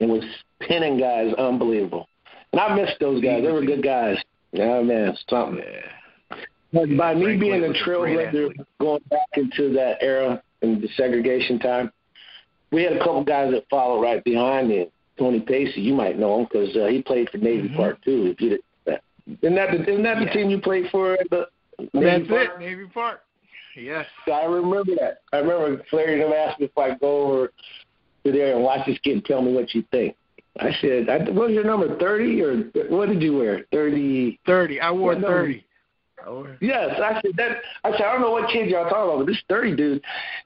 and 0.00 0.10
was 0.10 0.24
pinning 0.60 0.98
guys 0.98 1.32
unbelievable. 1.34 2.08
And 2.52 2.60
I 2.60 2.74
missed 2.74 2.98
those 3.00 3.22
guys. 3.22 3.42
They 3.42 3.52
were 3.52 3.64
good 3.64 3.82
guys. 3.82 4.16
Yeah, 4.52 4.82
man, 4.82 5.16
something. 5.28 5.58
Yeah. 5.58 6.36
But 6.72 6.96
by 6.96 7.14
me 7.14 7.36
being 7.36 7.64
a 7.64 7.68
trailblazer, 7.68 8.54
going 8.80 9.02
back 9.10 9.28
into 9.36 9.72
that 9.74 10.02
era 10.02 10.42
in 10.62 10.80
the 10.80 10.88
segregation 10.96 11.58
time, 11.58 11.92
we 12.70 12.82
had 12.82 12.94
a 12.94 12.98
couple 12.98 13.24
guys 13.24 13.52
that 13.52 13.64
followed 13.68 14.00
right 14.00 14.24
behind 14.24 14.68
me. 14.68 14.88
Tony 15.22 15.38
Pacey, 15.38 15.80
you 15.80 15.94
might 15.94 16.18
know 16.18 16.40
him 16.40 16.48
because 16.50 16.76
uh, 16.76 16.86
he 16.86 17.00
played 17.00 17.30
for 17.30 17.38
Navy 17.38 17.68
mm-hmm. 17.68 17.76
Park 17.76 18.02
too. 18.04 18.26
If 18.26 18.40
you 18.40 18.50
did 18.50 18.60
that, 18.86 19.04
isn't 19.40 19.54
that 19.54 19.70
the, 19.70 19.88
isn't 19.88 20.02
that 20.02 20.18
the 20.18 20.30
team 20.32 20.50
you 20.50 20.60
played 20.60 20.90
for? 20.90 21.16
The 21.30 21.46
Navy 21.94 22.26
That's 22.26 22.28
Park? 22.28 22.48
it, 22.56 22.60
Navy 22.60 22.86
Park. 22.92 23.20
Yes. 23.76 24.04
I 24.26 24.44
remember 24.46 24.96
that. 24.98 25.20
I 25.32 25.36
remember 25.36 25.80
Flaherty 25.90 26.22
asked 26.34 26.58
me 26.58 26.66
if 26.66 26.76
I 26.76 26.96
go 26.96 27.22
over 27.22 27.52
to 28.24 28.32
there 28.32 28.56
and 28.56 28.64
watch 28.64 28.84
this 28.84 28.98
kid 29.04 29.12
and 29.12 29.24
tell 29.24 29.42
me 29.42 29.52
what 29.52 29.72
you 29.74 29.84
think. 29.92 30.16
I 30.58 30.70
said, 30.80 31.08
I, 31.08 31.18
what 31.30 31.46
was 31.46 31.52
your 31.52 31.64
number, 31.64 31.96
30 31.98 32.42
or 32.42 32.56
what 32.90 33.08
did 33.08 33.22
you 33.22 33.36
wear? 33.36 33.64
30? 33.72 34.40
30. 34.44 34.80
I 34.80 34.90
wore 34.90 35.14
30. 35.14 35.64
Yes, 36.60 37.00
I 37.00 37.20
said 37.22 37.32
that. 37.36 37.58
I 37.84 37.90
said 37.92 38.02
I 38.02 38.12
don't 38.12 38.20
know 38.20 38.30
what 38.30 38.50
kid 38.50 38.70
y'all 38.70 38.88
talking 38.88 39.02
about, 39.02 39.18
but 39.18 39.26
this 39.26 39.42
thirty 39.48 39.74
dude, 39.74 40.00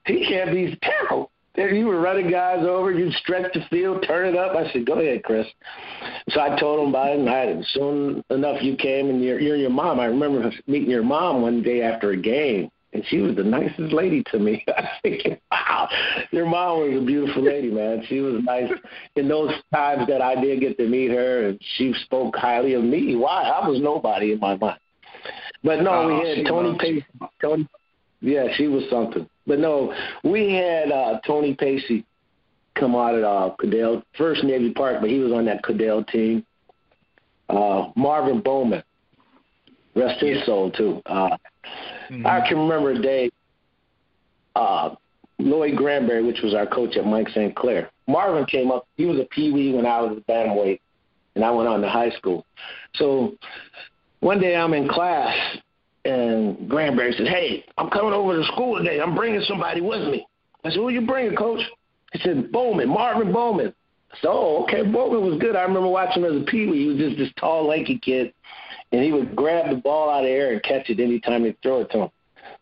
he 0.07 0.25
can't 0.27 0.51
be 0.51 0.75
tackled. 0.81 1.29
You 1.57 1.87
were 1.87 1.99
running 1.99 2.29
guys 2.29 2.63
over, 2.63 2.91
You'd 2.91 3.13
stretch 3.13 3.51
the 3.53 3.61
field, 3.71 4.05
turn 4.07 4.27
it 4.27 4.37
up. 4.37 4.55
I 4.55 4.71
said, 4.71 4.85
"Go 4.85 4.99
ahead, 4.99 5.23
Chris." 5.23 5.47
So 6.29 6.39
I 6.39 6.57
told 6.59 6.81
him 6.81 6.89
about 6.89 7.09
it, 7.09 7.19
and 7.19 7.29
I, 7.29 7.61
soon 7.73 8.23
enough 8.29 8.61
you 8.61 8.75
came, 8.75 9.09
and 9.09 9.23
you're, 9.23 9.39
you're 9.39 9.55
your 9.55 9.71
mom. 9.71 9.99
I 9.99 10.05
remember 10.05 10.51
meeting 10.67 10.89
your 10.89 11.03
mom 11.03 11.41
one 11.41 11.63
day 11.63 11.81
after 11.81 12.11
a 12.11 12.17
game, 12.17 12.69
and 12.93 13.03
she 13.07 13.19
was 13.19 13.35
the 13.35 13.43
nicest 13.43 13.91
lady 13.91 14.23
to 14.31 14.39
me. 14.39 14.63
I 14.77 14.81
was 14.81 14.89
thinking, 15.01 15.37
wow, 15.51 15.89
your 16.31 16.45
mom 16.45 16.81
was 16.81 17.01
a 17.01 17.05
beautiful 17.05 17.43
lady, 17.43 17.71
man. 17.71 18.03
She 18.07 18.19
was 18.19 18.43
nice. 18.43 18.71
In 19.15 19.27
those 19.27 19.51
times 19.73 20.07
that 20.07 20.21
I 20.21 20.39
did 20.39 20.59
get 20.59 20.77
to 20.77 20.87
meet 20.87 21.09
her, 21.09 21.47
and 21.47 21.59
she 21.75 21.93
spoke 22.03 22.35
highly 22.35 22.73
of 22.73 22.83
me. 22.83 23.15
Why? 23.15 23.43
I 23.43 23.67
was 23.67 23.81
nobody 23.81 24.31
in 24.31 24.39
my 24.39 24.55
mind. 24.57 24.79
But 25.63 25.81
no, 25.81 25.91
oh, 25.91 26.07
we 26.07 26.27
had 26.27 26.45
Tony 26.45 26.77
Pacey. 26.79 27.05
Tony, 27.41 27.67
yeah, 28.21 28.47
she 28.55 28.67
was 28.67 28.83
something. 28.89 29.27
But 29.47 29.59
no, 29.59 29.93
we 30.23 30.53
had 30.53 30.91
uh, 30.91 31.19
Tony 31.25 31.55
Pacey 31.55 32.05
come 32.75 32.95
out 32.95 33.15
at 33.15 33.23
uh, 33.23 33.55
Cudell, 33.59 34.03
first 34.17 34.43
Navy 34.43 34.71
Park, 34.71 34.97
but 35.01 35.09
he 35.09 35.19
was 35.19 35.31
on 35.31 35.45
that 35.45 35.63
Cudell 35.63 36.07
team. 36.07 36.45
Uh, 37.49 37.89
Marvin 37.95 38.41
Bowman, 38.41 38.83
rest 39.95 40.21
his 40.21 40.45
soul 40.45 40.69
too. 40.69 41.01
Uh, 41.05 41.29
mm-hmm. 42.11 42.27
I 42.27 42.47
can 42.47 42.59
remember 42.59 42.91
a 42.91 43.01
day. 43.01 43.31
Uh, 44.55 44.95
Lloyd 45.39 45.75
Granberry, 45.75 46.23
which 46.23 46.41
was 46.41 46.55
our 46.55 46.65
coach 46.65 46.97
at 46.97 47.05
Mike 47.05 47.29
St. 47.29 47.55
Clair. 47.55 47.91
Marvin 48.07 48.45
came 48.45 48.71
up. 48.71 48.87
He 48.95 49.05
was 49.05 49.19
a 49.19 49.25
Pee 49.25 49.51
Wee 49.51 49.71
when 49.71 49.85
I 49.85 50.01
was 50.01 50.17
a 50.17 50.31
bantamweight, 50.31 50.79
and 51.35 51.45
I 51.45 51.51
went 51.51 51.69
on 51.69 51.81
to 51.81 51.89
high 51.89 52.09
school. 52.09 52.45
So 52.95 53.35
one 54.19 54.39
day 54.39 54.55
I'm 54.55 54.73
in 54.73 54.89
class 54.89 55.35
and 56.07 56.69
Granberry 56.69 57.13
said, 57.17 57.27
Hey, 57.27 57.65
I'm 57.77 57.89
coming 57.89 58.13
over 58.13 58.35
to 58.35 58.43
school 58.45 58.77
today. 58.77 58.99
I'm 58.99 59.15
bringing 59.15 59.41
somebody 59.41 59.81
with 59.81 60.07
me. 60.07 60.25
I 60.63 60.69
said, 60.69 60.77
Who 60.77 60.89
you 60.89 61.01
bringing, 61.01 61.35
coach? 61.35 61.61
He 62.13 62.19
said, 62.19 62.51
Bowman, 62.51 62.89
Marvin 62.89 63.33
Bowman. 63.33 63.73
So 64.21 64.63
okay, 64.63 64.83
Bowman 64.83 65.29
was 65.29 65.39
good. 65.39 65.55
I 65.55 65.63
remember 65.63 65.89
watching 65.89 66.23
him 66.23 66.35
as 66.35 66.41
a 66.41 66.45
peewee. 66.45 66.79
He 66.79 66.87
was 66.87 66.97
just 66.97 67.17
this 67.17 67.29
tall, 67.37 67.67
lanky 67.67 67.99
kid, 67.99 68.33
and 68.91 69.03
he 69.03 69.11
would 69.11 69.35
grab 69.35 69.69
the 69.69 69.75
ball 69.75 70.09
out 70.09 70.19
of 70.19 70.25
the 70.25 70.31
air 70.31 70.53
and 70.53 70.63
catch 70.63 70.89
it 70.89 70.99
anytime 70.99 71.43
they 71.43 71.55
throw 71.61 71.81
it 71.81 71.91
to 71.91 72.03
him. 72.03 72.09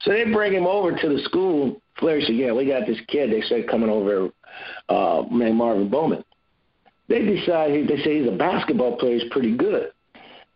So 0.02 0.12
they 0.12 0.26
bring 0.26 0.54
him 0.54 0.66
over 0.66 0.92
to 0.92 1.10
the 1.10 1.22
school. 1.24 1.82
Flair 2.00 2.20
said, 2.22 2.36
"Yeah, 2.36 2.52
we 2.52 2.66
got 2.66 2.88
this 2.88 3.00
kid." 3.08 3.32
They 3.32 3.42
said 3.42 3.70
coming 3.70 3.90
over, 3.90 4.32
uh, 4.90 5.24
named 5.32 5.56
Marvin 5.56 5.88
Bowman. 5.88 6.24
They 7.08 7.22
decide 7.22 7.88
they 7.88 8.04
say 8.04 8.20
he's 8.20 8.28
a 8.28 8.36
basketball 8.36 8.98
player. 8.98 9.20
He's 9.20 9.32
pretty 9.32 9.56
good. 9.56 9.92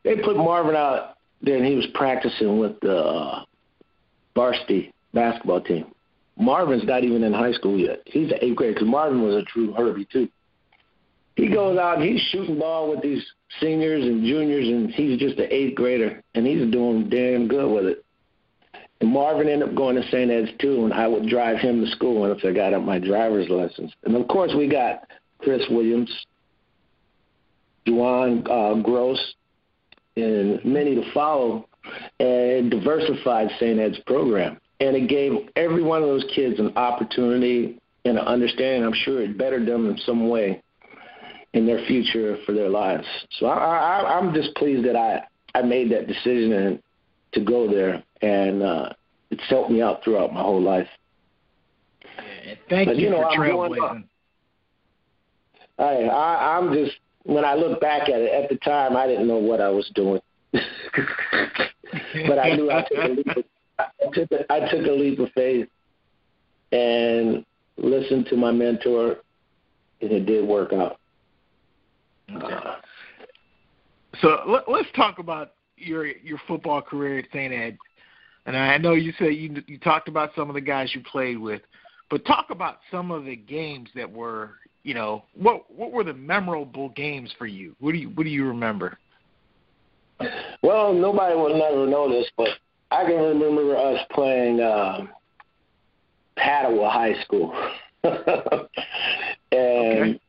They 0.04 0.16
put 0.16 0.36
Marvin 0.36 0.76
out 0.76 1.19
there, 1.42 1.58
and 1.58 1.66
he 1.66 1.76
was 1.76 1.88
practicing 1.94 2.60
with 2.60 2.80
the 2.82 2.98
uh, 2.98 3.44
varsity 4.36 4.94
basketball 5.14 5.62
team. 5.62 5.86
Marvin's 6.38 6.86
not 6.86 7.04
even 7.04 7.24
in 7.24 7.34
high 7.34 7.52
school 7.52 7.78
yet. 7.78 8.02
He's 8.06 8.32
an 8.32 8.38
eighth 8.42 8.56
grade 8.56 8.76
because 8.76 8.88
Marvin 8.88 9.22
was 9.22 9.36
a 9.36 9.44
true 9.44 9.74
Herbie 9.74 10.08
too. 10.12 10.30
He 11.36 11.50
goes 11.50 11.78
out 11.78 12.02
he's 12.02 12.22
shooting 12.32 12.60
ball 12.60 12.90
with 12.90 13.02
these 13.02 13.26
seniors 13.62 14.04
and 14.04 14.24
juniors, 14.24 14.68
and 14.68 14.90
he's 14.92 15.20
just 15.20 15.38
an 15.40 15.48
eighth 15.52 15.76
grader, 15.76 16.22
and 16.36 16.46
he's 16.46 16.70
doing 16.72 17.10
damn 17.10 17.48
good 17.48 17.72
with 17.72 17.86
it. 17.86 18.06
And 19.02 19.12
Marvin 19.12 19.48
ended 19.48 19.70
up 19.70 19.76
going 19.76 19.96
to 19.96 20.04
St. 20.10 20.30
Ed's 20.30 20.50
too, 20.60 20.84
and 20.84 20.94
I 20.94 21.08
would 21.08 21.30
drive 21.30 21.60
him 21.60 21.84
to 21.84 21.92
school 21.92 22.22
once 22.22 22.42
I 22.44 22.52
got 22.52 22.74
up 22.74 22.84
my 22.84 23.00
driver's 23.00 23.50
license. 23.50 23.94
And 24.04 24.16
of 24.16 24.28
course, 24.28 24.52
we 24.56 24.68
got 24.68 25.08
Chris 25.40 25.64
Williams, 25.70 26.12
Juwan 27.88 28.46
uh, 28.50 28.82
Gross, 28.82 29.36
and 30.22 30.64
many 30.66 30.96
to 30.96 31.12
follow, 31.14 31.68
and 32.20 32.70
diversified 32.70 33.50
St. 33.60 33.80
Ed's 33.80 34.00
program. 34.06 34.60
And 34.80 34.96
it 34.96 35.10
gave 35.10 35.50
every 35.56 35.84
one 35.84 36.02
of 36.02 36.08
those 36.08 36.26
kids 36.34 36.60
an 36.60 36.76
opportunity 36.78 37.80
and 38.06 38.18
an 38.18 38.26
understanding. 38.26 38.84
I'm 38.84 38.94
sure 38.94 39.22
it 39.22 39.38
bettered 39.38 39.66
them 39.66 39.90
in 39.90 39.98
some 39.98 40.30
way 40.30 40.62
in 41.54 41.66
their 41.66 41.86
future 41.86 42.38
for 42.46 42.54
their 42.54 42.70
lives. 42.70 43.06
So 43.40 43.48
I, 43.48 43.58
I, 43.58 44.18
I'm 44.18 44.34
just 44.34 44.56
pleased 44.56 44.86
that 44.86 44.96
I, 44.96 45.24
I 45.58 45.64
made 45.64 45.92
that 45.92 46.08
decision 46.08 46.54
and, 46.54 46.84
to 47.32 47.42
go 47.42 47.70
there, 47.70 48.04
and 48.22 48.64
uh, 48.64 48.90
it's 49.30 49.44
helped 49.50 49.70
me 49.70 49.82
out 49.82 50.04
throughout 50.04 50.34
my 50.34 50.42
whole 50.42 50.62
life. 50.62 50.88
thank 52.70 52.88
but, 52.88 52.98
you, 52.98 53.06
you 53.06 53.10
know, 53.12 53.30
for 53.36 53.42
trailblazing. 53.42 54.04
I, 55.78 55.84
I, 55.84 56.58
I'm 56.58 56.74
just 56.74 56.98
when 57.30 57.46
I 57.46 57.54
look 57.54 57.80
back 57.80 58.10
at 58.10 58.20
it, 58.20 58.32
at 58.32 58.50
the 58.50 58.58
time 58.58 58.98
I 58.98 59.08
didn't 59.08 59.28
know 59.28 59.38
what 59.38 59.62
I 59.62 59.70
was 59.70 59.90
doing, 59.94 60.22
but 60.52 62.40
I 62.40 62.56
knew 62.56 62.72
I 62.72 62.82
took 62.82 63.04
a 63.04 63.08
leap. 63.10 63.28
Of, 63.28 63.44
I 63.80 63.86
took 64.14 64.32
a, 64.32 64.52
I 64.52 64.60
took 64.70 64.86
a 64.86 64.92
leap 64.92 65.20
of 65.20 65.30
faith 65.34 65.68
and 66.72 67.46
listened 67.78 68.28
to 68.28 68.36
my 68.36 68.52
mentor, 68.52 69.18
and 70.02 70.12
it 70.12 70.26
did 70.26 70.48
work 70.48 70.74
out. 70.74 71.00
Okay. 72.36 72.56
So 74.22 74.42
let, 74.48 74.70
let's 74.70 74.90
talk 74.96 75.20
about 75.20 75.54
your 75.78 76.08
your 76.08 76.40
football 76.48 76.82
career 76.82 77.20
at 77.20 77.26
St. 77.32 77.54
Ed. 77.54 77.78
And 78.46 78.58
I 78.58 78.78
know 78.78 78.94
you 78.94 79.14
said 79.20 79.36
you 79.36 79.62
you 79.68 79.78
talked 79.78 80.08
about 80.08 80.32
some 80.36 80.50
of 80.50 80.56
the 80.56 80.62
guys 80.62 80.92
you 80.96 81.02
played 81.02 81.38
with, 81.38 81.62
but 82.10 82.26
talk 82.26 82.48
about 82.50 82.80
some 82.90 83.12
of 83.12 83.26
the 83.26 83.36
games 83.36 83.90
that 83.96 84.12
were, 84.12 84.56
you 84.84 84.94
know, 84.94 85.24
what 85.34 85.64
what 85.70 85.92
were 85.92 86.04
the 86.04 86.14
memorable 86.14 86.90
games 86.90 87.32
for 87.38 87.46
you? 87.48 87.76
What 87.80 87.92
do 87.92 87.98
you 87.98 88.10
what 88.10 88.24
do 88.24 88.30
you 88.30 88.46
remember? 88.46 88.98
Well, 90.62 90.94
nobody 90.94 91.36
will 91.36 91.58
never 91.58 91.88
know 91.88 92.10
this, 92.10 92.30
but 92.38 92.50
I 92.92 93.06
can 93.06 93.16
remember 93.16 93.78
us 93.78 94.00
playing 94.12 94.60
uh, 94.60 95.08
Padua 96.38 96.90
High 96.90 97.22
School, 97.24 97.54
and 98.04 98.20
Okay. 99.52 100.20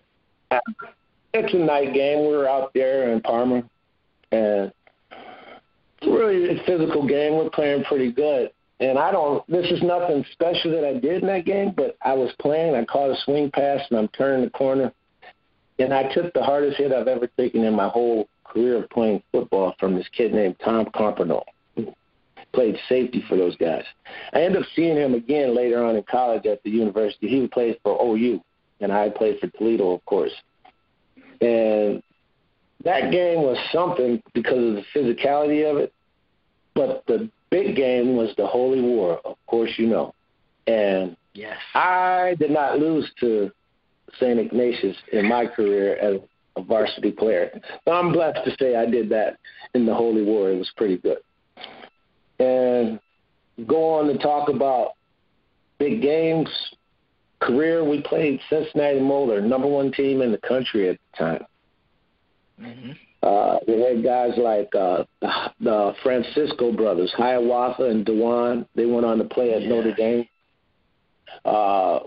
it's 1.35 1.55
a 1.55 1.59
night 1.59 1.93
game. 1.95 2.21
We 2.21 2.37
were 2.37 2.49
out 2.49 2.73
there 2.75 3.13
in 3.13 3.21
Parma, 3.21 3.63
and 4.33 4.73
it's 5.11 6.07
really 6.07 6.59
a 6.59 6.65
physical 6.65 7.07
game. 7.07 7.35
We're 7.35 7.51
playing 7.51 7.85
pretty 7.85 8.13
good. 8.13 8.51
And 8.81 8.99
I 8.99 9.13
don't. 9.13 9.47
This 9.47 9.71
is 9.71 9.83
nothing 9.83 10.25
special 10.33 10.71
that 10.73 10.85
I 10.85 10.95
did 10.95 11.23
in 11.23 11.29
that 11.29 11.45
game, 11.45 11.73
but 11.77 11.97
I 12.03 12.15
was 12.15 12.33
playing. 12.41 12.75
I 12.75 12.85
caught 12.87 13.11
a 13.11 13.17
swing 13.25 13.51
pass, 13.51 13.81
and 13.91 13.99
I'm 13.99 14.09
turning 14.09 14.43
the 14.45 14.51
corner, 14.51 14.91
and 15.79 15.93
I 15.93 16.13
took 16.15 16.33
the 16.33 16.43
hardest 16.43 16.79
hit 16.79 16.91
I've 16.91 17.07
ever 17.07 17.27
taken 17.27 17.63
in 17.65 17.75
my 17.75 17.89
whole 17.89 18.27
career 18.45 18.83
of 18.83 18.89
playing 18.89 19.23
football 19.33 19.75
from 19.79 19.95
this 19.95 20.09
kid 20.17 20.33
named 20.33 20.57
Tom 20.65 20.89
Carpenter. 20.97 21.41
Played 22.53 22.79
safety 22.89 23.23
for 23.29 23.37
those 23.37 23.55
guys. 23.57 23.85
I 24.33 24.41
ended 24.43 24.63
up 24.63 24.69
seeing 24.75 24.97
him 24.97 25.15
again 25.15 25.55
later 25.55 25.85
on 25.85 25.95
in 25.95 26.03
college 26.03 26.47
at 26.47 26.63
the 26.65 26.71
university. 26.71 27.29
He 27.29 27.47
played 27.47 27.79
for 27.85 27.97
OU, 28.03 28.41
and 28.81 28.91
I 28.91 29.11
played 29.11 29.39
for 29.39 29.47
Toledo, 29.49 29.93
of 29.93 30.05
course. 30.07 30.33
And 31.41 32.03
that 32.83 33.13
game 33.13 33.43
was 33.43 33.57
something 33.73 34.21
because 34.33 34.59
of 34.59 34.75
the 34.75 34.85
physicality 34.95 35.71
of 35.71 35.77
it. 35.77 35.93
But 36.75 37.05
the 37.07 37.31
big 37.51 37.77
game 37.77 38.17
was 38.17 38.31
the 38.37 38.47
Holy 38.47 38.81
War, 38.81 39.21
of 39.25 39.37
course, 39.47 39.71
you 39.77 39.87
know. 39.87 40.15
And 40.67 41.17
Yes. 41.35 41.57
I 41.75 42.35
did 42.39 42.51
not 42.51 42.79
lose 42.79 43.11
to 43.21 43.51
St. 44.19 44.39
Ignatius 44.39 44.97
in 45.13 45.27
my 45.27 45.47
career 45.47 45.97
as 45.97 46.21
a 46.57 46.63
varsity 46.63 47.13
player. 47.13 47.61
So 47.85 47.93
I'm 47.93 48.13
blessed 48.13 48.45
to 48.45 48.57
say 48.59 48.77
I 48.77 48.87
did 48.87 49.09
that 49.11 49.39
in 49.75 49.87
the 49.87 49.95
Holy 49.95 50.23
War. 50.23 50.51
It 50.51 50.59
was 50.59 50.71
pretty 50.77 50.97
good. 50.97 51.19
And 52.39 52.99
go 53.67 53.95
on 53.95 54.07
to 54.09 54.19
talk 54.19 54.49
about 54.49 54.93
big 55.79 56.03
games. 56.03 56.49
Career, 57.41 57.85
we 57.85 58.03
played 58.03 58.41
Cincinnati 58.51 59.01
Moeller, 59.01 59.41
number 59.41 59.69
one 59.69 59.93
team 59.93 60.21
in 60.21 60.33
the 60.33 60.39
country 60.39 60.89
at 60.89 60.99
the 61.13 61.25
time. 61.25 61.45
hmm 62.59 62.93
Uh, 63.23 63.59
we 63.69 63.81
had 63.81 64.03
guys 64.03 64.33
like 64.39 64.75
uh, 64.75 65.05
the 65.61 65.95
Francisco 66.03 66.73
brothers, 66.73 67.13
Hiawatha 67.17 67.85
and 67.85 68.05
Dewan. 68.05 68.67
They 68.75 68.87
went 68.87 69.05
on 69.05 69.19
to 69.19 69.25
play 69.25 69.53
at 69.55 69.63
Yeah. 69.63 69.69
Notre 69.69 69.95
Dame. 69.95 70.27
Uh, 71.45 72.01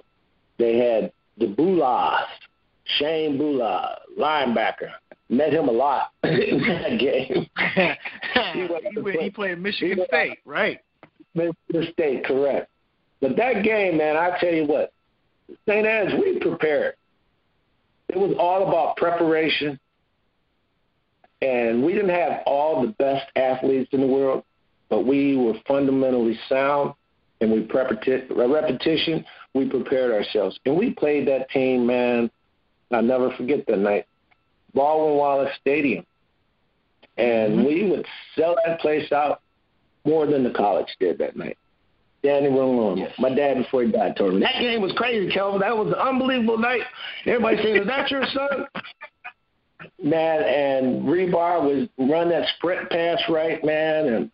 they 0.57 0.77
had 0.77 1.11
the 1.37 1.47
Bullough, 1.47 2.25
Shane 2.97 3.37
Bullough, 3.37 3.95
linebacker. 4.19 4.89
Met 5.29 5.53
him 5.53 5.67
a 5.67 5.71
lot 5.71 6.11
in 6.23 6.61
that 6.61 6.99
game. 6.99 7.47
he, 8.53 8.67
to 8.67 9.01
went- 9.01 9.21
he 9.21 9.29
played 9.29 9.59
Michigan 9.59 9.99
he 9.99 10.05
State, 10.05 10.39
right? 10.45 10.79
Mississippi 11.35 11.91
State, 11.93 12.25
correct. 12.25 12.69
But 13.21 13.35
that 13.37 13.63
game, 13.63 13.97
man, 13.97 14.17
I 14.17 14.37
tell 14.39 14.53
you 14.53 14.65
what, 14.65 14.91
St. 15.67 15.85
Ed's, 15.85 16.13
we 16.13 16.39
prepared. 16.39 16.95
It 18.09 18.17
was 18.17 18.35
all 18.37 18.67
about 18.67 18.97
preparation, 18.97 19.79
and 21.43 21.83
we 21.83 21.93
didn't 21.93 22.09
have 22.09 22.41
all 22.45 22.81
the 22.81 22.93
best 22.93 23.25
athletes 23.35 23.89
in 23.91 23.99
the 23.99 24.07
world, 24.07 24.43
but 24.89 25.05
we 25.05 25.35
were 25.35 25.55
fundamentally 25.67 26.39
sound, 26.47 26.93
and 27.41 27.51
we 27.51 27.59
repetition. 27.59 29.25
We 29.53 29.69
prepared 29.69 30.13
ourselves, 30.13 30.57
and 30.65 30.77
we 30.77 30.91
played 30.91 31.27
that 31.27 31.49
team, 31.49 31.85
man. 31.85 32.31
I'll 32.91 33.01
never 33.01 33.31
forget 33.31 33.65
that 33.67 33.79
night, 33.79 34.05
Baldwin 34.73 35.17
Wallace 35.17 35.53
Stadium, 35.59 36.05
and 37.17 37.59
Mhm. 37.59 37.65
we 37.65 37.89
would 37.89 38.05
sell 38.35 38.55
that 38.65 38.79
place 38.79 39.11
out 39.11 39.41
more 40.05 40.25
than 40.25 40.43
the 40.43 40.51
college 40.51 40.95
did 40.99 41.17
that 41.17 41.35
night. 41.35 41.57
Danny 42.23 42.47
Room. 42.47 42.97
Yes. 42.97 43.11
My 43.19 43.29
dad, 43.29 43.57
before 43.57 43.83
he 43.83 43.91
died, 43.91 44.15
told 44.15 44.35
me 44.35 44.39
that 44.39 44.59
game 44.59 44.81
was 44.81 44.93
crazy, 44.93 45.29
Kelvin. 45.29 45.59
That 45.59 45.77
was 45.77 45.87
an 45.89 45.95
unbelievable 45.95 46.57
night. 46.57 46.83
Everybody 47.25 47.57
saying, 47.57 47.75
"Is 47.75 47.87
that 47.87 48.09
your 48.09 48.25
son?" 48.27 48.67
Man, 50.03 50.43
and 50.43 51.03
Rebar 51.05 51.63
was 51.63 51.87
run 51.97 52.29
that 52.29 52.47
sprint 52.57 52.89
pass 52.89 53.19
right, 53.29 53.63
man, 53.63 54.07
and 54.07 54.31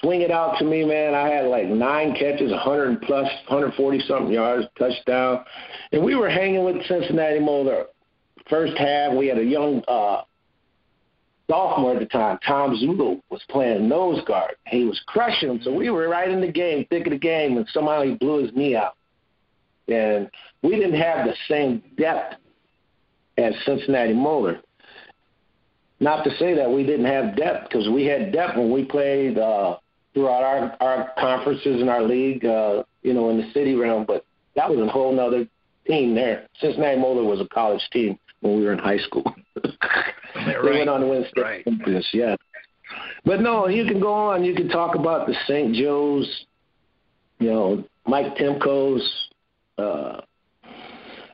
swing 0.00 0.22
it 0.22 0.30
out 0.30 0.58
to 0.58 0.64
me, 0.64 0.84
man. 0.84 1.14
I 1.14 1.28
had 1.28 1.46
like 1.46 1.66
nine 1.66 2.14
catches, 2.14 2.50
100 2.50 3.02
plus, 3.02 3.26
140 3.48 4.00
something 4.08 4.32
yards, 4.32 4.66
touchdown, 4.78 5.44
and 5.92 6.02
we 6.02 6.14
were 6.14 6.30
hanging 6.30 6.64
with 6.64 6.84
Cincinnati 6.86 7.38
Moeller. 7.38 7.84
First 8.48 8.76
half, 8.78 9.14
we 9.14 9.26
had 9.26 9.38
a 9.38 9.44
young 9.44 9.82
uh, 9.86 10.22
sophomore 11.50 11.94
at 11.94 12.00
the 12.00 12.06
time, 12.06 12.38
Tom 12.46 12.76
Zulu, 12.78 13.20
was 13.30 13.42
playing 13.50 13.88
nose 13.88 14.24
guard. 14.26 14.54
He 14.68 14.84
was 14.84 15.00
crushing 15.06 15.50
him, 15.50 15.60
so 15.62 15.72
we 15.72 15.90
were 15.90 16.08
right 16.08 16.30
in 16.30 16.40
the 16.40 16.50
game, 16.50 16.86
thick 16.88 17.06
of 17.06 17.12
the 17.12 17.18
game, 17.18 17.58
and 17.58 17.68
somehow 17.72 18.02
he 18.02 18.14
blew 18.14 18.42
his 18.42 18.54
knee 18.54 18.74
out. 18.74 18.96
And 19.88 20.30
we 20.62 20.70
didn't 20.76 21.00
have 21.00 21.26
the 21.26 21.34
same 21.48 21.82
depth 21.98 22.36
as 23.42 23.54
Cincinnati 23.64 24.12
Moeller. 24.12 24.60
Not 26.00 26.24
to 26.24 26.30
say 26.36 26.54
that 26.54 26.70
we 26.70 26.84
didn't 26.84 27.06
have 27.06 27.36
depth, 27.36 27.68
because 27.68 27.88
we 27.88 28.04
had 28.04 28.32
depth 28.32 28.56
when 28.56 28.72
we 28.72 28.84
played 28.84 29.38
uh, 29.38 29.76
throughout 30.14 30.42
our, 30.42 30.76
our 30.80 31.12
conferences 31.18 31.80
and 31.80 31.88
our 31.88 32.02
league, 32.02 32.44
uh, 32.44 32.82
you 33.02 33.14
know, 33.14 33.30
in 33.30 33.38
the 33.38 33.50
city 33.52 33.74
realm, 33.74 34.04
but 34.04 34.24
that 34.56 34.68
was 34.68 34.78
a 34.80 34.86
whole 34.90 35.12
nother 35.14 35.46
team 35.86 36.14
there. 36.14 36.48
Cincinnati 36.60 36.98
Moeller 36.98 37.24
was 37.24 37.40
a 37.40 37.48
college 37.48 37.82
team 37.92 38.18
when 38.40 38.56
we 38.56 38.64
were 38.64 38.72
in 38.72 38.78
high 38.78 38.98
school. 38.98 39.24
They 40.34 40.56
Right. 40.56 40.64
went 40.78 40.88
on 40.88 41.00
to 41.02 41.06
win 41.06 41.24
state 41.30 41.42
Right. 41.42 41.64
championships, 41.64 42.08
yeah. 42.14 42.36
But 43.24 43.42
no, 43.42 43.68
you 43.68 43.84
can 43.84 44.00
go 44.00 44.12
on. 44.12 44.44
You 44.44 44.54
can 44.54 44.68
talk 44.68 44.94
about 44.94 45.26
the 45.26 45.34
St. 45.46 45.74
Joe's, 45.74 46.46
you 47.38 47.50
know, 47.50 47.84
Mike 48.06 48.34
Timko's, 48.36 49.28
uh, 49.78 50.22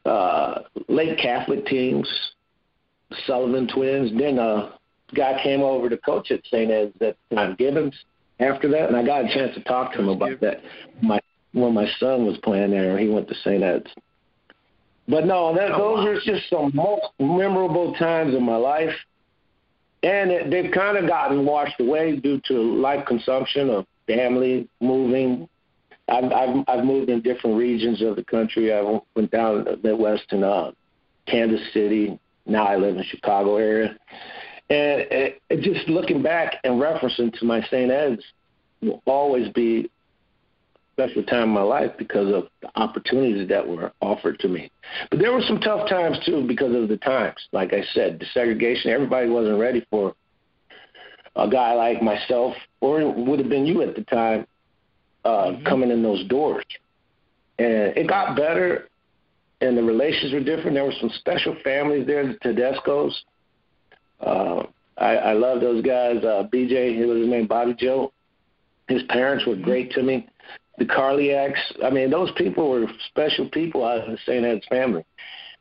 uh, 0.09 0.62
Lake 0.88 1.18
Catholic 1.18 1.66
teams, 1.66 2.09
Sullivan 3.26 3.68
twins. 3.68 4.11
Then 4.18 4.38
a 4.38 4.78
guy 5.14 5.40
came 5.42 5.62
over 5.62 5.88
to 5.88 5.96
coach 5.98 6.30
at 6.30 6.40
St. 6.46 6.70
Ed's 6.70 6.92
that 7.00 7.16
time, 7.34 7.56
Gibbons. 7.59 7.94
After 8.40 8.68
that, 8.68 8.86
and 8.86 8.96
I 8.96 9.04
got 9.04 9.24
a 9.24 9.34
chance 9.34 9.52
to 9.56 9.64
talk 9.64 9.92
to 9.94 9.98
him 9.98 10.09
about 10.09 10.40
that. 10.42 10.62
My 11.02 11.18
when 11.52 11.74
my 11.74 11.88
son 11.98 12.24
was 12.24 12.38
playing 12.44 12.70
there, 12.70 12.90
and 12.90 13.00
he 13.00 13.09
went 13.09 13.26
to 13.28 13.34
St. 13.34 13.62
Ed's. 13.62 13.90
But 15.09 15.24
no, 15.24 15.54
that, 15.56 15.72
oh, 15.72 15.96
those 15.96 16.04
wow. 16.04 16.11
are 16.11 16.20
just 16.20 16.50
some 16.50 16.70
most 16.74 17.02
memorable 17.18 17.94
times 17.94 18.34
in 18.34 18.44
my 18.44 18.56
life, 18.56 18.94
and 20.02 20.30
it, 20.30 20.50
they've 20.50 20.70
kind 20.70 20.98
of 20.98 21.09
gotten 21.09 21.46
washed 21.46 21.80
away 21.80 22.16
due 22.16 22.40
to 22.46 22.54
life 22.54 23.06
consumption 23.06 23.70
of 23.70 23.86
family 24.06 24.68
moving. 24.80 25.48
I've, 26.09 26.32
I've 26.32 26.64
I've 26.68 26.84
moved 26.84 27.11
in 27.11 27.20
different 27.22 27.56
regions 27.56 28.02
of 28.02 28.16
the 28.16 28.24
country. 28.24 28.72
I 28.72 29.00
went 29.14 29.30
down 29.30 29.64
to 29.64 29.76
the 29.76 29.88
Midwest 29.88 30.24
in 30.30 30.42
uh, 30.42 30.72
Kansas 31.26 31.61
City. 31.72 32.18
Now 32.46 32.66
I 32.66 32.76
live 32.76 32.90
in 32.90 32.98
the 32.98 33.04
Chicago 33.04 33.56
area, 33.56 33.96
and 34.70 35.06
it, 35.11 35.40
just 35.61 35.88
looking 35.88 36.22
back 36.22 36.56
and 36.64 36.80
referencing 36.80 37.36
to 37.38 37.44
my 37.44 37.61
St. 37.62 37.90
Ed's 37.90 38.22
will 38.80 39.02
always 39.06 39.52
be 39.52 39.90
special 40.94 41.22
time 41.24 41.44
in 41.44 41.48
my 41.50 41.62
life 41.62 41.92
because 41.96 42.32
of 42.34 42.48
the 42.61 42.68
opportunities 42.74 43.48
that 43.48 43.66
were 43.66 43.92
offered 44.00 44.38
to 44.40 44.48
me. 44.48 44.70
But 45.11 45.20
there 45.20 45.32
were 45.32 45.42
some 45.42 45.61
tough 45.61 45.88
times 45.88 46.18
too 46.26 46.44
because 46.46 46.74
of 46.74 46.88
the 46.88 46.96
times. 46.96 47.36
Like 47.52 47.72
I 47.72 47.82
said, 47.92 48.18
the 48.18 48.26
segregation, 48.34 48.90
everybody 48.90 49.28
wasn't 49.28 49.61
ready 49.61 49.86
for 49.90 50.14
a 51.36 51.48
guy 51.48 51.74
like 51.74 52.02
myself, 52.02 52.56
or 52.80 53.12
would 53.12 53.38
have 53.38 53.48
been 53.48 53.64
you 53.64 53.82
at 53.82 53.94
the 53.94 54.02
time, 54.02 54.44
uh, 55.24 55.28
mm-hmm. 55.28 55.64
coming 55.64 55.90
in 55.90 56.02
those 56.02 56.24
doors. 56.26 56.64
And 57.58 57.96
it 57.96 58.08
got 58.08 58.36
better, 58.36 58.88
and 59.60 59.76
the 59.76 59.82
relations 59.82 60.32
were 60.32 60.40
different. 60.40 60.74
There 60.74 60.84
were 60.84 60.92
some 61.00 61.10
special 61.18 61.56
families 61.64 62.06
there, 62.06 62.26
the 62.26 62.34
Tedescos. 62.34 63.12
Uh, 64.20 64.64
I, 64.96 65.16
I 65.16 65.32
love 65.32 65.60
those 65.60 65.82
guys. 65.82 66.18
Uh, 66.18 66.46
BJ, 66.52 66.96
he 66.96 67.04
was 67.04 67.18
his 67.18 67.28
name, 67.28 67.46
Bobby 67.46 67.74
Joe. 67.74 68.12
His 68.88 69.02
parents 69.04 69.46
were 69.46 69.56
great 69.56 69.90
to 69.92 70.02
me 70.02 70.28
the 70.78 70.84
Carliacs. 70.84 71.58
I 71.84 71.90
mean, 71.90 72.10
those 72.10 72.30
people 72.36 72.70
were 72.70 72.86
special 73.08 73.48
people 73.50 73.84
out 73.84 73.98
of 73.98 74.10
the 74.10 74.18
St. 74.24 74.44
Ed's 74.44 74.66
family. 74.66 75.04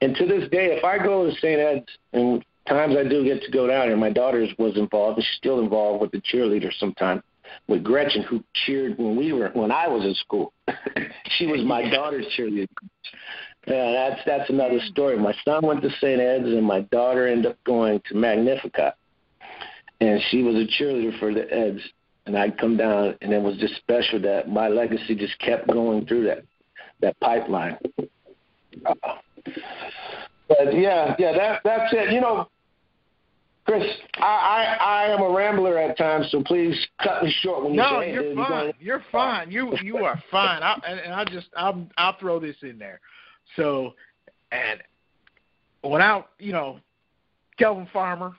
And 0.01 0.15
to 0.15 0.25
this 0.25 0.49
day, 0.49 0.77
if 0.77 0.83
I 0.83 0.99
go 0.99 1.25
to 1.25 1.35
St. 1.35 1.59
Ed's, 1.59 1.87
and 2.13 2.45
times 2.67 2.95
I 2.95 3.03
do 3.03 3.23
get 3.23 3.41
to 3.41 3.51
go 3.51 3.67
down 3.67 3.87
there, 3.87 3.97
my 3.97 4.11
daughter 4.11 4.45
was 4.59 4.77
involved, 4.77 5.17
and 5.17 5.25
she's 5.25 5.37
still 5.37 5.59
involved 5.59 6.01
with 6.01 6.11
the 6.11 6.21
cheerleader 6.21 6.71
sometimes, 6.77 7.23
with 7.67 7.83
Gretchen, 7.83 8.23
who 8.23 8.43
cheered 8.53 8.97
when 8.97 9.15
we 9.15 9.33
were 9.33 9.49
when 9.53 9.71
I 9.71 9.87
was 9.87 10.03
in 10.03 10.13
school. 10.15 10.53
she 11.37 11.47
was 11.47 11.61
my 11.63 11.89
daughter's 11.89 12.25
cheerleader. 12.37 12.67
Yeah, 13.65 13.91
that's 13.91 14.21
that's 14.25 14.49
another 14.49 14.79
story. 14.91 15.17
My 15.17 15.35
son 15.43 15.65
went 15.65 15.81
to 15.81 15.89
St. 15.89 16.21
Ed's, 16.21 16.45
and 16.45 16.63
my 16.63 16.81
daughter 16.81 17.27
ended 17.27 17.51
up 17.51 17.63
going 17.65 18.01
to 18.07 18.15
Magnificat, 18.15 18.95
and 19.99 20.21
she 20.29 20.43
was 20.43 20.55
a 20.55 20.67
cheerleader 20.81 21.17
for 21.19 21.33
the 21.33 21.51
Eds 21.53 21.81
and 22.27 22.37
I'd 22.37 22.57
come 22.57 22.77
down, 22.77 23.15
and 23.21 23.33
it 23.33 23.41
was 23.41 23.57
just 23.57 23.75
special 23.77 24.19
that 24.21 24.49
my 24.49 24.67
legacy 24.67 25.15
just 25.15 25.39
kept 25.39 25.67
going 25.67 26.05
through 26.05 26.25
that 26.25 26.43
that 26.99 27.19
pipeline. 27.21 27.77
Uh, 28.85 28.93
but 30.47 30.77
yeah, 30.77 31.15
yeah, 31.17 31.31
that 31.31 31.61
that's 31.63 31.93
it. 31.93 32.11
You 32.11 32.21
know, 32.21 32.49
Chris, 33.67 33.83
I, 34.15 34.21
I 34.21 34.77
I 34.79 35.13
am 35.13 35.21
a 35.21 35.29
rambler 35.29 35.77
at 35.77 35.97
times, 35.97 36.27
so 36.31 36.41
please 36.41 36.73
cut 37.03 37.21
me 37.21 37.35
short 37.41 37.63
when 37.63 37.73
you 37.73 37.81
no, 37.81 37.99
say 37.99 38.13
you're 38.13 38.35
fine. 38.35 38.73
You're 38.79 39.03
fine. 39.11 39.51
You 39.51 39.73
you 39.83 39.97
are 39.97 40.21
fine. 40.31 40.63
I, 40.63 40.79
and, 40.87 40.99
and 41.01 41.13
I 41.13 41.25
just 41.25 41.47
I'll 41.55 41.85
I'll 41.97 42.17
throw 42.17 42.39
this 42.39 42.55
in 42.61 42.79
there. 42.79 43.01
So, 43.57 43.93
and 44.53 44.81
without 45.83 46.29
you 46.39 46.53
know, 46.53 46.79
Kelvin 47.59 47.89
Farmer, 47.91 48.33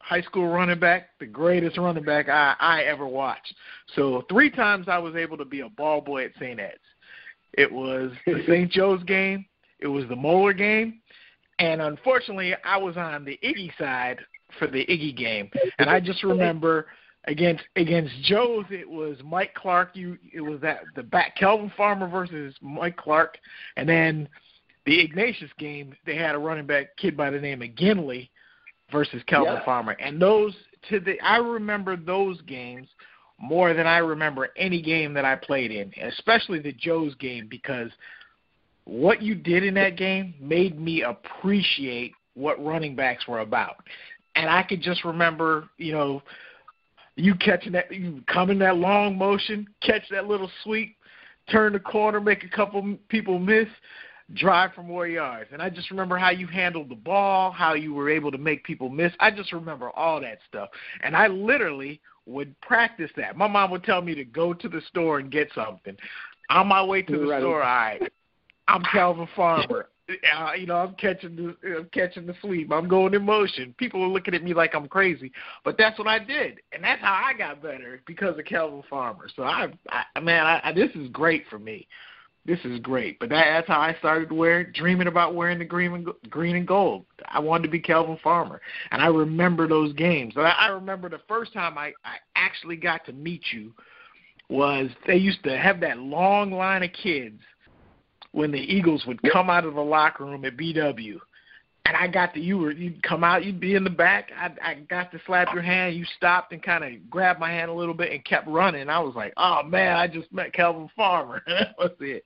high 0.00 0.20
school 0.20 0.48
running 0.48 0.78
back, 0.78 1.18
the 1.18 1.26
greatest 1.26 1.78
running 1.78 2.04
back 2.04 2.28
I, 2.28 2.54
I 2.60 2.82
ever 2.82 3.06
watched. 3.06 3.54
So 3.96 4.26
three 4.28 4.50
times 4.50 4.86
I 4.86 4.98
was 4.98 5.14
able 5.14 5.38
to 5.38 5.46
be 5.46 5.60
a 5.60 5.68
ball 5.70 6.02
boy 6.02 6.26
at 6.26 6.32
St. 6.38 6.60
Ed's. 6.60 6.74
It 7.54 7.72
was 7.72 8.12
the 8.26 8.42
St. 8.46 8.70
Joe's 8.70 9.02
game, 9.04 9.46
it 9.80 9.86
was 9.86 10.06
the 10.10 10.16
Moeller 10.16 10.52
game, 10.52 11.00
and 11.58 11.80
unfortunately 11.80 12.54
I 12.66 12.76
was 12.76 12.98
on 12.98 13.24
the 13.24 13.38
Iggy 13.42 13.70
side 13.78 14.18
for 14.58 14.66
the 14.66 14.84
Iggy 14.86 15.16
game. 15.16 15.50
And 15.78 15.88
I 15.88 16.00
just 16.00 16.22
remember 16.22 16.86
against 17.26 17.64
against 17.76 18.12
Joe's 18.22 18.66
it 18.70 18.88
was 18.88 19.16
Mike 19.24 19.54
Clark, 19.54 19.90
you 19.94 20.18
it 20.32 20.40
was 20.40 20.60
that 20.60 20.82
the 20.94 21.02
back 21.02 21.36
Kelvin 21.36 21.72
Farmer 21.76 22.08
versus 22.08 22.54
Mike 22.60 22.96
Clark 22.96 23.38
and 23.76 23.88
then 23.88 24.28
the 24.86 25.00
Ignatius 25.00 25.50
game 25.58 25.94
they 26.06 26.16
had 26.16 26.34
a 26.34 26.38
running 26.38 26.66
back 26.66 26.96
kid 26.96 27.16
by 27.16 27.30
the 27.30 27.40
name 27.40 27.62
of 27.62 27.68
Ginley 27.70 28.28
versus 28.92 29.22
Kelvin 29.26 29.54
yeah. 29.54 29.64
Farmer. 29.64 29.92
And 29.92 30.20
those 30.20 30.54
to 30.90 31.00
the 31.00 31.20
I 31.20 31.38
remember 31.38 31.96
those 31.96 32.40
games 32.42 32.88
more 33.38 33.74
than 33.74 33.86
I 33.86 33.98
remember 33.98 34.50
any 34.56 34.80
game 34.80 35.14
that 35.14 35.24
I 35.24 35.36
played 35.36 35.70
in, 35.70 35.92
especially 36.02 36.60
the 36.60 36.72
Joe's 36.72 37.14
game 37.16 37.48
because 37.50 37.90
what 38.84 39.22
you 39.22 39.34
did 39.34 39.64
in 39.64 39.74
that 39.74 39.96
game 39.96 40.34
made 40.40 40.78
me 40.78 41.02
appreciate 41.02 42.12
what 42.34 42.62
running 42.64 42.94
backs 42.94 43.26
were 43.26 43.40
about. 43.40 43.76
And 44.36 44.50
I 44.50 44.62
could 44.62 44.82
just 44.82 45.04
remember, 45.04 45.68
you 45.78 45.92
know, 45.92 46.22
you 47.16 47.34
catching 47.36 47.72
that 47.72 47.92
you 47.94 48.22
coming 48.26 48.58
that 48.58 48.76
long 48.76 49.16
motion, 49.16 49.66
catch 49.80 50.02
that 50.10 50.26
little 50.26 50.50
sweep, 50.62 50.96
turn 51.50 51.72
the 51.72 51.80
corner, 51.80 52.20
make 52.20 52.44
a 52.44 52.48
couple 52.48 52.96
people 53.08 53.38
miss, 53.38 53.68
drive 54.34 54.72
for 54.74 54.82
more 54.82 55.06
yards. 55.06 55.50
And 55.52 55.62
I 55.62 55.70
just 55.70 55.90
remember 55.90 56.16
how 56.16 56.30
you 56.30 56.46
handled 56.46 56.88
the 56.88 56.96
ball, 56.96 57.52
how 57.52 57.74
you 57.74 57.94
were 57.94 58.10
able 58.10 58.30
to 58.32 58.38
make 58.38 58.64
people 58.64 58.88
miss. 58.88 59.12
I 59.20 59.30
just 59.30 59.52
remember 59.52 59.90
all 59.90 60.20
that 60.20 60.38
stuff. 60.48 60.70
And 61.02 61.16
I 61.16 61.28
literally 61.28 62.00
would 62.26 62.58
practice 62.60 63.10
that. 63.16 63.36
My 63.36 63.46
mom 63.46 63.70
would 63.70 63.84
tell 63.84 64.02
me 64.02 64.14
to 64.14 64.24
go 64.24 64.54
to 64.54 64.68
the 64.68 64.80
store 64.88 65.18
and 65.18 65.30
get 65.30 65.48
something. 65.54 65.96
On 66.50 66.66
my 66.66 66.82
way 66.82 67.02
to 67.02 67.18
the 67.18 67.26
right. 67.26 67.40
store, 67.40 67.62
I, 67.62 68.00
I'm 68.68 68.82
Kelvin 68.92 69.28
Farmer. 69.36 69.88
Uh, 70.08 70.52
you 70.52 70.66
know, 70.66 70.76
I'm 70.76 70.94
catching 70.94 71.34
the 71.36 71.76
I'm 71.78 71.88
catching 71.92 72.26
the 72.26 72.34
sleep. 72.42 72.70
I'm 72.70 72.88
going 72.88 73.14
in 73.14 73.24
motion. 73.24 73.74
People 73.78 74.02
are 74.02 74.08
looking 74.08 74.34
at 74.34 74.42
me 74.42 74.52
like 74.52 74.74
I'm 74.74 74.86
crazy, 74.86 75.32
but 75.64 75.78
that's 75.78 75.98
what 75.98 76.08
I 76.08 76.18
did, 76.18 76.60
and 76.72 76.84
that's 76.84 77.00
how 77.00 77.22
I 77.24 77.32
got 77.36 77.62
better 77.62 78.02
because 78.06 78.38
of 78.38 78.44
Kelvin 78.44 78.82
Farmer. 78.90 79.28
So 79.34 79.44
I, 79.44 79.68
I 79.88 80.20
man, 80.20 80.44
I, 80.44 80.60
I, 80.62 80.72
this 80.72 80.90
is 80.94 81.08
great 81.08 81.44
for 81.48 81.58
me 81.58 81.88
this 82.46 82.58
is 82.64 82.78
great. 82.80 83.18
But 83.18 83.30
that, 83.30 83.44
that's 83.44 83.68
how 83.68 83.80
I 83.80 83.94
started 83.98 84.30
wearing, 84.30 84.72
dreaming 84.72 85.06
about 85.06 85.34
wearing 85.34 85.58
the 85.58 85.64
green 85.64 85.94
and 85.94 86.08
green 86.30 86.56
and 86.56 86.66
gold. 86.66 87.06
I 87.26 87.40
wanted 87.40 87.64
to 87.64 87.70
be 87.70 87.80
Kelvin 87.80 88.18
Farmer, 88.22 88.60
and 88.90 89.02
I 89.02 89.06
remember 89.06 89.66
those 89.66 89.92
games. 89.94 90.34
I, 90.36 90.42
I 90.42 90.66
remember 90.68 91.08
the 91.08 91.20
first 91.26 91.52
time 91.52 91.78
I, 91.78 91.92
I 92.04 92.16
actually 92.36 92.76
got 92.76 93.04
to 93.06 93.12
meet 93.12 93.42
you 93.52 93.72
was 94.50 94.90
they 95.06 95.16
used 95.16 95.42
to 95.44 95.56
have 95.56 95.80
that 95.80 95.98
long 95.98 96.52
line 96.52 96.82
of 96.82 96.92
kids 96.92 97.40
when 98.34 98.50
the 98.50 98.58
Eagles 98.58 99.04
would 99.06 99.20
come 99.32 99.48
out 99.48 99.64
of 99.64 99.74
the 99.74 99.80
locker 99.80 100.24
room 100.24 100.44
at 100.44 100.56
BW 100.56 101.18
and 101.86 101.96
I 101.96 102.06
got 102.08 102.32
to 102.34 102.40
you 102.40 102.58
were 102.58 102.72
you'd 102.72 103.02
come 103.02 103.22
out, 103.22 103.44
you'd 103.44 103.60
be 103.60 103.74
in 103.74 103.84
the 103.84 103.90
back. 103.90 104.30
I 104.36 104.52
I 104.62 104.74
got 104.88 105.12
to 105.12 105.20
slap 105.26 105.52
your 105.52 105.62
hand. 105.62 105.96
You 105.96 106.04
stopped 106.16 106.52
and 106.52 106.62
kind 106.62 106.82
of 106.82 107.10
grabbed 107.10 107.40
my 107.40 107.50
hand 107.50 107.70
a 107.70 107.74
little 107.74 107.94
bit 107.94 108.10
and 108.10 108.24
kept 108.24 108.48
running. 108.48 108.88
I 108.88 108.98
was 109.00 109.14
like, 109.14 109.34
oh 109.36 109.62
man, 109.62 109.96
I 109.96 110.06
just 110.06 110.32
met 110.32 110.52
Kelvin 110.54 110.88
Farmer. 110.96 111.42
that 111.46 111.74
was 111.78 111.92
it. 112.00 112.24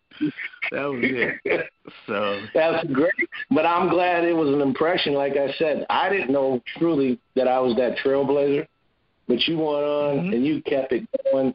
That 0.71 0.85
was 0.85 1.01
it. 1.03 1.71
So 2.07 2.43
that's 2.53 2.87
great. 2.93 3.15
But 3.51 3.65
I'm 3.65 3.89
glad 3.89 4.25
it 4.25 4.35
was 4.35 4.53
an 4.53 4.61
impression. 4.61 5.15
Like 5.15 5.39
I 5.39 5.51
said, 5.59 5.87
I 5.89 6.11
didn't 6.11 6.31
know 6.31 6.63
truly 6.77 7.19
that 7.35 7.49
I 7.49 7.59
was 7.61 7.75
that 7.77 7.97
trailblazer, 8.05 8.67
but 9.27 9.41
you 9.47 9.57
went 9.57 9.69
on 9.69 10.17
mm-hmm. 10.17 10.33
and 10.35 10.47
you 10.47 10.61
kept 10.63 10.93
it 10.93 11.09
going, 11.33 11.55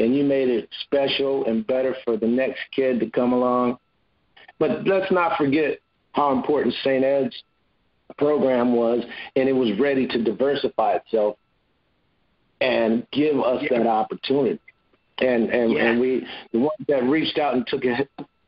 and 0.00 0.16
you 0.16 0.24
made 0.24 0.48
it 0.48 0.68
special 0.84 1.44
and 1.46 1.66
better 1.66 1.94
for 2.04 2.16
the 2.16 2.26
next 2.26 2.60
kid 2.74 3.00
to 3.00 3.10
come 3.10 3.32
along. 3.32 3.78
But 4.58 4.86
let's 4.86 5.10
not 5.12 5.36
forget 5.36 5.78
how 6.12 6.32
important 6.32 6.74
St. 6.82 7.04
Ed's 7.04 7.34
program 8.18 8.74
was, 8.74 9.04
and 9.36 9.48
it 9.48 9.52
was 9.52 9.78
ready 9.78 10.06
to 10.08 10.22
diversify 10.22 10.94
itself 10.94 11.36
and 12.60 13.06
give 13.12 13.38
us 13.38 13.62
yeah. 13.62 13.78
that 13.78 13.86
opportunity. 13.86 14.60
And 15.18 15.50
and 15.50 15.72
yeah. 15.72 15.84
and 15.84 16.00
we 16.00 16.26
the 16.52 16.60
ones 16.60 16.80
that 16.88 17.04
reached 17.04 17.38
out 17.38 17.54
and 17.54 17.66
took 17.66 17.82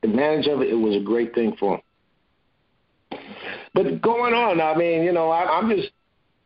advantage 0.02 0.46
of 0.46 0.62
it, 0.62 0.70
it 0.70 0.74
was 0.74 0.96
a 0.96 1.04
great 1.04 1.34
thing 1.34 1.54
for 1.58 1.80
them. 3.10 3.20
But 3.74 4.00
going 4.00 4.34
on, 4.34 4.60
I 4.60 4.74
mean, 4.76 5.02
you 5.02 5.12
know, 5.12 5.30
I, 5.30 5.58
I'm 5.58 5.68
just 5.70 5.90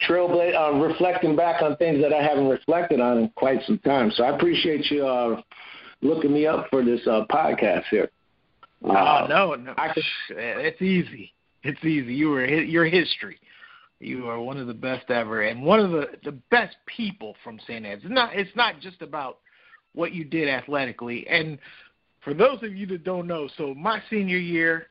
trailblaze, 0.03 0.55
uh, 0.55 0.75
reflecting 0.79 1.37
back 1.37 1.63
on 1.63 1.77
things 1.77 2.01
that 2.03 2.13
I 2.13 2.23
haven't 2.23 2.49
reflected 2.49 3.01
on 3.01 3.19
in 3.19 3.29
quite 3.31 3.61
some 3.67 3.79
time. 3.79 4.11
So 4.11 4.25
I 4.25 4.35
appreciate 4.35 4.91
you 4.91 5.07
uh, 5.07 5.41
looking 6.03 6.33
me 6.33 6.47
up 6.47 6.67
for 6.71 6.85
this 6.85 7.01
uh, 7.07 7.25
podcast 7.31 7.85
here. 7.91 8.11
Oh 8.85 9.27
no, 9.29 9.55
no, 9.55 9.75
I 9.77 9.93
could, 9.93 10.05
it's 10.31 10.83
easy. 10.83 11.33
It's 11.63 11.83
easy. 11.85 12.15
You 12.15 12.31
were 12.31 12.47
your 12.47 12.85
history. 12.85 13.39
You 13.99 14.29
are 14.29 14.39
one 14.39 14.59
of 14.59 14.67
the 14.67 14.75
best 14.75 15.11
ever, 15.11 15.43
and 15.43 15.63
one 15.63 15.81
of 15.81 15.91
the 15.91 16.09
the 16.25 16.39
best 16.51 16.77
people 16.87 17.35
from 17.43 17.59
St. 17.67 17.85
Ed's. 17.87 18.03
It's 18.05 18.13
not 18.13 18.35
it's 18.35 18.55
not 18.55 18.81
just 18.81 19.01
about 19.01 19.39
what 19.95 20.13
you 20.13 20.25
did 20.25 20.49
athletically. 20.49 21.27
And 21.27 21.59
for 22.23 22.35
those 22.35 22.63
of 22.63 22.77
you 22.77 22.87
that 22.89 23.05
don't 23.05 23.27
know, 23.27 23.49
so 23.57 23.75
my 23.75 24.03
senior 24.11 24.37
year, 24.37 24.89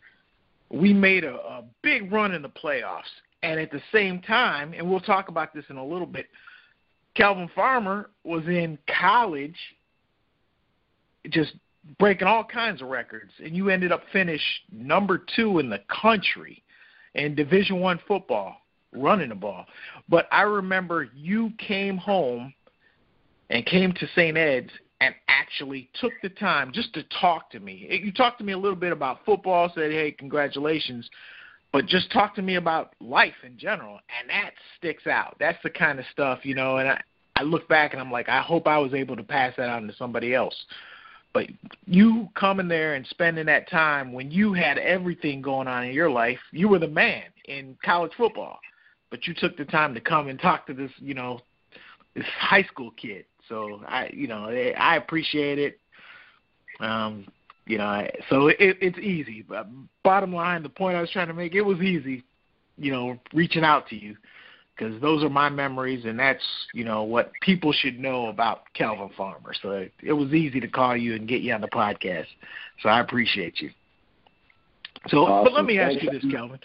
we 0.70 0.92
made 0.92 1.24
a, 1.24 1.36
a 1.36 1.64
big 1.84 2.12
run 2.12 2.34
in 2.34 2.42
the 2.42 2.50
playoffs. 2.50 3.04
And 3.46 3.60
at 3.60 3.72
the 3.72 3.82
same 3.92 4.22
time, 4.22 4.74
and 4.76 4.90
we'll 4.90 5.00
talk 5.00 5.30
about 5.30 5.54
this 5.54 5.66
in 5.70 5.78
a 5.78 5.86
little 5.86 6.08
bit, 6.08 6.26
Kelvin 7.16 7.48
Farmer 7.54 8.10
was 8.24 8.44
in 8.48 8.80
college 9.00 9.56
just 11.30 11.54
breaking 12.00 12.28
all 12.28 12.44
kinds 12.44 12.82
of 12.82 12.88
records 12.88 13.32
and 13.44 13.56
you 13.56 13.70
ended 13.70 13.92
up 13.92 14.02
finish 14.12 14.42
number 14.72 15.24
2 15.36 15.60
in 15.60 15.70
the 15.70 15.80
country 16.02 16.64
in 17.14 17.36
division 17.36 17.80
1 17.80 18.00
football 18.08 18.58
running 18.92 19.30
the 19.30 19.36
ball. 19.36 19.68
But 20.10 20.28
I 20.32 20.42
remember 20.42 21.08
you 21.16 21.52
came 21.60 21.98
home 21.98 22.52
and 23.52 23.64
came 23.68 23.94
to 23.94 24.08
St. 24.16 24.36
Ed's 24.36 24.72
and 25.02 25.14
actually 25.28 25.90
took 26.02 26.14
the 26.24 26.30
time 26.30 26.72
just 26.74 26.94
to 26.96 27.04
talk 27.22 27.52
to 27.52 27.60
me. 27.60 27.88
You 28.04 28.12
talked 28.12 28.40
to 28.40 28.44
me 28.44 28.54
a 28.54 28.58
little 28.58 28.78
bit 28.78 28.92
about 28.92 29.24
football, 29.24 29.72
said, 29.76 29.92
"Hey, 29.92 30.12
congratulations." 30.12 31.08
But 31.76 31.88
just 31.88 32.10
talk 32.10 32.34
to 32.36 32.42
me 32.42 32.56
about 32.56 32.94
life 33.02 33.34
in 33.44 33.58
general, 33.58 34.00
and 34.18 34.30
that 34.30 34.52
sticks 34.78 35.08
out. 35.08 35.36
That's 35.42 35.62
the 35.62 35.70
kind 35.70 36.00
of 36.00 36.06
stuff, 36.10 36.40
you 36.44 36.56
know, 36.56 36.78
and 36.78 36.88
I 36.88 37.02
I 37.36 37.44
look 37.44 37.68
back 37.68 37.92
and 37.92 38.00
I'm 38.00 38.14
like, 38.14 38.30
I 38.30 38.40
hope 38.40 38.66
I 38.66 38.78
was 38.78 38.94
able 38.94 39.18
to 39.18 39.24
pass 39.24 39.54
that 39.58 39.68
on 39.68 39.86
to 39.88 39.96
somebody 39.96 40.34
else. 40.34 40.56
But 41.34 41.48
you 41.86 42.30
coming 42.34 42.70
there 42.70 42.94
and 42.94 43.06
spending 43.08 43.46
that 43.48 43.70
time 43.70 44.14
when 44.14 44.32
you 44.32 44.54
had 44.54 44.78
everything 44.78 45.42
going 45.42 45.68
on 45.68 45.84
in 45.84 45.94
your 45.94 46.10
life, 46.10 46.40
you 46.54 46.70
were 46.70 46.80
the 46.80 46.88
man 46.88 47.24
in 47.50 47.76
college 47.84 48.14
football. 48.16 48.58
But 49.12 49.28
you 49.28 49.34
took 49.34 49.58
the 49.58 49.66
time 49.66 49.94
to 49.96 50.00
come 50.00 50.30
and 50.30 50.40
talk 50.40 50.66
to 50.68 50.74
this, 50.74 50.92
you 51.00 51.14
know, 51.14 51.42
this 52.16 52.24
high 52.40 52.64
school 52.64 52.92
kid 52.92 53.26
so 53.50 53.82
I, 53.86 54.10
you 54.14 54.28
know, 54.28 54.46
I 54.46 54.96
appreciate 54.96 55.60
it. 55.60 55.78
Um, 56.80 57.28
you 57.66 57.78
know, 57.78 58.08
so 58.30 58.48
it, 58.48 58.58
it's 58.60 59.00
easy. 59.00 59.44
But 59.48 59.68
bottom 60.04 60.34
line, 60.34 60.64
the 60.64 60.70
point 60.70 60.96
I 60.96 61.02
was 61.02 61.10
trying 61.10 61.28
to 61.28 61.34
make, 61.34 61.56
it 61.56 61.62
was 61.62 61.80
easy. 61.80 62.24
You 62.78 62.92
know, 62.92 63.20
reaching 63.34 63.64
out 63.64 63.88
to 63.90 63.96
you 63.96 64.18
because 64.76 65.00
those 65.02 65.24
are 65.24 65.30
my 65.30 65.50
memories, 65.50 66.06
and 66.06 66.20
that's 66.20 66.44
you 66.74 66.84
know 66.84 67.04
what 67.04 67.32
people 67.42 67.72
should 67.72 68.00
know 68.00 68.28
about 68.28 68.64
Kelvin 68.74 69.10
Farmer. 69.16 69.54
So 69.62 69.72
it, 69.72 69.94
it 70.04 70.14
was 70.14 70.34
easy 70.34 70.60
to 70.60 70.68
call 70.68 70.96
you 70.98 71.16
and 71.16 71.28
get 71.28 71.42
you 71.42 71.54
on 71.54 71.62
the 71.62 71.68
podcast. 71.68 72.28
So 72.82 72.90
I 72.90 73.00
appreciate 73.00 73.62
you. 73.62 73.72
So, 75.08 75.26
awesome. 75.26 75.46
but 75.46 75.54
let 75.54 75.66
me 75.66 75.80
ask 75.80 76.02
you 76.02 76.10
this, 76.12 76.26
Kelvin. 76.32 76.60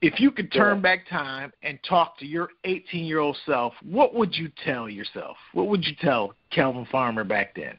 If 0.00 0.20
you 0.20 0.30
could 0.30 0.52
turn 0.52 0.80
back 0.80 1.08
time 1.08 1.52
and 1.62 1.78
talk 1.88 2.18
to 2.18 2.26
your 2.26 2.50
18 2.64 3.04
year 3.04 3.18
old 3.18 3.36
self, 3.46 3.72
what 3.82 4.14
would 4.14 4.34
you 4.36 4.50
tell 4.64 4.88
yourself? 4.88 5.36
What 5.52 5.68
would 5.68 5.84
you 5.84 5.94
tell 6.00 6.34
Kelvin 6.50 6.86
Farmer 6.90 7.24
back 7.24 7.56
then, 7.56 7.76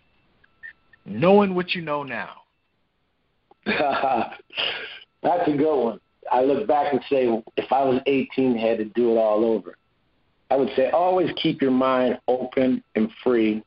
knowing 1.06 1.56
what 1.56 1.74
you 1.74 1.82
know 1.82 2.04
now? 2.04 2.42
That's 3.66 5.48
a 5.48 5.58
good 5.58 5.84
one. 5.84 6.00
I 6.32 6.44
look 6.44 6.68
back 6.68 6.94
and 6.94 7.02
say, 7.10 7.28
if 7.58 7.72
I 7.72 7.84
was 7.84 8.02
18, 8.06 8.58
I 8.58 8.62
had 8.62 8.78
to 8.78 8.86
do 8.86 9.12
it 9.12 9.18
all 9.18 9.44
over. 9.44 9.78
I 10.52 10.56
would 10.56 10.70
say, 10.76 10.90
always 10.90 11.32
keep 11.42 11.62
your 11.62 11.72
mind 11.72 12.20
open 12.28 12.84
and 12.96 13.10
free. 13.24 13.64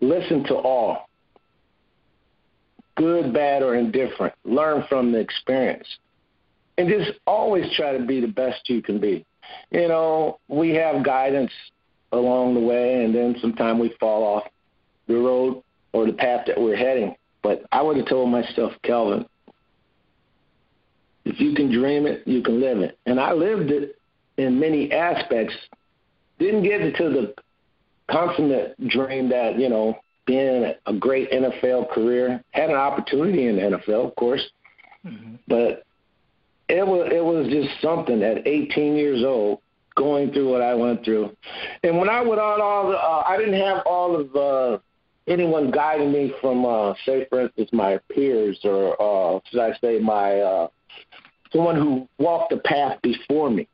Listen 0.00 0.44
to 0.44 0.54
all, 0.54 1.08
good, 2.96 3.32
bad, 3.32 3.62
or 3.62 3.76
indifferent. 3.76 4.34
Learn 4.44 4.84
from 4.88 5.12
the 5.12 5.18
experience 5.18 5.86
and 6.78 6.88
just 6.88 7.18
always 7.26 7.64
try 7.76 7.96
to 7.96 8.04
be 8.04 8.20
the 8.20 8.26
best 8.26 8.68
you 8.68 8.82
can 8.82 9.00
be. 9.00 9.24
You 9.70 9.88
know, 9.88 10.38
we 10.48 10.70
have 10.70 11.04
guidance 11.04 11.52
along 12.12 12.54
the 12.54 12.60
way, 12.60 13.04
and 13.04 13.14
then 13.14 13.36
sometimes 13.40 13.80
we 13.80 13.94
fall 14.00 14.22
off 14.24 14.44
the 15.06 15.14
road 15.14 15.62
or 15.96 16.04
the 16.04 16.12
path 16.12 16.44
that 16.46 16.60
we're 16.60 16.76
heading. 16.76 17.16
But 17.42 17.64
I 17.72 17.80
would 17.80 17.96
have 17.96 18.06
told 18.06 18.28
myself, 18.28 18.72
Kelvin, 18.82 19.24
if 21.24 21.40
you 21.40 21.54
can 21.54 21.72
dream 21.72 22.06
it, 22.06 22.22
you 22.26 22.42
can 22.42 22.60
live 22.60 22.78
it. 22.78 22.98
And 23.06 23.18
I 23.18 23.32
lived 23.32 23.70
it 23.70 23.96
in 24.36 24.60
many 24.60 24.92
aspects. 24.92 25.54
Didn't 26.38 26.64
get 26.64 26.82
into 26.82 27.08
the 27.08 27.34
consummate 28.10 28.76
dream 28.88 29.30
that, 29.30 29.58
you 29.58 29.70
know, 29.70 29.98
being 30.26 30.74
a 30.84 30.92
great 30.92 31.30
NFL 31.30 31.90
career. 31.92 32.44
Had 32.50 32.68
an 32.68 32.76
opportunity 32.76 33.46
in 33.46 33.56
the 33.56 33.62
NFL, 33.62 34.08
of 34.08 34.16
course. 34.16 34.42
Mm-hmm. 35.06 35.36
But 35.48 35.84
it 36.68 36.86
was 36.86 37.10
it 37.10 37.24
was 37.24 37.48
just 37.48 37.80
something 37.80 38.22
at 38.22 38.46
18 38.46 38.96
years 38.96 39.24
old 39.24 39.60
going 39.94 40.30
through 40.32 40.50
what 40.50 40.60
I 40.60 40.74
went 40.74 41.04
through. 41.04 41.34
And 41.82 41.96
when 41.96 42.10
I 42.10 42.20
went 42.20 42.38
on 42.38 42.60
all 42.60 42.90
the, 42.90 42.98
uh, 42.98 43.24
I 43.26 43.38
didn't 43.38 43.58
have 43.60 43.78
all 43.86 44.20
of 44.20 44.36
uh, 44.36 44.78
anyone 45.26 45.70
guiding 45.70 46.12
me 46.12 46.32
from, 46.40 46.64
uh, 46.64 46.94
say, 47.04 47.26
for 47.28 47.40
instance, 47.42 47.70
my 47.72 47.98
peers 48.10 48.58
or, 48.64 49.00
uh, 49.00 49.40
should 49.50 49.60
I 49.60 49.76
say, 49.80 49.98
my 49.98 50.40
uh, 50.40 50.68
someone 51.52 51.76
who 51.76 52.08
walked 52.18 52.50
the 52.50 52.58
path 52.58 53.00
before 53.02 53.50
me. 53.50 53.68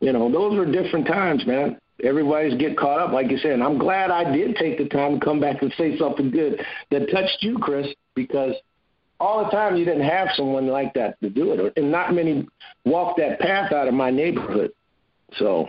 You 0.00 0.12
know, 0.12 0.30
those 0.30 0.56
were 0.56 0.66
different 0.66 1.06
times, 1.06 1.46
man. 1.46 1.78
Everybody's 2.02 2.58
get 2.58 2.76
caught 2.76 2.98
up, 2.98 3.12
like 3.12 3.30
you 3.30 3.38
said. 3.38 3.52
And 3.52 3.62
I'm 3.62 3.78
glad 3.78 4.10
I 4.10 4.24
did 4.32 4.56
take 4.56 4.78
the 4.78 4.88
time 4.88 5.20
to 5.20 5.24
come 5.24 5.38
back 5.38 5.62
and 5.62 5.72
say 5.78 5.96
something 5.96 6.30
good 6.30 6.60
that 6.90 7.10
touched 7.10 7.38
you, 7.40 7.58
Chris, 7.58 7.86
because– 8.14 8.54
all 9.22 9.44
the 9.44 9.50
time 9.50 9.76
you 9.76 9.84
didn't 9.84 10.02
have 10.02 10.28
someone 10.34 10.66
like 10.66 10.92
that 10.94 11.18
to 11.20 11.30
do 11.30 11.52
it, 11.52 11.72
and 11.76 11.92
not 11.92 12.12
many 12.12 12.44
walked 12.84 13.18
that 13.18 13.38
path 13.38 13.72
out 13.72 13.86
of 13.86 13.94
my 13.94 14.10
neighborhood. 14.10 14.72
So 15.36 15.68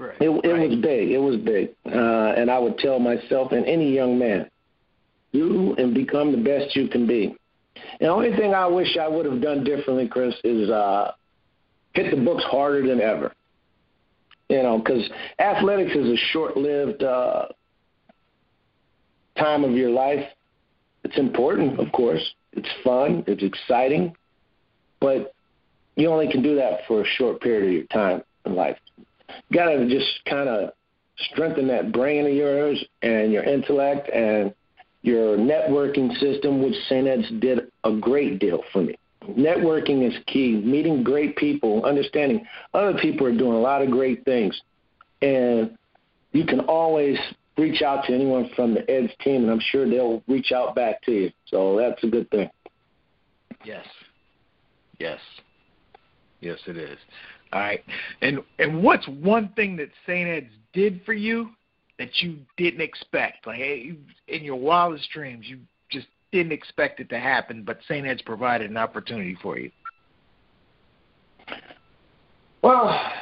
right, 0.00 0.16
it, 0.20 0.30
it 0.30 0.48
right. 0.48 0.68
was 0.68 0.78
big. 0.80 1.10
It 1.10 1.18
was 1.18 1.36
big, 1.36 1.70
uh, 1.86 2.34
and 2.36 2.50
I 2.50 2.58
would 2.58 2.78
tell 2.78 2.98
myself 2.98 3.52
and 3.52 3.64
any 3.66 3.92
young 3.92 4.18
man, 4.18 4.50
do 5.32 5.74
and 5.78 5.94
become 5.94 6.32
the 6.32 6.38
best 6.38 6.74
you 6.74 6.88
can 6.88 7.06
be. 7.06 7.36
And 7.76 8.00
the 8.00 8.08
only 8.08 8.36
thing 8.36 8.54
I 8.54 8.66
wish 8.66 8.96
I 8.96 9.08
would 9.08 9.26
have 9.26 9.40
done 9.40 9.64
differently, 9.64 10.08
Chris, 10.08 10.34
is 10.42 10.70
uh, 10.70 11.12
hit 11.92 12.10
the 12.10 12.22
books 12.22 12.44
harder 12.44 12.86
than 12.86 13.00
ever. 13.00 13.32
You 14.48 14.62
know, 14.64 14.78
because 14.78 15.08
athletics 15.38 15.94
is 15.94 16.08
a 16.08 16.16
short-lived 16.32 17.04
uh, 17.04 17.46
time 19.36 19.62
of 19.62 19.72
your 19.72 19.90
life. 19.90 20.26
It's 21.04 21.18
important, 21.18 21.78
of 21.78 21.92
course, 21.92 22.34
it's 22.52 22.68
fun. 22.82 23.22
It's 23.28 23.42
exciting, 23.42 24.16
but 25.00 25.32
you 25.94 26.08
only 26.08 26.30
can 26.30 26.42
do 26.42 26.56
that 26.56 26.80
for 26.88 27.02
a 27.02 27.06
short 27.06 27.40
period 27.40 27.66
of 27.66 27.72
your 27.72 27.84
time 27.84 28.22
in 28.44 28.56
life. 28.56 28.76
Got 29.52 29.66
to 29.66 29.88
just 29.88 30.08
kind 30.28 30.48
of 30.48 30.70
strengthen 31.32 31.68
that 31.68 31.92
brain 31.92 32.26
of 32.26 32.32
yours 32.32 32.82
and 33.02 33.32
your 33.32 33.44
intellect 33.44 34.08
and 34.08 34.54
your 35.02 35.36
networking 35.36 36.12
system, 36.18 36.62
which 36.62 36.74
St. 36.88 37.06
Ed's 37.06 37.28
did 37.40 37.70
a 37.84 37.92
great 37.92 38.38
deal 38.38 38.62
for 38.72 38.82
me. 38.82 38.96
Networking 39.28 40.06
is 40.06 40.14
key. 40.26 40.56
Meeting 40.56 41.02
great 41.02 41.36
people, 41.36 41.84
understanding 41.84 42.46
other 42.74 42.98
people 42.98 43.26
are 43.26 43.36
doing 43.36 43.56
a 43.56 43.60
lot 43.60 43.82
of 43.82 43.90
great 43.90 44.24
things, 44.24 44.60
and 45.22 45.76
you 46.32 46.44
can 46.44 46.60
always 46.60 47.18
reach 47.58 47.82
out 47.82 48.04
to 48.06 48.14
anyone 48.14 48.50
from 48.56 48.74
the 48.74 48.90
Ed's 48.90 49.12
team, 49.22 49.42
and 49.42 49.50
I'm 49.50 49.60
sure 49.60 49.88
they'll 49.88 50.22
reach 50.26 50.52
out 50.52 50.74
back 50.74 51.02
to 51.02 51.12
you. 51.12 51.30
So 51.46 51.76
that's 51.76 52.02
a 52.02 52.06
good 52.06 52.30
thing. 52.30 52.48
Yes. 53.64 53.86
Yes. 54.98 55.20
Yes, 56.40 56.58
it 56.66 56.78
is. 56.78 56.98
All 57.52 57.60
right. 57.60 57.84
And 58.22 58.40
and 58.58 58.82
what's 58.82 59.06
one 59.08 59.50
thing 59.56 59.76
that 59.76 59.88
St. 60.06 60.28
Ed's 60.28 60.52
did 60.72 61.00
for 61.04 61.12
you 61.12 61.50
that 61.98 62.10
you 62.20 62.38
didn't 62.56 62.80
expect? 62.80 63.46
Like 63.46 63.58
hey, 63.58 63.92
in 64.28 64.44
your 64.44 64.56
wildest 64.56 65.10
dreams, 65.10 65.46
you 65.48 65.58
just 65.90 66.06
didn't 66.32 66.52
expect 66.52 67.00
it 67.00 67.08
to 67.10 67.18
happen, 67.18 67.64
but 67.64 67.78
St. 67.88 68.06
Ed's 68.06 68.22
provided 68.22 68.70
an 68.70 68.76
opportunity 68.76 69.36
for 69.42 69.58
you. 69.58 69.70
Well, 72.62 73.12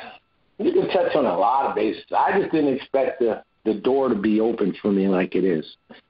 you 0.58 0.72
can 0.72 0.88
touch 0.88 1.14
on 1.14 1.24
a 1.24 1.38
lot 1.38 1.66
of 1.66 1.76
bases. 1.76 2.04
I 2.16 2.38
just 2.38 2.52
didn't 2.52 2.74
expect 2.74 3.20
the 3.20 3.42
the 3.64 3.74
door 3.74 4.08
to 4.08 4.14
be 4.14 4.40
open 4.40 4.74
for 4.80 4.90
me 4.90 5.08
like 5.08 5.34
it 5.34 5.44
is. 5.44 5.64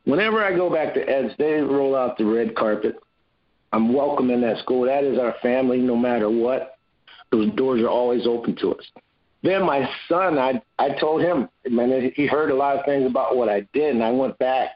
Whenever 0.05 0.45
I 0.45 0.55
go 0.55 0.71
back 0.71 0.95
to 0.95 1.01
Ed's, 1.01 1.35
they 1.39 1.55
roll 1.55 1.97
out 1.97 2.17
the 2.17 2.25
red 2.25 2.55
carpet. 2.55 2.97
I'm 3.73 3.93
welcome 3.93 4.31
in 4.31 4.41
that 4.43 4.59
school. 4.59 4.87
That 4.87 5.05
is 5.05 5.19
our 5.19 5.35
family, 5.43 5.79
no 5.79 5.97
matter 5.97 6.31
what. 6.31 6.78
Those 7.31 7.53
doors 7.53 7.83
are 7.83 7.89
always 7.89 8.27
open 8.27 8.57
to 8.57 8.75
us. 8.75 8.85
Then 9.43 9.65
my 9.65 9.89
son, 10.09 10.39
I 10.39 10.61
I 10.79 10.91
told 10.99 11.23
him, 11.23 11.49
man, 11.69 12.13
he 12.15 12.27
heard 12.27 12.51
a 12.51 12.55
lot 12.55 12.77
of 12.77 12.85
things 12.85 13.07
about 13.09 13.37
what 13.37 13.49
I 13.49 13.61
did, 13.73 13.95
and 13.95 14.03
I 14.03 14.11
went 14.11 14.39
back 14.39 14.71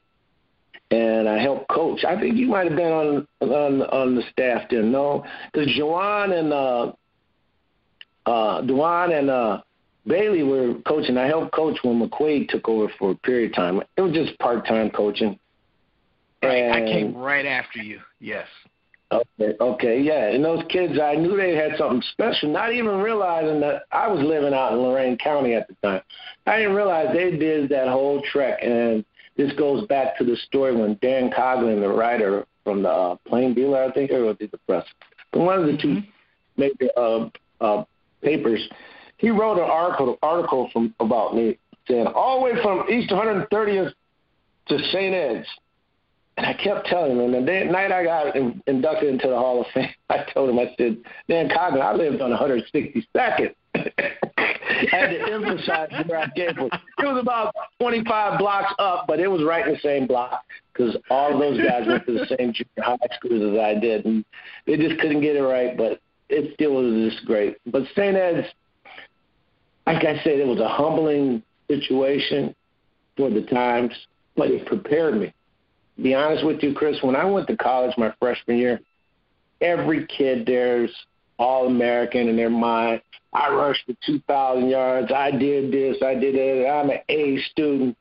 and 0.92 1.28
I 1.28 1.38
helped 1.38 1.68
coach. 1.68 2.04
I 2.04 2.20
think 2.20 2.36
you 2.36 2.46
might 2.46 2.68
have 2.68 2.76
been 2.76 2.92
on 2.92 3.26
on 3.40 3.82
on 3.82 4.14
the 4.14 4.22
staff 4.30 4.68
there, 4.70 4.82
no? 4.82 5.24
Because 5.52 5.68
Juwan 5.68 6.38
and 6.38 6.52
uh, 6.52 6.92
uh, 8.30 8.60
Dewan 8.62 9.12
and 9.12 9.30
uh, 9.30 9.62
Bailey 10.06 10.42
were 10.42 10.74
coaching. 10.86 11.16
I 11.16 11.26
helped 11.26 11.54
coach 11.54 11.78
when 11.82 12.00
McQuaid 12.00 12.48
took 12.48 12.68
over 12.68 12.92
for 12.98 13.12
a 13.12 13.14
period 13.16 13.50
of 13.50 13.56
time. 13.56 13.82
It 13.96 14.02
was 14.02 14.12
just 14.12 14.38
part 14.38 14.66
time 14.66 14.90
coaching. 14.90 15.38
Right, 16.42 16.64
and, 16.64 16.72
I 16.74 16.80
came 16.80 17.14
right 17.16 17.46
after 17.46 17.78
you. 17.78 18.00
Yes. 18.20 18.46
Okay, 19.12 19.54
okay, 19.60 20.00
yeah. 20.00 20.28
And 20.28 20.44
those 20.44 20.62
kids, 20.68 20.98
I 20.98 21.14
knew 21.14 21.36
they 21.36 21.54
had 21.54 21.76
something 21.76 22.02
special, 22.12 22.50
not 22.50 22.72
even 22.72 22.98
realizing 22.98 23.60
that 23.60 23.82
I 23.92 24.08
was 24.08 24.24
living 24.24 24.54
out 24.54 24.72
in 24.72 24.78
Lorain 24.78 25.18
County 25.18 25.54
at 25.54 25.68
the 25.68 25.74
time. 25.82 26.00
I 26.46 26.58
didn't 26.58 26.74
realize 26.74 27.08
they 27.12 27.36
did 27.36 27.68
that 27.70 27.88
whole 27.88 28.22
trek. 28.32 28.60
And 28.62 29.04
this 29.36 29.52
goes 29.52 29.86
back 29.86 30.16
to 30.18 30.24
the 30.24 30.36
story 30.46 30.74
when 30.74 30.98
Dan 31.02 31.30
Coughlin, 31.30 31.80
the 31.80 31.88
writer 31.88 32.46
from 32.64 32.82
the 32.82 32.88
uh, 32.88 33.16
Plain 33.26 33.54
Dealer, 33.54 33.84
I 33.84 33.92
think, 33.92 34.10
or 34.12 34.24
was 34.24 34.36
it 34.40 34.50
the 34.50 34.58
Press? 34.58 34.86
But 35.32 35.40
one 35.40 35.58
of 35.58 35.66
the 35.66 35.76
two 35.76 36.02
major 36.56 36.90
uh, 36.96 37.28
uh, 37.60 37.84
papers. 38.22 38.66
He 39.18 39.30
wrote 39.30 39.58
an 39.58 39.70
article 39.70 40.18
article 40.22 40.68
from 40.72 40.94
about 41.00 41.34
me 41.34 41.58
saying 41.88 42.06
all 42.06 42.38
the 42.38 42.44
way 42.44 42.62
from 42.62 42.88
East 42.90 43.10
130th 43.10 43.92
to 44.68 44.78
St. 44.90 45.14
Ed's. 45.14 45.46
And 46.36 46.46
I 46.46 46.54
kept 46.54 46.86
telling 46.86 47.12
him, 47.12 47.34
and 47.34 47.46
the 47.46 47.64
night 47.64 47.92
I 47.92 48.04
got 48.04 48.34
inducted 48.66 49.10
into 49.10 49.28
the 49.28 49.36
Hall 49.36 49.60
of 49.60 49.66
Fame, 49.74 49.90
I 50.10 50.24
told 50.32 50.50
him, 50.50 50.58
I 50.58 50.74
said, 50.78 50.98
Dan 51.28 51.48
Coughlin, 51.48 51.82
I 51.82 51.94
lived 51.94 52.20
on 52.20 52.30
162nd. 52.30 53.54
I 53.74 54.86
had 54.90 55.10
to 55.10 55.32
emphasize 55.32 55.90
where 56.06 56.18
I 56.18 56.30
came 56.30 56.54
from. 56.54 56.66
It 56.66 57.06
was 57.06 57.20
about 57.20 57.54
25 57.80 58.38
blocks 58.38 58.74
up, 58.78 59.06
but 59.06 59.20
it 59.20 59.28
was 59.28 59.42
right 59.44 59.66
in 59.66 59.74
the 59.74 59.80
same 59.80 60.06
block 60.06 60.42
because 60.72 60.96
all 61.10 61.34
of 61.34 61.38
those 61.38 61.58
guys 61.58 61.86
went 61.86 62.06
to 62.06 62.12
the 62.12 62.26
same 62.26 62.52
junior 62.52 62.66
high 62.78 62.96
schools 63.16 63.52
as 63.52 63.58
I 63.58 63.78
did, 63.78 64.04
and 64.06 64.24
they 64.66 64.76
just 64.76 65.00
couldn't 65.00 65.20
get 65.20 65.36
it 65.36 65.42
right. 65.42 65.76
But 65.76 66.00
it 66.28 66.54
still 66.54 66.74
was 66.74 67.12
just 67.12 67.24
great. 67.26 67.58
But 67.66 67.82
St. 67.94 68.16
Ed's, 68.16 68.48
like 69.86 70.04
I 70.04 70.22
said, 70.24 70.38
it 70.38 70.46
was 70.46 70.60
a 70.60 70.68
humbling 70.68 71.42
situation 71.68 72.54
for 73.16 73.30
the 73.30 73.42
times, 73.42 73.92
but 74.36 74.50
it 74.50 74.66
prepared 74.66 75.20
me. 75.20 75.32
Be 76.00 76.14
honest 76.14 76.44
with 76.44 76.62
you, 76.62 76.74
Chris, 76.74 77.02
when 77.02 77.16
I 77.16 77.24
went 77.24 77.46
to 77.48 77.56
college 77.56 77.96
my 77.98 78.12
freshman 78.18 78.58
year, 78.58 78.80
every 79.60 80.06
kid 80.06 80.46
there's 80.46 80.90
all 81.38 81.66
American 81.66 82.28
in 82.28 82.36
their 82.36 82.50
mind. 82.50 83.02
I 83.32 83.50
rushed 83.50 83.86
for 83.86 83.94
2,000 84.06 84.68
yards. 84.68 85.12
I 85.12 85.30
did 85.30 85.72
this. 85.72 85.96
I 86.02 86.14
did 86.14 86.34
that. 86.34 86.70
I'm 86.70 86.90
an 86.90 86.98
A 87.08 87.38
student. 87.50 87.96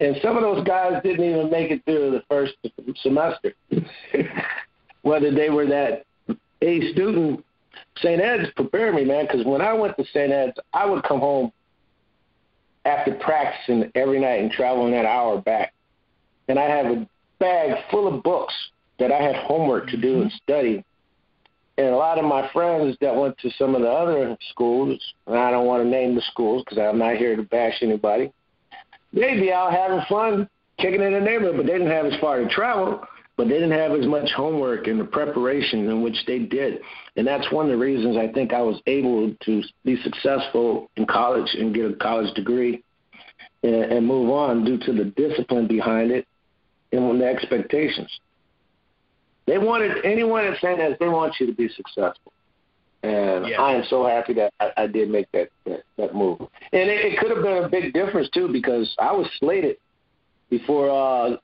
And 0.00 0.16
some 0.22 0.36
of 0.36 0.42
those 0.42 0.66
guys 0.66 1.02
didn't 1.02 1.24
even 1.24 1.50
make 1.50 1.70
it 1.70 1.84
through 1.84 2.10
the 2.10 2.22
first 2.28 2.54
semester. 3.02 3.54
Whether 5.02 5.30
they 5.30 5.50
were 5.50 5.66
that 5.66 6.04
A 6.62 6.92
student, 6.92 7.44
St. 7.98 8.20
Ed's 8.20 8.50
prepared 8.56 8.94
me, 8.94 9.04
man, 9.04 9.26
because 9.26 9.46
when 9.46 9.62
I 9.62 9.72
went 9.72 9.96
to 9.96 10.04
St. 10.04 10.32
Ed's, 10.32 10.58
I 10.72 10.86
would 10.86 11.02
come 11.04 11.20
home 11.20 11.52
after 12.84 13.14
practicing 13.14 13.90
every 13.94 14.20
night 14.20 14.40
and 14.40 14.50
traveling 14.50 14.92
that 14.92 15.06
hour 15.06 15.40
back. 15.40 15.72
And 16.48 16.58
I 16.58 16.64
have 16.64 16.86
a 16.86 17.08
bag 17.38 17.76
full 17.90 18.06
of 18.12 18.22
books 18.22 18.54
that 18.98 19.12
I 19.12 19.20
had 19.20 19.36
homework 19.36 19.88
to 19.88 19.96
do 19.96 20.22
and 20.22 20.32
study 20.42 20.84
and 21.78 21.88
a 21.88 21.96
lot 21.96 22.18
of 22.18 22.24
my 22.24 22.48
friends 22.52 22.96
that 23.00 23.14
went 23.14 23.36
to 23.38 23.50
some 23.58 23.74
of 23.74 23.82
the 23.82 23.90
other 23.90 24.36
schools, 24.50 24.98
and 25.26 25.36
I 25.36 25.50
don't 25.50 25.66
want 25.66 25.82
to 25.82 25.88
name 25.88 26.14
the 26.14 26.22
schools 26.22 26.62
because 26.64 26.78
I'm 26.78 26.98
not 26.98 27.16
here 27.16 27.36
to 27.36 27.42
bash 27.42 27.82
anybody, 27.82 28.32
they'd 29.12 29.40
be 29.40 29.52
out 29.52 29.72
having 29.72 30.00
fun, 30.08 30.48
kicking 30.78 31.02
in 31.02 31.12
the 31.12 31.20
neighborhood, 31.20 31.56
but 31.56 31.66
they 31.66 31.72
didn't 31.72 31.90
have 31.90 32.06
as 32.06 32.18
far 32.18 32.38
to 32.40 32.48
travel, 32.48 33.06
but 33.36 33.48
they 33.48 33.54
didn't 33.54 33.72
have 33.72 33.92
as 33.92 34.06
much 34.06 34.30
homework 34.34 34.86
and 34.86 34.98
the 34.98 35.04
preparation 35.04 35.90
in 35.90 36.02
which 36.02 36.16
they 36.26 36.38
did. 36.38 36.80
And 37.16 37.26
that's 37.26 37.50
one 37.52 37.66
of 37.66 37.72
the 37.72 37.76
reasons 37.76 38.16
I 38.16 38.32
think 38.32 38.54
I 38.54 38.62
was 38.62 38.80
able 38.86 39.34
to 39.44 39.62
be 39.84 40.02
successful 40.02 40.90
in 40.96 41.04
college 41.06 41.54
and 41.54 41.74
get 41.74 41.90
a 41.90 41.94
college 41.96 42.34
degree 42.34 42.82
and, 43.62 43.74
and 43.74 44.06
move 44.06 44.30
on 44.30 44.64
due 44.64 44.78
to 44.78 44.92
the 44.94 45.04
discipline 45.04 45.66
behind 45.66 46.10
it 46.10 46.26
and 46.96 47.20
the 47.20 47.26
expectations. 47.26 48.10
They 49.46 49.58
wanted 49.58 50.04
anyone 50.04 50.44
at 50.44 50.56
St. 50.58 50.80
Ed's, 50.80 50.98
they 50.98 51.08
want 51.08 51.34
you 51.38 51.46
to 51.46 51.52
be 51.52 51.68
successful. 51.68 52.32
And 53.02 53.46
yeah. 53.46 53.60
I 53.60 53.74
am 53.74 53.84
so 53.88 54.06
happy 54.06 54.34
that 54.34 54.52
I, 54.58 54.72
I 54.76 54.86
did 54.88 55.08
make 55.08 55.30
that, 55.32 55.50
that, 55.66 55.84
that 55.96 56.14
move. 56.14 56.40
And 56.40 56.90
it, 56.90 57.12
it 57.12 57.18
could 57.18 57.30
have 57.30 57.42
been 57.42 57.62
a 57.62 57.68
big 57.68 57.92
difference, 57.92 58.28
too, 58.30 58.48
because 58.48 58.92
I 58.98 59.12
was 59.12 59.28
slated 59.38 59.76
before 60.50 60.90
uh, 60.90 61.36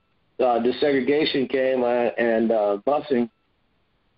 uh, 0.42 0.60
desegregation 0.60 1.48
came 1.48 1.84
uh, 1.84 2.10
and 2.18 2.50
uh, 2.50 2.78
busing 2.86 3.30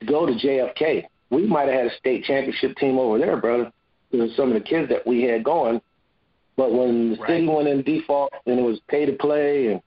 to 0.00 0.06
go 0.06 0.24
to 0.24 0.32
JFK. 0.32 1.04
We 1.30 1.46
might 1.46 1.68
have 1.68 1.74
had 1.74 1.86
a 1.86 1.96
state 1.96 2.24
championship 2.24 2.76
team 2.76 2.98
over 2.98 3.18
there, 3.18 3.36
brother, 3.36 3.70
with 4.12 4.34
some 4.36 4.48
of 4.48 4.54
the 4.54 4.60
kids 4.60 4.88
that 4.88 5.06
we 5.06 5.24
had 5.24 5.44
going. 5.44 5.80
But 6.56 6.72
when 6.72 7.10
the 7.10 7.16
right. 7.18 7.28
city 7.28 7.48
went 7.48 7.68
in 7.68 7.82
default 7.82 8.32
and 8.46 8.58
it 8.58 8.62
was 8.62 8.80
pay 8.88 9.04
to 9.06 9.12
play 9.12 9.68
and 9.68 9.82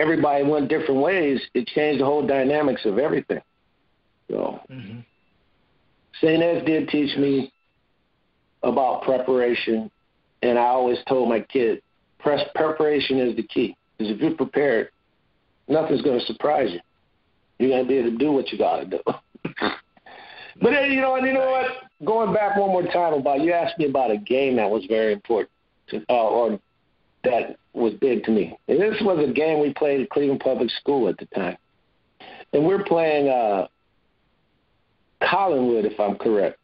everybody 0.00 0.44
went 0.44 0.68
different 0.68 1.00
ways, 1.00 1.40
it 1.54 1.66
changed 1.68 2.00
the 2.00 2.04
whole 2.04 2.26
dynamics 2.26 2.84
of 2.84 2.98
everything. 2.98 3.40
So, 4.28 4.60
mm-hmm. 4.70 5.00
St. 6.20 6.42
Ed's 6.42 6.66
did 6.66 6.88
teach 6.88 7.16
me 7.16 7.52
about 8.62 9.02
preparation, 9.02 9.90
and 10.42 10.58
I 10.58 10.66
always 10.66 10.98
told 11.08 11.28
my 11.28 11.40
kids, 11.40 11.80
press 12.18 12.40
preparation 12.54 13.18
is 13.18 13.36
the 13.36 13.42
key. 13.42 13.76
Because 13.96 14.14
if 14.14 14.20
you're 14.20 14.34
prepared, 14.34 14.90
nothing's 15.68 16.02
going 16.02 16.18
to 16.18 16.26
surprise 16.26 16.70
you. 16.72 16.80
You're 17.58 17.70
going 17.70 17.84
to 17.84 17.88
be 17.88 17.98
able 17.98 18.10
to 18.10 18.16
do 18.16 18.32
what 18.32 18.50
you 18.50 18.58
got 18.58 18.78
to 18.78 18.86
do. 18.86 19.00
but 19.04 20.70
then, 20.70 20.92
you 20.92 21.00
know, 21.00 21.16
and 21.16 21.26
you 21.26 21.34
know 21.34 21.50
what? 21.50 21.66
Going 22.04 22.32
back 22.32 22.56
one 22.56 22.70
more 22.70 22.84
time 22.84 23.12
about 23.14 23.40
you 23.42 23.52
asked 23.52 23.78
me 23.78 23.86
about 23.86 24.10
a 24.10 24.16
game 24.16 24.56
that 24.56 24.70
was 24.70 24.84
very 24.86 25.12
important, 25.12 25.50
to, 25.88 26.02
uh, 26.08 26.14
or 26.14 26.58
that 27.24 27.56
was 27.72 27.94
big 27.94 28.24
to 28.24 28.30
me. 28.30 28.58
And 28.68 28.80
this 28.80 28.96
was 29.00 29.24
a 29.26 29.32
game 29.32 29.60
we 29.60 29.72
played 29.74 30.00
at 30.00 30.10
Cleveland 30.10 30.40
Public 30.40 30.70
School 30.70 31.08
at 31.08 31.18
the 31.18 31.26
time. 31.26 31.56
And 32.52 32.66
we're 32.66 32.84
playing 32.84 33.28
uh, 33.28 33.68
Collinwood, 35.22 35.84
if 35.84 35.98
I'm 36.00 36.16
correct. 36.16 36.58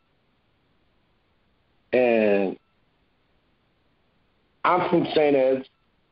And 1.92 2.59
I'm 4.64 4.88
from 4.90 5.07
St. 5.14 5.36
Ed's. 5.36 5.66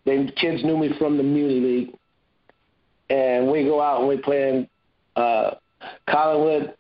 The 0.05 0.31
kids 0.37 0.63
knew 0.63 0.77
me 0.77 0.91
from 0.99 1.17
the 1.17 1.23
Muni 1.23 1.61
League. 1.61 1.95
And 3.11 3.51
we 3.51 3.65
go 3.65 3.81
out 3.81 4.01
and 4.01 4.09
we 4.09 4.17
play 4.19 4.49
in 4.51 4.69
uh, 5.17 5.53
Collinwood. 6.09 6.75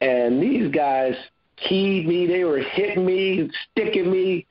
And 0.00 0.42
these 0.42 0.70
guys 0.72 1.14
keyed 1.56 2.06
me. 2.06 2.26
They 2.26 2.44
were 2.44 2.58
hitting 2.58 3.06
me, 3.06 3.50
sticking 3.70 4.10
me. 4.10 4.46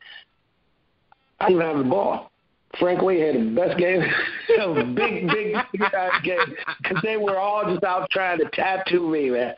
I 1.39 1.49
didn't 1.49 1.61
have 1.61 1.77
the 1.77 1.83
ball. 1.83 2.31
Frank 2.79 3.01
Wade 3.01 3.35
had 3.35 3.35
the 3.35 3.55
best 3.55 3.77
game, 3.77 4.01
big, 4.95 5.27
big, 5.27 5.55
big 5.71 5.81
time 5.91 6.21
game 6.23 6.55
because 6.81 7.01
they 7.03 7.17
were 7.17 7.37
all 7.37 7.71
just 7.71 7.83
out 7.83 8.09
trying 8.11 8.39
to 8.39 8.49
tattoo 8.51 9.09
me, 9.09 9.29
man. 9.29 9.53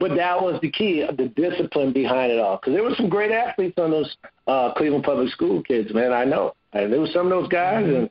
But 0.00 0.16
that 0.16 0.40
was 0.40 0.60
the 0.60 0.70
key, 0.70 1.04
the 1.16 1.28
discipline 1.28 1.92
behind 1.92 2.32
it 2.32 2.38
all. 2.38 2.56
Because 2.56 2.74
there 2.74 2.82
were 2.82 2.94
some 2.96 3.08
great 3.08 3.30
athletes 3.30 3.78
on 3.78 3.90
those 3.90 4.16
uh, 4.46 4.72
Cleveland 4.74 5.04
Public 5.04 5.30
School 5.30 5.62
kids, 5.62 5.92
man. 5.94 6.12
I 6.12 6.24
know, 6.24 6.54
and 6.72 6.92
there 6.92 7.00
were 7.00 7.08
some 7.08 7.26
of 7.26 7.30
those 7.30 7.48
guys, 7.48 7.84
and 7.84 8.10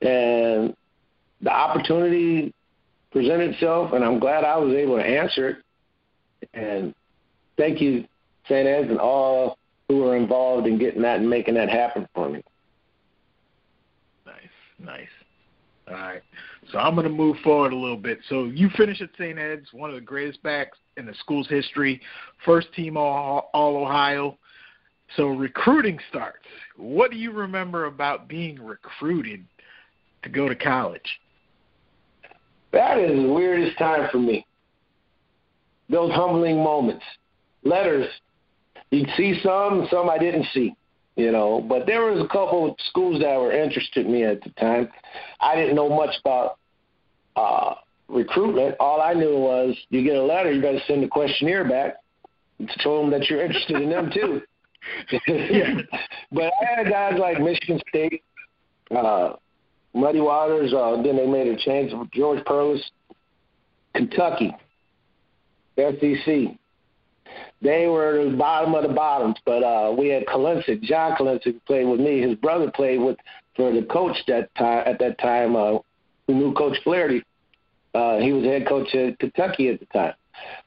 and 0.00 0.76
the 1.40 1.50
opportunity 1.50 2.54
presented 3.10 3.50
itself, 3.50 3.92
and 3.92 4.04
I'm 4.04 4.18
glad 4.18 4.44
I 4.44 4.56
was 4.56 4.74
able 4.74 4.96
to 4.96 5.04
answer 5.04 5.48
it. 5.50 5.56
And 6.54 6.94
thank 7.56 7.80
you, 7.80 8.06
St. 8.48 8.66
Ed's, 8.66 8.90
and 8.90 8.98
all 8.98 9.58
who 9.88 9.98
were 9.98 10.16
involved 10.16 10.66
in 10.66 10.78
getting 10.78 11.02
that 11.02 11.20
and 11.20 11.28
making 11.28 11.54
that 11.54 11.68
happen 11.68 12.08
for 12.14 12.28
me. 12.28 12.42
Nice. 14.82 15.08
All 15.88 15.94
right. 15.94 16.22
So 16.70 16.78
I'm 16.78 16.94
going 16.94 17.06
to 17.06 17.12
move 17.12 17.36
forward 17.42 17.72
a 17.72 17.76
little 17.76 17.96
bit. 17.96 18.18
So 18.28 18.44
you 18.44 18.68
finish 18.76 19.00
at 19.00 19.10
St. 19.18 19.38
Ed's, 19.38 19.66
one 19.72 19.90
of 19.90 19.94
the 19.94 20.02
greatest 20.02 20.42
backs 20.42 20.78
in 20.96 21.06
the 21.06 21.14
school's 21.20 21.48
history, 21.48 22.00
first 22.44 22.72
team 22.74 22.96
all, 22.96 23.50
all 23.52 23.76
Ohio. 23.76 24.38
So 25.16 25.28
recruiting 25.28 25.98
starts. 26.08 26.46
What 26.76 27.10
do 27.10 27.16
you 27.16 27.32
remember 27.32 27.86
about 27.86 28.28
being 28.28 28.62
recruited 28.62 29.44
to 30.22 30.28
go 30.28 30.48
to 30.48 30.54
college? 30.54 31.20
That 32.72 32.98
is 32.98 33.10
the 33.10 33.32
weirdest 33.32 33.78
time 33.78 34.08
for 34.10 34.18
me. 34.18 34.46
Those 35.90 36.12
humbling 36.12 36.56
moments. 36.56 37.04
Letters. 37.64 38.08
You'd 38.90 39.10
see 39.16 39.38
some, 39.42 39.86
some 39.90 40.08
I 40.08 40.18
didn't 40.18 40.46
see 40.54 40.74
you 41.16 41.30
know. 41.32 41.60
But 41.60 41.86
there 41.86 42.04
was 42.04 42.22
a 42.22 42.28
couple 42.28 42.70
of 42.70 42.76
schools 42.88 43.20
that 43.20 43.38
were 43.38 43.52
interested 43.52 44.06
in 44.06 44.12
me 44.12 44.24
at 44.24 44.42
the 44.42 44.50
time. 44.50 44.88
I 45.40 45.54
didn't 45.54 45.74
know 45.74 45.88
much 45.88 46.14
about 46.24 46.58
uh, 47.36 47.74
recruitment. 48.08 48.76
All 48.80 49.00
I 49.00 49.14
knew 49.14 49.36
was 49.36 49.76
you 49.90 50.02
get 50.04 50.16
a 50.16 50.22
letter, 50.22 50.52
you 50.52 50.62
got 50.62 50.72
to 50.72 50.84
send 50.86 51.04
a 51.04 51.08
questionnaire 51.08 51.68
back 51.68 51.96
to 52.58 52.78
tell 52.78 53.00
them 53.00 53.10
that 53.10 53.28
you're 53.28 53.44
interested 53.44 53.80
in 53.80 53.90
them 53.90 54.10
too. 54.12 54.42
But 56.32 56.52
I 56.60 56.76
had 56.76 56.88
guys 56.88 57.18
like 57.18 57.38
Michigan 57.40 57.80
State, 57.88 58.22
uh, 58.90 59.34
Muddy 59.94 60.20
Waters. 60.20 60.72
Uh, 60.72 61.00
then 61.02 61.16
they 61.16 61.26
made 61.26 61.46
a 61.46 61.56
change. 61.56 61.92
With 61.92 62.10
George 62.10 62.44
Perles, 62.46 62.82
Kentucky, 63.94 64.54
SEC. 65.76 66.56
They 67.60 67.86
were 67.86 68.24
the 68.28 68.36
bottom 68.36 68.74
of 68.74 68.82
the 68.82 68.92
bottoms, 68.92 69.36
but 69.44 69.62
uh, 69.62 69.94
we 69.96 70.08
had 70.08 70.26
Kalinsik, 70.26 70.82
John 70.82 71.16
Kalinsik 71.16 71.60
played 71.66 71.86
with 71.86 72.00
me. 72.00 72.20
His 72.20 72.34
brother 72.36 72.70
played 72.70 73.00
with 73.00 73.16
for 73.54 73.72
the 73.72 73.82
coach 73.82 74.16
that 74.26 74.54
time 74.54 74.82
at 74.86 74.98
that 74.98 75.18
time, 75.18 75.54
uh, 75.54 75.78
who 76.26 76.34
knew 76.34 76.52
Coach 76.54 76.76
Flaherty. 76.82 77.22
Uh, 77.94 78.18
he 78.18 78.32
was 78.32 78.44
head 78.44 78.66
coach 78.66 78.94
at 78.94 79.18
Kentucky 79.18 79.68
at 79.68 79.78
the 79.78 79.86
time. 79.86 80.14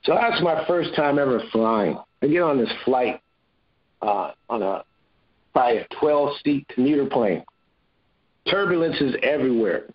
So 0.04 0.14
that's 0.14 0.42
my 0.42 0.66
first 0.68 0.96
time 0.96 1.18
ever 1.18 1.42
flying. 1.52 1.98
I 2.22 2.28
get 2.28 2.42
on 2.42 2.58
this 2.58 2.72
flight 2.86 3.20
uh, 4.02 4.32
on 4.50 4.62
a 4.62 4.84
probably 5.54 5.80
a 5.80 5.88
12 6.00 6.30
seat 6.44 6.68
commuter 6.70 7.06
plane. 7.06 7.44
Turbulence 8.50 9.02
is 9.02 9.16
everywhere. 9.24 9.86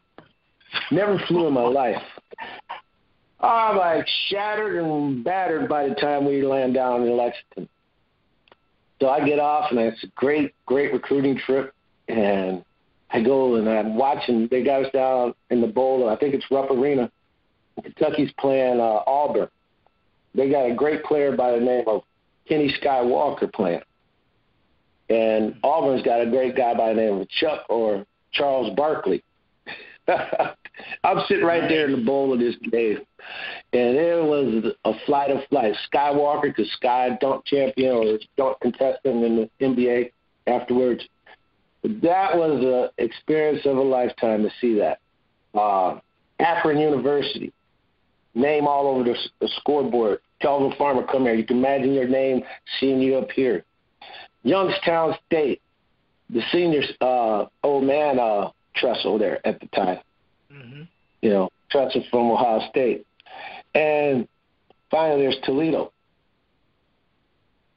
Never 0.91 1.19
flew 1.29 1.47
in 1.47 1.55
my 1.55 1.63
life. 1.63 2.03
I'm 3.43 3.77
like 3.77 4.07
shattered 4.29 4.77
and 4.77 5.25
battered 5.25 5.69
by 5.69 5.89
the 5.89 5.95
time 5.95 6.27
we 6.27 6.43
land 6.43 6.75
down 6.75 7.03
in 7.03 7.17
Lexington. 7.17 7.69
So 9.01 9.09
I 9.09 9.25
get 9.25 9.39
off, 9.39 9.71
and 9.71 9.81
it's 9.81 10.05
a 10.05 10.09
great, 10.09 10.55
great 10.67 10.93
recruiting 10.93 11.39
trip. 11.39 11.73
And 12.09 12.65
I 13.11 13.23
go 13.23 13.55
and 13.55 13.69
I'm 13.69 13.97
watching. 13.97 14.47
They 14.51 14.63
got 14.63 14.85
us 14.85 14.93
down 14.93 15.35
in 15.49 15.61
the 15.61 15.67
bowl. 15.67 16.09
I 16.09 16.17
think 16.17 16.35
it's 16.35 16.45
Rupp 16.51 16.71
Arena. 16.71 17.11
Kentucky's 17.83 18.33
playing 18.39 18.79
uh, 18.79 19.03
Auburn. 19.07 19.49
They 20.35 20.51
got 20.51 20.71
a 20.71 20.75
great 20.75 21.03
player 21.05 21.35
by 21.35 21.53
the 21.53 21.61
name 21.61 21.85
of 21.87 22.03
Kenny 22.47 22.73
Skywalker 22.81 23.53
playing, 23.53 23.81
and 25.09 25.57
Auburn's 25.63 26.03
got 26.03 26.21
a 26.21 26.31
great 26.31 26.57
guy 26.57 26.75
by 26.75 26.91
the 26.91 26.95
name 26.95 27.21
of 27.21 27.29
Chuck 27.29 27.65
or 27.69 28.05
Charles 28.33 28.75
Barkley. 28.77 29.25
I'm 31.05 31.19
sitting 31.29 31.45
right 31.45 31.69
there 31.69 31.87
in 31.87 31.93
the 31.93 32.05
bowl 32.05 32.33
of 32.33 32.39
this 32.39 32.57
game, 32.71 32.99
and 33.73 33.97
it 33.97 34.23
was 34.23 34.75
a 34.85 34.93
flight 35.07 35.31
of 35.31 35.41
flight. 35.49 35.75
Skywalker, 35.93 36.55
because 36.55 36.71
Sky 36.73 37.17
dunk 37.21 37.45
champion 37.47 37.93
or 37.93 38.19
dunk 38.37 38.61
contestant 38.61 39.25
in 39.25 39.37
the 39.37 39.65
NBA 39.65 40.13
afterwards. 40.47 41.03
That 41.83 42.37
was 42.37 42.63
an 42.63 43.05
experience 43.05 43.65
of 43.65 43.77
a 43.77 43.83
lifetime 43.83 44.43
to 44.43 44.51
see 44.61 44.79
that. 44.79 45.01
Uh, 45.55 45.99
Akron 46.39 46.79
University, 46.79 47.53
name 48.35 48.67
all 48.67 48.87
over 48.87 49.05
the, 49.05 49.17
the 49.41 49.49
scoreboard. 49.57 50.21
Kelvin 50.41 50.77
Farmer, 50.79 51.05
come 51.05 51.23
here. 51.23 51.35
You 51.35 51.45
can 51.45 51.59
imagine 51.59 51.93
your 51.93 52.09
name 52.09 52.43
seeing 52.79 53.01
you 53.01 53.17
up 53.17 53.31
here. 53.31 53.65
Youngstown 54.43 55.15
State, 55.27 55.61
the 56.31 56.41
senior 56.53 56.83
uh, 57.01 57.47
old 57.63 57.85
man 57.85 58.19
uh, 58.19 58.51
Tressel 58.81 59.19
there 59.19 59.47
at 59.47 59.61
the 59.61 59.67
time. 59.69 59.99
Mm-hmm. 60.53 60.83
You 61.23 61.31
know, 61.31 61.51
Tressel 61.71 62.05
from 62.11 62.31
Ohio 62.31 62.69
State. 62.71 63.07
And 63.75 64.27
finally, 64.91 65.23
there's 65.23 65.39
Toledo. 65.45 65.93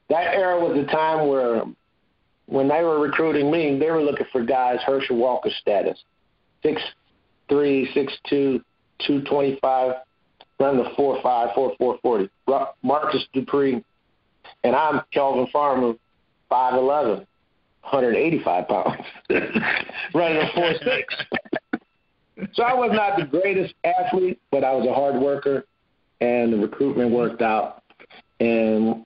That 0.08 0.34
era 0.34 0.58
was 0.60 0.76
the 0.76 0.90
time 0.90 1.28
where, 1.28 1.64
when 2.46 2.68
they 2.68 2.82
were 2.82 3.00
recruiting 3.00 3.50
me, 3.50 3.78
they 3.78 3.90
were 3.90 4.02
looking 4.02 4.26
for 4.32 4.44
guys 4.44 4.78
Herschel 4.84 5.16
Walker 5.16 5.50
status, 5.60 6.02
six 6.62 6.82
three, 7.48 7.90
six 7.94 8.12
two, 8.28 8.60
two 9.06 9.22
twenty 9.22 9.58
five, 9.60 9.94
run 10.60 10.76
the 10.76 10.90
four 10.96 11.20
five, 11.22 11.50
four 11.54 11.74
four 11.78 11.98
forty. 12.02 12.28
Marcus 12.82 13.24
Dupree, 13.32 13.82
and 14.62 14.76
I'm 14.76 15.00
Kelvin 15.10 15.46
Farmer, 15.52 15.94
five 16.48 16.74
eleven, 16.74 17.26
185 17.84 18.68
pounds, 18.68 19.02
running 20.14 20.38
a 20.38 20.50
four 20.54 20.72
six. 20.82 21.14
so 22.54 22.62
I 22.62 22.74
was 22.74 22.90
not 22.92 23.18
the 23.18 23.26
greatest 23.26 23.74
athlete, 23.84 24.40
but 24.50 24.64
I 24.64 24.72
was 24.72 24.86
a 24.88 24.94
hard 24.94 25.20
worker, 25.20 25.64
and 26.20 26.52
the 26.52 26.56
recruitment 26.56 27.10
worked 27.10 27.42
out. 27.42 27.82
And 28.40 29.04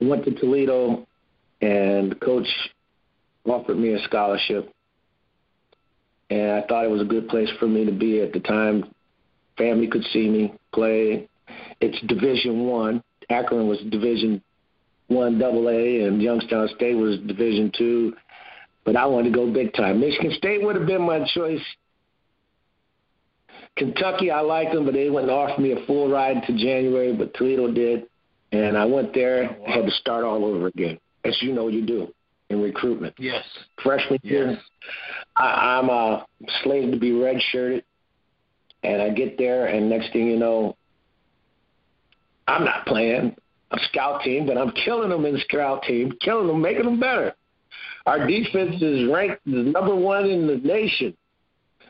went 0.00 0.24
to 0.24 0.30
Toledo, 0.32 1.06
and 1.60 2.18
coach 2.20 2.46
offered 3.44 3.78
me 3.78 3.94
a 3.94 3.98
scholarship, 4.04 4.72
and 6.30 6.52
I 6.52 6.62
thought 6.66 6.84
it 6.84 6.90
was 6.90 7.00
a 7.00 7.06
good 7.06 7.28
place 7.28 7.48
for 7.58 7.66
me 7.66 7.84
to 7.84 7.92
be 7.92 8.20
at 8.20 8.32
the 8.32 8.40
time. 8.40 8.92
Family 9.56 9.88
could 9.88 10.04
see 10.12 10.28
me 10.28 10.54
play. 10.72 11.28
It's 11.80 11.98
Division 12.06 12.66
One. 12.66 13.02
Akron 13.30 13.66
was 13.66 13.78
Division 13.90 14.42
One 15.08 15.38
Double 15.38 15.68
A, 15.68 16.02
and 16.02 16.20
Youngstown 16.20 16.68
State 16.74 16.94
was 16.94 17.18
Division 17.20 17.72
Two. 17.76 18.14
But 18.84 18.96
I 18.96 19.06
wanted 19.06 19.32
to 19.32 19.34
go 19.36 19.52
big 19.52 19.74
time. 19.74 20.00
Michigan 20.00 20.32
State 20.36 20.62
would 20.62 20.76
have 20.76 20.86
been 20.86 21.02
my 21.02 21.26
choice. 21.34 21.62
Kentucky, 23.76 24.30
I 24.30 24.40
liked 24.40 24.72
them, 24.72 24.84
but 24.84 24.94
they 24.94 25.10
wouldn't 25.10 25.30
offer 25.30 25.60
me 25.60 25.72
a 25.72 25.86
full 25.86 26.10
ride 26.10 26.42
to 26.46 26.52
January, 26.52 27.12
but 27.12 27.34
Toledo 27.34 27.70
did. 27.72 28.06
And 28.52 28.78
I 28.78 28.84
went 28.84 29.12
there, 29.12 29.50
oh, 29.50 29.62
wow. 29.62 29.74
had 29.74 29.86
to 29.86 29.90
start 29.90 30.24
all 30.24 30.44
over 30.44 30.68
again, 30.68 30.98
as 31.24 31.36
you 31.42 31.52
know 31.52 31.68
you 31.68 31.84
do 31.84 32.12
in 32.48 32.62
recruitment. 32.62 33.14
Yes. 33.18 33.44
Freshman 33.82 34.20
yes. 34.22 34.32
year, 34.32 34.58
I, 35.34 35.78
I'm 35.78 35.90
uh, 35.90 36.22
slated 36.62 36.92
to 36.92 36.98
be 36.98 37.10
redshirted, 37.10 37.82
and 38.82 39.02
I 39.02 39.10
get 39.10 39.36
there, 39.36 39.66
and 39.66 39.90
next 39.90 40.12
thing 40.12 40.28
you 40.28 40.38
know, 40.38 40.76
I'm 42.46 42.64
not 42.64 42.86
playing 42.86 43.36
a 43.70 43.78
scout 43.90 44.22
team, 44.22 44.46
but 44.46 44.56
I'm 44.56 44.70
killing 44.72 45.10
them 45.10 45.24
in 45.24 45.34
the 45.34 45.40
scout 45.40 45.82
team, 45.82 46.12
killing 46.20 46.46
them, 46.46 46.60
making 46.60 46.84
them 46.84 47.00
better. 47.00 47.34
Our 48.06 48.26
defense 48.26 48.80
is 48.80 49.08
ranked 49.10 49.44
number 49.46 49.94
one 49.94 50.26
in 50.26 50.46
the 50.46 50.56
nation. 50.56 51.16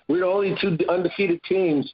We're 0.09 0.21
the 0.21 0.27
only 0.27 0.57
two 0.61 0.79
undefeated 0.89 1.43
teams, 1.43 1.93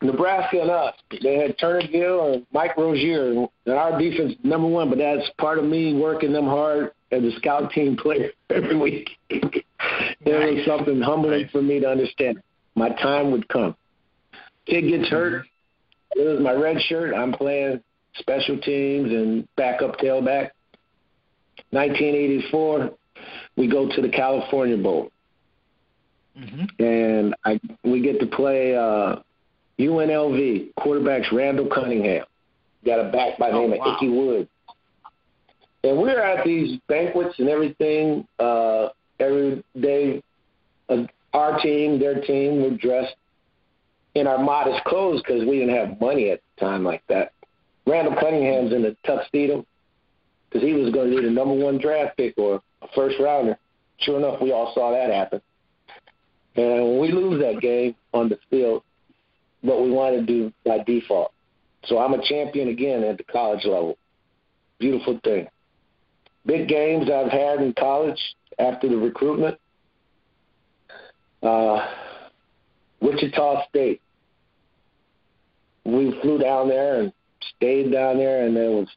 Nebraska 0.00 0.60
and 0.60 0.70
us. 0.70 0.94
They 1.22 1.36
had 1.36 1.56
Turner 1.58 1.86
Gill 1.86 2.32
and 2.32 2.46
Mike 2.52 2.76
Rozier, 2.76 3.30
and 3.30 3.74
our 3.74 3.98
defense 3.98 4.34
number 4.42 4.66
one. 4.66 4.88
But 4.88 4.98
that's 4.98 5.30
part 5.38 5.58
of 5.58 5.64
me 5.64 5.94
working 5.94 6.32
them 6.32 6.46
hard 6.46 6.92
as 7.12 7.22
a 7.22 7.30
scout 7.38 7.70
team 7.70 7.96
player 7.96 8.30
every 8.50 8.76
week. 8.76 9.10
it 9.28 9.64
was 10.24 10.66
something 10.66 11.00
humbling 11.00 11.48
for 11.52 11.62
me 11.62 11.78
to 11.80 11.88
understand. 11.88 12.42
My 12.74 12.88
time 12.88 13.30
would 13.30 13.48
come. 13.48 13.76
Kid 14.66 14.82
gets 14.82 15.08
hurt. 15.08 15.46
It 16.14 16.26
was 16.26 16.40
my 16.40 16.52
red 16.52 16.80
shirt. 16.82 17.14
I'm 17.14 17.32
playing 17.32 17.82
special 18.18 18.58
teams 18.58 19.10
and 19.10 19.48
backup 19.56 19.98
tailback. 19.98 20.50
1984, 21.70 22.90
we 23.56 23.68
go 23.68 23.88
to 23.88 24.02
the 24.02 24.08
California 24.08 24.76
Bowl. 24.76 25.10
Mm-hmm. 26.38 26.82
And 26.82 27.34
I 27.44 27.60
we 27.84 28.00
get 28.00 28.18
to 28.20 28.26
play 28.26 28.74
uh, 28.74 29.16
UNLV 29.78 30.72
quarterbacks 30.78 31.30
Randall 31.30 31.66
Cunningham. 31.66 32.24
Got 32.84 33.00
a 33.00 33.12
back 33.12 33.38
by 33.38 33.50
the 33.50 33.56
oh, 33.56 33.66
name 33.66 33.78
wow. 33.78 33.86
of 33.86 33.96
Ickey 33.96 34.08
Wood. 34.08 34.48
And 35.84 35.98
we're 35.98 36.20
at 36.20 36.44
these 36.44 36.78
banquets 36.88 37.38
and 37.38 37.48
everything 37.48 38.26
uh, 38.38 38.88
every 39.18 39.62
day. 39.78 40.22
Uh, 40.88 41.04
our 41.32 41.60
team, 41.60 41.98
their 41.98 42.20
team, 42.20 42.62
were 42.62 42.76
dressed 42.76 43.16
in 44.14 44.26
our 44.26 44.38
modest 44.38 44.84
clothes 44.84 45.22
because 45.22 45.44
we 45.44 45.58
didn't 45.58 45.74
have 45.74 46.00
money 46.00 46.30
at 46.30 46.40
the 46.56 46.64
time 46.64 46.84
like 46.84 47.02
that. 47.08 47.32
Randall 47.86 48.16
Cunningham's 48.20 48.72
in 48.72 48.84
a 48.84 48.94
tuxedo 49.06 49.66
because 50.48 50.66
he 50.66 50.74
was 50.74 50.92
going 50.92 51.10
to 51.10 51.16
be 51.16 51.22
the 51.22 51.30
number 51.30 51.54
one 51.54 51.78
draft 51.78 52.16
pick 52.16 52.34
or 52.36 52.62
a 52.82 52.88
first 52.94 53.16
rounder. 53.18 53.58
Sure 53.98 54.18
enough, 54.18 54.40
we 54.40 54.52
all 54.52 54.72
saw 54.74 54.90
that 54.92 55.10
happen. 55.10 55.40
And 56.56 56.66
when 56.66 57.00
we 57.00 57.12
lose 57.12 57.40
that 57.42 57.60
game 57.60 57.94
on 58.12 58.28
the 58.28 58.38
field, 58.50 58.82
what 59.62 59.82
we 59.82 59.90
want 59.90 60.14
to 60.16 60.22
do 60.26 60.52
by 60.64 60.82
default. 60.84 61.32
So 61.84 61.98
I'm 61.98 62.14
a 62.14 62.22
champion 62.26 62.68
again 62.68 63.02
at 63.04 63.16
the 63.16 63.24
college 63.24 63.64
level. 63.64 63.96
Beautiful 64.78 65.18
thing. 65.24 65.48
Big 66.44 66.68
games 66.68 67.08
I've 67.10 67.30
had 67.30 67.60
in 67.60 67.72
college 67.72 68.20
after 68.58 68.88
the 68.88 68.96
recruitment. 68.96 69.58
Uh, 71.42 71.86
Wichita 73.00 73.66
State. 73.68 74.00
We 75.84 76.16
flew 76.20 76.38
down 76.38 76.68
there 76.68 77.00
and 77.00 77.12
stayed 77.62 77.92
down 77.92 78.18
there, 78.18 78.44
and 78.44 78.56
there 78.56 78.70
was 78.70 78.88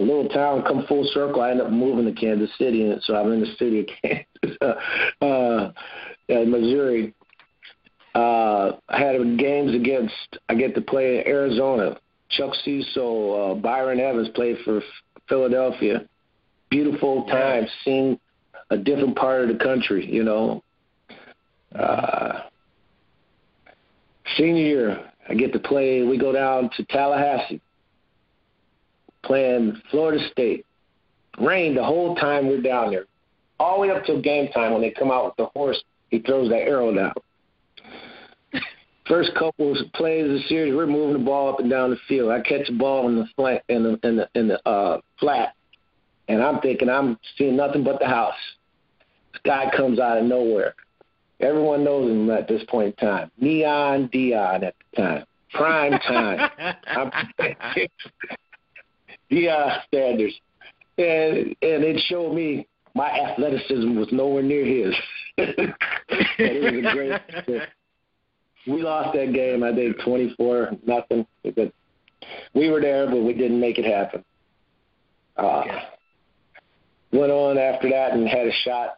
a 0.00 0.02
little 0.02 0.28
town 0.28 0.62
come 0.62 0.84
full 0.88 1.08
circle. 1.12 1.40
I 1.40 1.50
ended 1.50 1.66
up 1.66 1.72
moving 1.72 2.04
to 2.12 2.20
Kansas 2.20 2.50
City, 2.58 2.90
and 2.90 3.00
so 3.04 3.14
I'm 3.14 3.32
in 3.32 3.40
the 3.40 3.54
city 3.58 3.80
of 3.80 3.86
Kansas, 4.02 4.58
uh, 5.20 5.70
in 6.28 6.50
Missouri. 6.50 7.14
Uh, 8.14 8.72
I 8.88 8.98
had 8.98 9.38
games 9.38 9.74
against. 9.74 10.38
I 10.48 10.56
get 10.56 10.74
to 10.74 10.80
play 10.80 11.18
in 11.18 11.28
Arizona. 11.28 11.98
Chuck 12.30 12.54
Cecil, 12.64 13.52
uh, 13.52 13.54
Byron 13.54 14.00
Evans 14.00 14.28
played 14.34 14.58
for 14.64 14.82
Philadelphia. 15.28 16.04
Beautiful 16.70 17.24
time, 17.26 17.66
seeing 17.84 18.18
a 18.70 18.76
different 18.76 19.16
part 19.16 19.42
of 19.42 19.48
the 19.48 19.64
country. 19.64 20.04
You 20.10 20.24
know, 20.24 20.62
uh, 21.74 22.40
senior 24.36 24.62
year, 24.62 25.10
I 25.28 25.34
get 25.34 25.52
to 25.52 25.58
play. 25.58 26.02
We 26.02 26.18
go 26.18 26.32
down 26.32 26.68
to 26.76 26.84
Tallahassee, 26.84 27.62
playing 29.28 29.80
Florida 29.90 30.18
State. 30.32 30.66
Rain 31.38 31.76
the 31.76 31.84
whole 31.84 32.16
time 32.16 32.48
we're 32.48 32.60
down 32.60 32.90
there, 32.90 33.04
all 33.60 33.76
the 33.76 33.82
way 33.82 33.90
up 33.94 34.04
till 34.04 34.20
game 34.20 34.50
time 34.50 34.72
when 34.72 34.82
they 34.82 34.90
come 34.90 35.12
out 35.12 35.26
with 35.26 35.36
the 35.36 35.46
horse. 35.54 35.80
He 36.10 36.18
throws 36.18 36.48
that 36.48 36.62
arrow 36.62 36.92
down. 36.92 37.12
First 39.06 39.30
couple 39.38 39.70
of 39.70 39.92
plays 39.92 40.24
of 40.24 40.30
the 40.32 40.42
series, 40.48 40.74
we're 40.74 40.86
moving 40.86 41.12
the 41.12 41.24
ball 41.24 41.50
up 41.50 41.60
and 41.60 41.70
down 41.70 41.90
the 41.90 41.98
field. 42.08 42.32
I 42.32 42.40
catch 42.40 42.66
the 42.66 42.76
ball 42.76 43.08
in 43.08 43.16
the 43.16 43.26
flat 43.36 43.62
in 43.68 43.82
the 43.84 44.00
in 44.02 44.16
the 44.16 44.28
in 44.34 44.48
the 44.48 44.68
uh, 44.68 45.00
flat, 45.20 45.54
and 46.26 46.42
I'm 46.42 46.60
thinking 46.60 46.88
I'm 46.88 47.18
seeing 47.36 47.56
nothing 47.56 47.84
but 47.84 48.00
the 48.00 48.06
house. 48.06 48.34
This 49.32 49.42
guy 49.44 49.70
comes 49.76 50.00
out 50.00 50.18
of 50.18 50.24
nowhere. 50.24 50.74
Everyone 51.40 51.84
knows 51.84 52.10
him 52.10 52.28
at 52.30 52.48
this 52.48 52.62
point 52.68 52.96
in 52.98 53.06
time. 53.06 53.30
Neon 53.38 54.08
Deion 54.08 54.64
at 54.64 54.74
the 54.90 55.02
time. 55.02 55.24
Prime 55.52 55.92
time. 56.00 56.50
I'm 56.86 57.10
Deion 59.30 59.80
Sanders. 59.92 60.34
And 60.96 61.56
and 61.62 61.84
it 61.84 62.00
showed 62.08 62.34
me 62.34 62.66
my 62.94 63.08
athleticism 63.08 63.94
was 63.94 64.08
nowhere 64.10 64.42
near 64.42 64.64
his. 64.64 64.94
it 65.38 65.76
was 66.38 66.92
a 66.92 66.92
great 66.92 67.62
we 68.66 68.82
lost 68.82 69.16
that 69.16 69.32
game. 69.32 69.62
I 69.62 69.74
think 69.74 70.00
twenty 70.00 70.34
four 70.36 70.70
nothing. 70.86 71.26
But 71.44 71.72
we 72.54 72.68
were 72.68 72.80
there, 72.80 73.06
but 73.06 73.22
we 73.22 73.32
didn't 73.32 73.60
make 73.60 73.78
it 73.78 73.84
happen. 73.84 74.24
Uh. 75.36 75.64
Went 77.12 77.32
on 77.32 77.56
after 77.56 77.88
that 77.88 78.12
and 78.12 78.28
had 78.28 78.46
a 78.46 78.52
shot. 78.64 78.96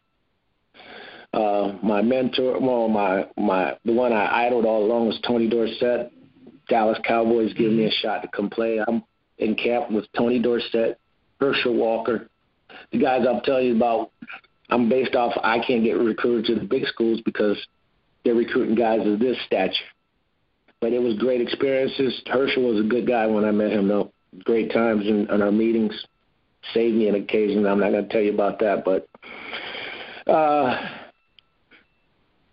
Uh, 1.32 1.76
my 1.82 2.02
mentor, 2.02 2.58
well, 2.58 2.88
my 2.88 3.26
my 3.36 3.76
the 3.84 3.92
one 3.92 4.12
I 4.12 4.46
idled 4.46 4.64
all 4.64 4.84
along 4.84 5.06
was 5.06 5.20
Tony 5.26 5.48
Dorsett. 5.48 6.10
Dallas 6.68 6.98
Cowboys 7.04 7.52
gave 7.54 7.70
me 7.70 7.84
a 7.84 7.90
shot 7.90 8.22
to 8.22 8.28
come 8.28 8.50
play. 8.50 8.80
I'm 8.86 9.04
in 9.40 9.54
camp 9.54 9.90
with 9.90 10.04
Tony 10.16 10.38
Dorsett, 10.38 10.98
Herschel 11.40 11.74
Walker, 11.74 12.28
the 12.92 12.98
guys 12.98 13.26
I'll 13.26 13.40
tell 13.40 13.60
you 13.60 13.76
about. 13.76 14.12
I'm 14.68 14.88
based 14.88 15.16
off. 15.16 15.32
I 15.42 15.58
can't 15.58 15.82
get 15.82 15.98
recruited 15.98 16.46
to 16.46 16.60
the 16.60 16.66
big 16.66 16.86
schools 16.86 17.20
because 17.24 17.56
they're 18.24 18.34
recruiting 18.34 18.76
guys 18.76 19.04
of 19.06 19.18
this 19.18 19.36
stature. 19.46 19.84
But 20.80 20.92
it 20.92 21.02
was 21.02 21.18
great 21.18 21.40
experiences. 21.40 22.22
Herschel 22.26 22.62
was 22.62 22.84
a 22.84 22.88
good 22.88 23.06
guy 23.06 23.26
when 23.26 23.44
I 23.44 23.50
met 23.50 23.72
him, 23.72 23.88
though. 23.88 24.12
Great 24.44 24.72
times 24.72 25.06
in, 25.06 25.28
in 25.28 25.42
our 25.42 25.50
meetings. 25.50 25.92
Saved 26.72 26.96
me 26.96 27.08
an 27.08 27.16
occasion. 27.16 27.66
I'm 27.66 27.80
not 27.80 27.90
going 27.90 28.06
to 28.06 28.12
tell 28.12 28.22
you 28.22 28.32
about 28.32 28.60
that, 28.60 28.84
but 28.84 29.08
uh, 30.30 30.88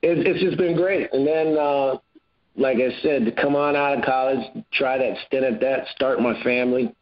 it, 0.01 0.25
it's 0.25 0.41
just 0.41 0.57
been 0.57 0.75
great. 0.75 1.13
And 1.13 1.27
then, 1.27 1.57
uh, 1.57 1.97
like 2.57 2.77
I 2.77 2.89
said, 3.01 3.25
to 3.25 3.31
come 3.31 3.55
on 3.55 3.75
out 3.75 3.97
of 3.97 4.03
college, 4.03 4.39
try 4.73 4.97
that 4.97 5.17
stint 5.27 5.45
at 5.45 5.61
that, 5.61 5.87
start 5.95 6.19
my 6.21 6.41
family, 6.43 6.93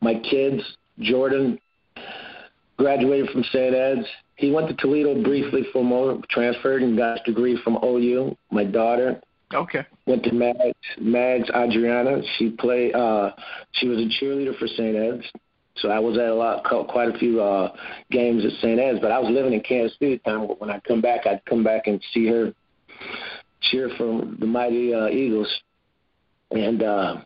my 0.00 0.14
kids. 0.14 0.62
Jordan 0.98 1.58
graduated 2.78 3.30
from 3.30 3.44
St. 3.44 3.74
Ed's. 3.74 4.06
He 4.36 4.50
went 4.50 4.68
to 4.68 4.74
Toledo 4.74 5.22
briefly 5.22 5.62
for 5.72 5.80
a 5.80 5.84
moment, 5.84 6.26
transferred 6.28 6.82
and 6.82 6.96
got 6.96 7.18
his 7.18 7.26
degree 7.26 7.58
from 7.62 7.78
OU. 7.84 8.36
My 8.50 8.64
daughter 8.64 9.20
Okay. 9.54 9.84
went 10.06 10.24
to 10.24 10.34
Mags, 10.34 10.58
Mags 10.98 11.48
Adriana. 11.54 12.22
She 12.38 12.50
played. 12.50 12.94
Uh, 12.94 13.32
she 13.72 13.88
was 13.88 13.98
a 13.98 14.08
cheerleader 14.08 14.58
for 14.58 14.66
St. 14.66 14.96
Ed's. 14.96 15.24
So 15.76 15.90
I 15.90 15.98
was 15.98 16.18
at 16.18 16.28
a 16.28 16.34
lot, 16.34 16.64
quite 16.64 17.14
a 17.14 17.18
few 17.18 17.40
uh, 17.40 17.74
games 18.10 18.44
at 18.44 18.52
St. 18.60 18.78
Ed's. 18.78 19.00
But 19.00 19.10
I 19.10 19.18
was 19.18 19.30
living 19.30 19.52
in 19.52 19.60
Kansas 19.60 19.96
City 19.98 20.14
at 20.14 20.24
the 20.24 20.30
time. 20.30 20.46
But 20.46 20.60
when 20.60 20.70
I 20.70 20.80
come 20.80 21.00
back, 21.00 21.26
I'd 21.26 21.44
come 21.44 21.62
back 21.62 21.86
and 21.86 22.02
see 22.12 22.26
her 22.28 22.52
cheer 23.70 23.90
for 23.96 24.22
the 24.38 24.46
mighty 24.46 24.92
uh, 24.94 25.08
Eagles. 25.08 25.48
And 26.50 26.82
uh, 26.82 27.16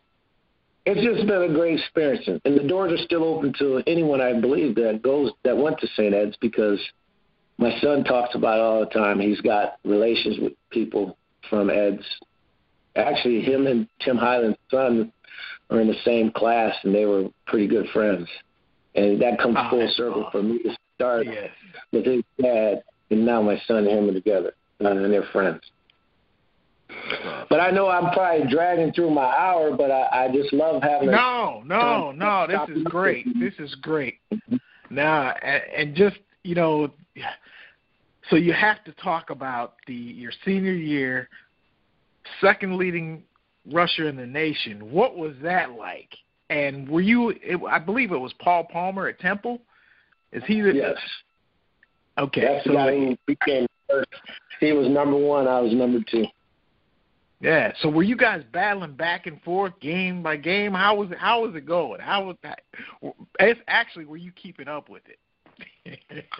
it's 0.85 1.01
just 1.01 1.27
been 1.27 1.43
a 1.51 1.53
great 1.53 1.79
experience. 1.81 2.25
And 2.45 2.57
the 2.59 2.67
doors 2.69 2.93
are 2.93 3.05
still 3.05 3.25
open 3.25 3.53
to 3.59 3.83
anyone 3.87 4.21
I 4.21 4.39
believe 4.41 4.75
that 4.77 5.01
goes 5.03 5.33
that 5.45 5.57
went 5.57 5.79
to 5.81 5.87
St. 5.97 6.15
Ed's 6.15 6.37
because 6.41 6.79
my 7.59 7.77
son 7.81 8.05
talks 8.05 8.35
about 8.35 8.59
it 8.59 8.63
all 8.63 8.81
the 8.81 8.87
time. 8.87 9.19
He's 9.19 9.41
got 9.41 9.77
relations 9.85 10.39
with 10.41 10.53
people 10.71 11.17
from 11.51 11.71
Ed's. 11.71 12.05
Actually, 12.95 13.43
him 13.43 13.67
and 13.67 13.89
Tim 14.01 14.17
Highland's 14.17 14.59
son 14.71 15.13
are 15.71 15.81
in 15.81 15.89
the 15.89 15.97
same 16.05 16.31
class, 16.31 16.75
and 16.85 16.95
they 16.95 17.05
were 17.05 17.29
pretty 17.47 17.67
good 17.67 17.87
friends. 17.93 18.29
And 18.95 19.21
that 19.21 19.39
comes 19.39 19.57
Oh, 19.59 19.71
full 19.71 19.89
circle 19.97 20.25
awesome. 20.25 20.31
for 20.31 20.43
me 20.47 20.59
to 20.63 20.77
start 20.95 21.27
Yes. 21.27 21.51
with 21.93 22.07
his 22.07 22.23
dad, 22.41 22.83
and 23.11 23.27
now 23.27 23.43
my 23.43 23.59
son 23.67 23.79
and 23.87 23.89
him 23.89 24.09
are 24.09 24.13
together, 24.15 24.55
and 24.81 25.13
they're 25.13 25.25
friends. 25.33 25.61
But 27.49 27.61
I 27.61 27.71
know 27.71 27.89
I'm 27.89 28.13
probably 28.13 28.51
dragging 28.51 28.93
through 28.93 29.11
my 29.11 29.25
hour, 29.25 29.77
but 29.77 29.91
I, 29.91 30.25
I 30.25 30.29
just 30.33 30.53
love 30.53 30.83
having. 30.83 31.11
No, 31.11 31.63
no, 31.65 32.13
no. 32.13 32.47
This 32.47 32.77
is 32.77 32.83
great. 32.85 33.27
This 33.39 33.55
is 33.59 33.75
great. 33.77 34.19
Now, 34.91 35.31
and, 35.31 35.95
just 35.95 36.17
you 36.43 36.55
know, 36.55 36.91
so 38.31 38.37
you 38.37 38.53
have 38.53 38.83
to 38.85 38.93
talk 38.93 39.31
about 39.31 39.75
the 39.87 39.95
your 39.95 40.33
senior 40.45 40.73
year, 40.73 41.29
second 42.41 42.77
leading 42.77 43.23
rusher 43.73 44.09
in 44.09 44.17
the 44.17 44.27
nation. 44.27 44.91
What 44.91 45.17
was 45.17 45.35
that 45.43 45.73
like? 45.73 46.11
And 46.51 46.89
were 46.89 47.01
you? 47.01 47.31
It, 47.43 47.61
I 47.69 47.79
believe 47.79 48.13
it 48.13 48.19
was 48.19 48.33
Paul 48.41 48.65
Palmer 48.65 49.09
at 49.09 49.19
Temple. 49.21 49.61
Is 50.33 50.43
he 50.47 50.61
the? 50.61 50.75
Yes, 50.75 50.97
Okay. 52.19 52.41
that's 52.41 52.65
the 52.65 52.71
so 52.71 52.75
guy 52.75 52.97
who 52.97 53.17
became 53.27 53.67
first. 53.89 54.09
He 54.61 54.73
was 54.73 54.89
number 54.89 55.17
one. 55.17 55.47
I 55.47 55.61
was 55.61 55.73
number 55.75 55.99
two. 56.11 56.25
Yeah. 57.41 57.73
So 57.81 57.89
were 57.89 58.03
you 58.03 58.17
guys 58.17 58.43
battling 58.53 58.95
back 58.95 59.27
and 59.27 59.41
forth, 59.43 59.79
game 59.81 60.23
by 60.23 60.37
game? 60.37 60.73
How 60.73 60.95
was 60.97 61.11
it? 61.11 61.19
How 61.19 61.47
was 61.47 61.55
it 61.55 61.67
going? 61.67 62.01
How 62.01 62.25
was 62.25 62.37
that? 62.43 62.63
It's 63.41 63.61
actually, 63.69 64.07
were 64.07 64.17
you 64.17 64.33
keeping 64.33 64.69
up 64.69 64.89
with 64.89 65.03
it? 65.07 65.19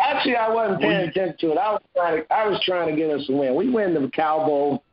Actually, 0.00 0.36
I 0.36 0.48
wasn't 0.48 0.80
paying 0.80 1.08
attention 1.08 1.36
to 1.40 1.52
it. 1.52 1.58
I 1.58 1.72
was 1.72 1.82
trying 1.96 2.22
to, 2.22 2.32
I 2.32 2.48
was 2.48 2.62
trying 2.64 2.94
to 2.94 2.96
get 2.96 3.10
us 3.10 3.28
a 3.28 3.32
win. 3.32 3.54
We 3.54 3.68
win 3.68 3.94
the 3.94 4.08
Cal 4.10 4.46
Bowl, 4.46 4.84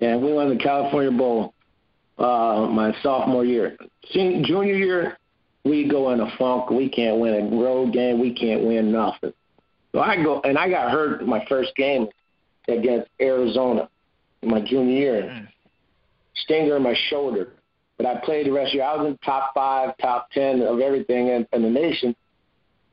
and 0.00 0.22
we 0.22 0.32
won 0.32 0.48
the 0.48 0.62
California 0.62 1.10
Bowl 1.10 1.54
uh, 2.18 2.68
my 2.70 2.94
sophomore 3.02 3.44
year. 3.44 3.76
Senior, 4.12 4.46
junior 4.46 4.74
year, 4.74 5.18
we 5.64 5.88
go 5.88 6.10
in 6.12 6.20
a 6.20 6.36
funk. 6.38 6.70
We 6.70 6.88
can't 6.88 7.18
win 7.18 7.34
a 7.34 7.56
road 7.62 7.92
game. 7.92 8.20
We 8.20 8.34
can't 8.34 8.64
win 8.64 8.92
nothing. 8.92 9.32
So 9.92 10.00
I 10.00 10.16
go, 10.22 10.40
and 10.42 10.56
I 10.56 10.70
got 10.70 10.90
hurt 10.90 11.26
my 11.26 11.44
first 11.48 11.74
game 11.76 12.08
against 12.68 13.08
Arizona 13.20 13.88
in 14.42 14.50
my 14.50 14.60
junior 14.60 14.96
year. 14.96 15.22
Mm. 15.22 15.48
Stinger 16.34 16.76
in 16.76 16.82
my 16.82 16.94
shoulder. 17.08 17.52
But 17.96 18.06
I 18.06 18.20
played 18.24 18.46
the 18.46 18.52
rest 18.52 18.68
of 18.68 18.72
the 18.72 18.76
year. 18.78 18.86
I 18.86 18.96
was 18.96 19.06
in 19.06 19.18
top 19.18 19.52
five, 19.54 19.96
top 19.98 20.30
ten 20.32 20.62
of 20.62 20.80
everything 20.80 21.28
in, 21.28 21.46
in 21.52 21.62
the 21.62 21.70
nation 21.70 22.16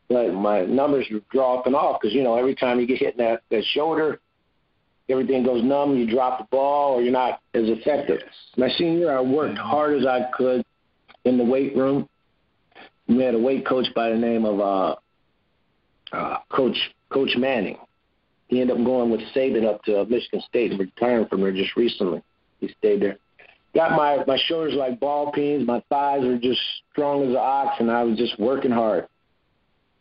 but 0.10 0.34
my 0.34 0.66
numbers 0.66 1.08
were 1.12 1.22
dropping 1.32 1.76
off 1.76 2.02
because 2.02 2.14
you 2.14 2.24
know 2.24 2.36
every 2.36 2.56
time 2.56 2.80
you 2.80 2.88
get 2.88 2.98
hit 2.98 3.16
in 3.18 3.24
that, 3.24 3.44
that 3.52 3.64
shoulder, 3.74 4.20
everything 5.08 5.44
goes 5.44 5.64
numb. 5.64 5.96
You 5.96 6.10
drop 6.10 6.40
the 6.40 6.46
ball, 6.46 6.96
or 6.96 7.02
you're 7.02 7.12
not 7.12 7.42
as 7.54 7.66
effective. 7.66 8.20
My 8.58 8.70
senior 8.70 8.98
year, 8.98 9.18
I 9.18 9.22
worked 9.22 9.60
hard 9.60 9.98
as 10.00 10.08
I 10.08 10.30
could 10.36 10.66
in 11.26 11.38
the 11.38 11.44
weight 11.44 11.76
room. 11.78 12.10
We 13.08 13.20
had 13.24 13.36
a 13.36 13.40
weight 13.40 13.68
coach 13.68 13.86
by 13.96 14.10
the 14.10 14.18
name 14.18 14.46
of 14.46 14.60
uh, 14.60 14.96
uh, 16.12 16.38
Coach 16.50 16.78
Coach 17.10 17.36
Mannie. 17.38 17.78
He 18.50 18.60
ended 18.60 18.78
up 18.78 18.84
going 18.84 19.10
with 19.10 19.22
Saban 19.34 19.66
up 19.66 19.84
to 19.84 20.02
uh, 20.02 20.06
Michigan 20.06 20.42
State 20.48 20.72
and 20.72 20.80
retiring 20.80 21.28
from 21.28 21.42
there 21.42 21.52
just 21.52 21.76
recently. 21.78 22.22
He 22.60 22.68
stayed 22.80 23.02
there. 23.02 23.18
Got 23.76 23.92
my 23.92 24.24
my 24.26 24.38
shoulders 24.48 24.74
like 24.74 25.00
ball 25.00 25.32
pins. 25.32 25.66
My 25.66 25.82
thighs 25.90 26.24
were 26.26 26.38
just 26.38 26.60
strong 26.92 27.24
as 27.24 27.30
an 27.30 27.38
ox, 27.38 27.76
and 27.80 27.92
I 27.92 28.04
was 28.04 28.18
just 28.18 28.40
working 28.40 28.72
hard. 28.72 29.08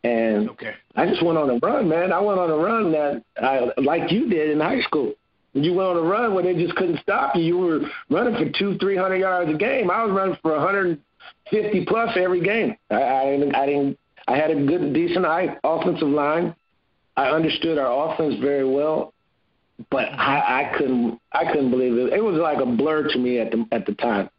And 0.02 0.48
Okay. 0.50 0.72
I 0.96 1.06
just 1.06 1.22
went 1.22 1.36
on 1.36 1.50
a 1.50 1.58
run, 1.58 1.88
man. 1.88 2.12
I 2.12 2.20
went 2.20 2.38
on 2.38 2.50
a 2.50 2.56
run 2.56 2.92
that 2.92 3.22
I 3.36 3.70
like 3.76 4.10
you 4.10 4.28
did 4.28 4.50
in 4.50 4.60
high 4.60 4.80
school. 4.80 5.12
You 5.52 5.74
went 5.74 5.90
on 5.90 5.96
a 5.96 6.02
run 6.02 6.34
where 6.34 6.42
they 6.44 6.54
just 6.54 6.74
couldn't 6.76 7.00
stop 7.00 7.36
you. 7.36 7.42
You 7.42 7.58
were 7.58 7.80
running 8.08 8.34
for 8.34 8.50
two, 8.58 8.78
three 8.78 8.96
hundred 8.96 9.16
yards 9.16 9.50
a 9.50 9.54
game. 9.54 9.90
I 9.90 10.04
was 10.04 10.12
running 10.12 10.38
for 10.40 10.54
a 10.54 10.60
hundred 10.60 10.86
and 10.86 10.98
fifty 11.50 11.84
plus 11.84 12.16
every 12.16 12.40
game. 12.40 12.76
I, 12.90 13.02
I 13.02 13.24
didn't, 13.36 13.54
I 13.54 13.66
didn't, 13.66 13.98
I 14.28 14.36
had 14.36 14.50
a 14.50 14.64
good, 14.64 14.94
decent 14.94 15.26
offensive 15.64 16.08
line. 16.08 16.54
I 17.18 17.30
understood 17.30 17.78
our 17.78 18.12
offense 18.12 18.36
very 18.40 18.64
well, 18.64 19.12
but 19.90 20.04
I, 20.12 20.70
I 20.70 20.78
couldn't, 20.78 21.20
I 21.32 21.46
couldn't 21.46 21.72
believe 21.72 21.94
it. 21.94 22.12
It 22.12 22.22
was 22.22 22.36
like 22.36 22.58
a 22.58 22.66
blur 22.66 23.08
to 23.08 23.18
me 23.18 23.40
at 23.40 23.50
the 23.50 23.66
at 23.72 23.86
the 23.86 23.94
time, 23.94 24.30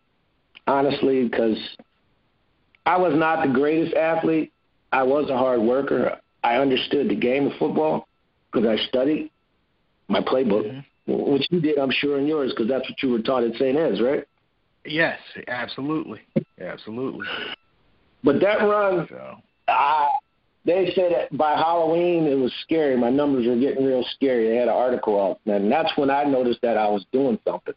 honestly, 0.65 1.27
because 1.27 1.57
I 2.85 2.97
was 2.97 3.13
not 3.13 3.45
the 3.45 3.53
greatest 3.53 3.95
athlete. 3.95 4.53
I 4.93 5.03
was 5.03 5.29
a 5.29 5.37
hard 5.37 5.59
worker. 5.59 6.21
I 6.41 6.55
understood 6.55 7.09
the 7.09 7.17
game 7.17 7.47
of 7.47 7.53
football 7.59 8.07
because 8.49 8.65
I 8.65 8.77
studied 8.87 9.29
my 10.07 10.21
playbook, 10.21 10.65
mm-hmm. 10.65 11.31
which 11.33 11.47
you 11.51 11.59
did, 11.59 11.77
I'm 11.77 11.91
sure, 11.91 12.17
in 12.17 12.27
yours 12.27 12.53
because 12.55 12.69
that's 12.69 12.89
what 12.89 13.03
you 13.03 13.09
were 13.09 13.19
taught 13.19 13.43
at 13.43 13.55
St. 13.55 13.77
Ed's, 13.77 14.01
right? 14.01 14.23
Yes, 14.85 15.19
absolutely, 15.49 16.21
absolutely. 16.61 17.27
But 18.23 18.39
that 18.39 18.61
run, 18.61 19.05
So 19.09 19.35
I, 19.67 20.07
they 20.65 20.91
said 20.93 21.11
that 21.13 21.37
by 21.37 21.53
Halloween 21.55 22.27
it 22.27 22.37
was 22.37 22.53
scary. 22.63 22.97
My 22.97 23.09
numbers 23.09 23.47
were 23.47 23.55
getting 23.55 23.85
real 23.85 24.05
scary. 24.15 24.49
They 24.49 24.55
had 24.55 24.67
an 24.67 24.73
article 24.73 25.31
up, 25.31 25.39
and 25.45 25.71
that's 25.71 25.91
when 25.97 26.09
I 26.09 26.23
noticed 26.23 26.61
that 26.61 26.77
I 26.77 26.87
was 26.87 27.05
doing 27.11 27.39
something. 27.47 27.73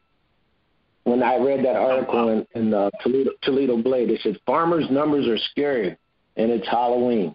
When 1.04 1.22
I 1.22 1.36
read 1.36 1.64
that 1.64 1.76
article 1.76 2.28
in, 2.28 2.46
in 2.54 2.70
the 2.70 2.90
Toledo, 3.02 3.30
Toledo 3.42 3.76
Blade, 3.76 4.08
they 4.08 4.18
said 4.18 4.38
Farmer's 4.46 4.90
numbers 4.90 5.26
are 5.26 5.38
scary, 5.50 5.96
and 6.36 6.50
it's 6.50 6.66
Halloween. 6.68 7.34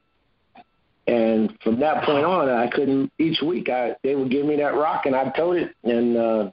And 1.06 1.58
from 1.64 1.80
that 1.80 2.04
point 2.04 2.26
on, 2.26 2.50
I 2.50 2.68
couldn't. 2.68 3.12
Each 3.18 3.42
week, 3.42 3.70
I 3.70 3.96
they 4.04 4.16
would 4.16 4.30
give 4.30 4.46
me 4.46 4.58
that 4.58 4.76
rock, 4.76 5.06
and 5.06 5.16
I 5.16 5.30
towed 5.30 5.58
it, 5.58 5.76
and 5.84 6.18
uh, 6.18 6.52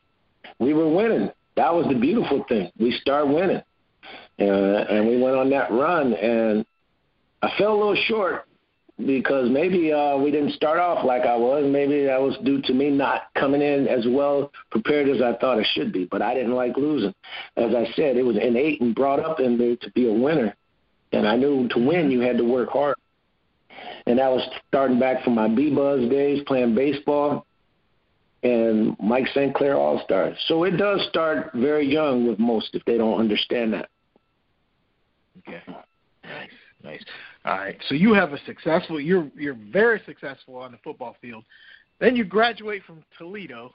we 0.58 0.72
were 0.72 0.88
winning. 0.88 1.30
That 1.56 1.74
was 1.74 1.86
the 1.88 1.98
beautiful 1.98 2.44
thing. 2.48 2.70
We 2.78 2.92
started 2.92 3.32
winning, 3.32 3.62
uh, 4.40 4.44
and 4.44 5.08
we 5.08 5.20
went 5.20 5.36
on 5.36 5.50
that 5.50 5.72
run, 5.72 6.14
and 6.14 6.64
I 7.42 7.50
fell 7.58 7.74
a 7.74 7.78
little 7.78 8.04
short 8.06 8.46
because 8.98 9.50
maybe 9.50 9.92
uh, 9.92 10.16
we 10.16 10.30
didn't 10.30 10.52
start 10.52 10.78
off 10.78 11.04
like 11.04 11.22
I 11.22 11.36
was. 11.36 11.64
Maybe 11.66 12.04
that 12.06 12.20
was 12.20 12.36
due 12.44 12.62
to 12.62 12.72
me 12.72 12.90
not 12.90 13.22
coming 13.34 13.60
in 13.60 13.88
as 13.88 14.06
well 14.08 14.52
prepared 14.70 15.08
as 15.08 15.20
I 15.20 15.34
thought 15.38 15.58
I 15.58 15.64
should 15.74 15.92
be. 15.92 16.04
But 16.04 16.22
I 16.22 16.32
didn't 16.34 16.54
like 16.54 16.76
losing. 16.76 17.14
As 17.56 17.74
I 17.74 17.86
said, 17.96 18.16
it 18.16 18.24
was 18.24 18.36
innate 18.36 18.80
and 18.80 18.94
brought 18.94 19.18
up 19.18 19.40
in 19.40 19.58
me 19.58 19.76
to 19.82 19.90
be 19.92 20.08
a 20.08 20.12
winner, 20.12 20.54
and 21.12 21.26
I 21.26 21.36
knew 21.36 21.66
to 21.68 21.78
win 21.78 22.10
you 22.10 22.20
had 22.20 22.38
to 22.38 22.44
work 22.44 22.70
hard. 22.70 22.96
And 24.06 24.18
that 24.18 24.30
was 24.30 24.48
starting 24.68 25.00
back 25.00 25.24
from 25.24 25.34
my 25.34 25.48
B 25.48 25.74
Buzz 25.74 26.08
days 26.08 26.42
playing 26.46 26.74
baseball. 26.74 27.46
and 28.44 28.94
Mike 29.00 29.26
St. 29.34 29.54
Clair 29.54 29.76
All 29.76 30.02
Stars. 30.04 30.36
So 30.46 30.64
it 30.64 30.72
does 30.72 31.04
start 31.08 31.50
very 31.54 31.90
young 31.90 32.28
with 32.28 32.38
most 32.38 32.74
if 32.74 32.84
they 32.84 32.98
don't 32.98 33.18
understand 33.18 33.72
that. 33.72 33.88
Okay. 35.38 35.62
Nice, 36.22 36.50
nice. 36.82 37.04
All 37.44 37.58
right. 37.58 37.76
So 37.88 37.94
you 37.94 38.14
have 38.14 38.32
a 38.32 38.38
successful. 38.46 39.00
You're 39.00 39.30
you're 39.36 39.58
very 39.70 40.00
successful 40.06 40.56
on 40.56 40.72
the 40.72 40.78
football 40.78 41.16
field. 41.20 41.44
Then 42.00 42.16
you 42.16 42.24
graduate 42.24 42.82
from 42.86 43.04
Toledo. 43.18 43.74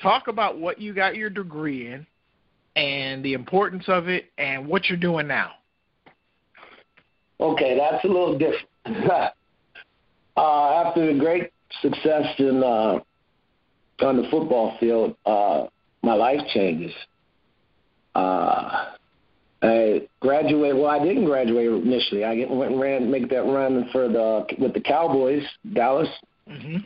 Talk 0.00 0.28
about 0.28 0.58
what 0.58 0.80
you 0.80 0.94
got 0.94 1.16
your 1.16 1.30
degree 1.30 1.90
in, 1.90 2.06
and 2.76 3.24
the 3.24 3.32
importance 3.32 3.84
of 3.88 4.08
it, 4.08 4.26
and 4.36 4.66
what 4.66 4.88
you're 4.88 4.98
doing 4.98 5.26
now. 5.26 5.52
Okay, 7.40 7.78
that's 7.78 8.04
a 8.04 8.08
little 8.08 8.38
different. 8.38 8.68
uh, 10.36 10.84
after 10.84 11.12
the 11.12 11.18
great 11.18 11.50
success 11.80 12.26
in 12.38 12.62
uh, 12.62 12.98
on 14.04 14.16
the 14.16 14.28
football 14.30 14.76
field, 14.78 15.16
uh, 15.24 15.66
my 16.02 16.14
life 16.14 16.40
changes. 16.52 16.92
Uh, 18.14 18.92
I 19.62 20.08
graduated. 20.20 20.76
Well, 20.76 20.90
I 20.90 20.98
didn't 21.00 21.24
graduate 21.24 21.66
initially. 21.66 22.24
I 22.24 22.46
went 22.48 22.72
and 22.72 22.80
ran 22.80 23.10
make 23.10 23.28
that 23.30 23.42
run 23.42 23.88
for 23.90 24.08
the 24.08 24.46
with 24.58 24.72
the 24.74 24.80
Cowboys, 24.80 25.42
Dallas. 25.72 26.08
Mm-hmm. 26.48 26.76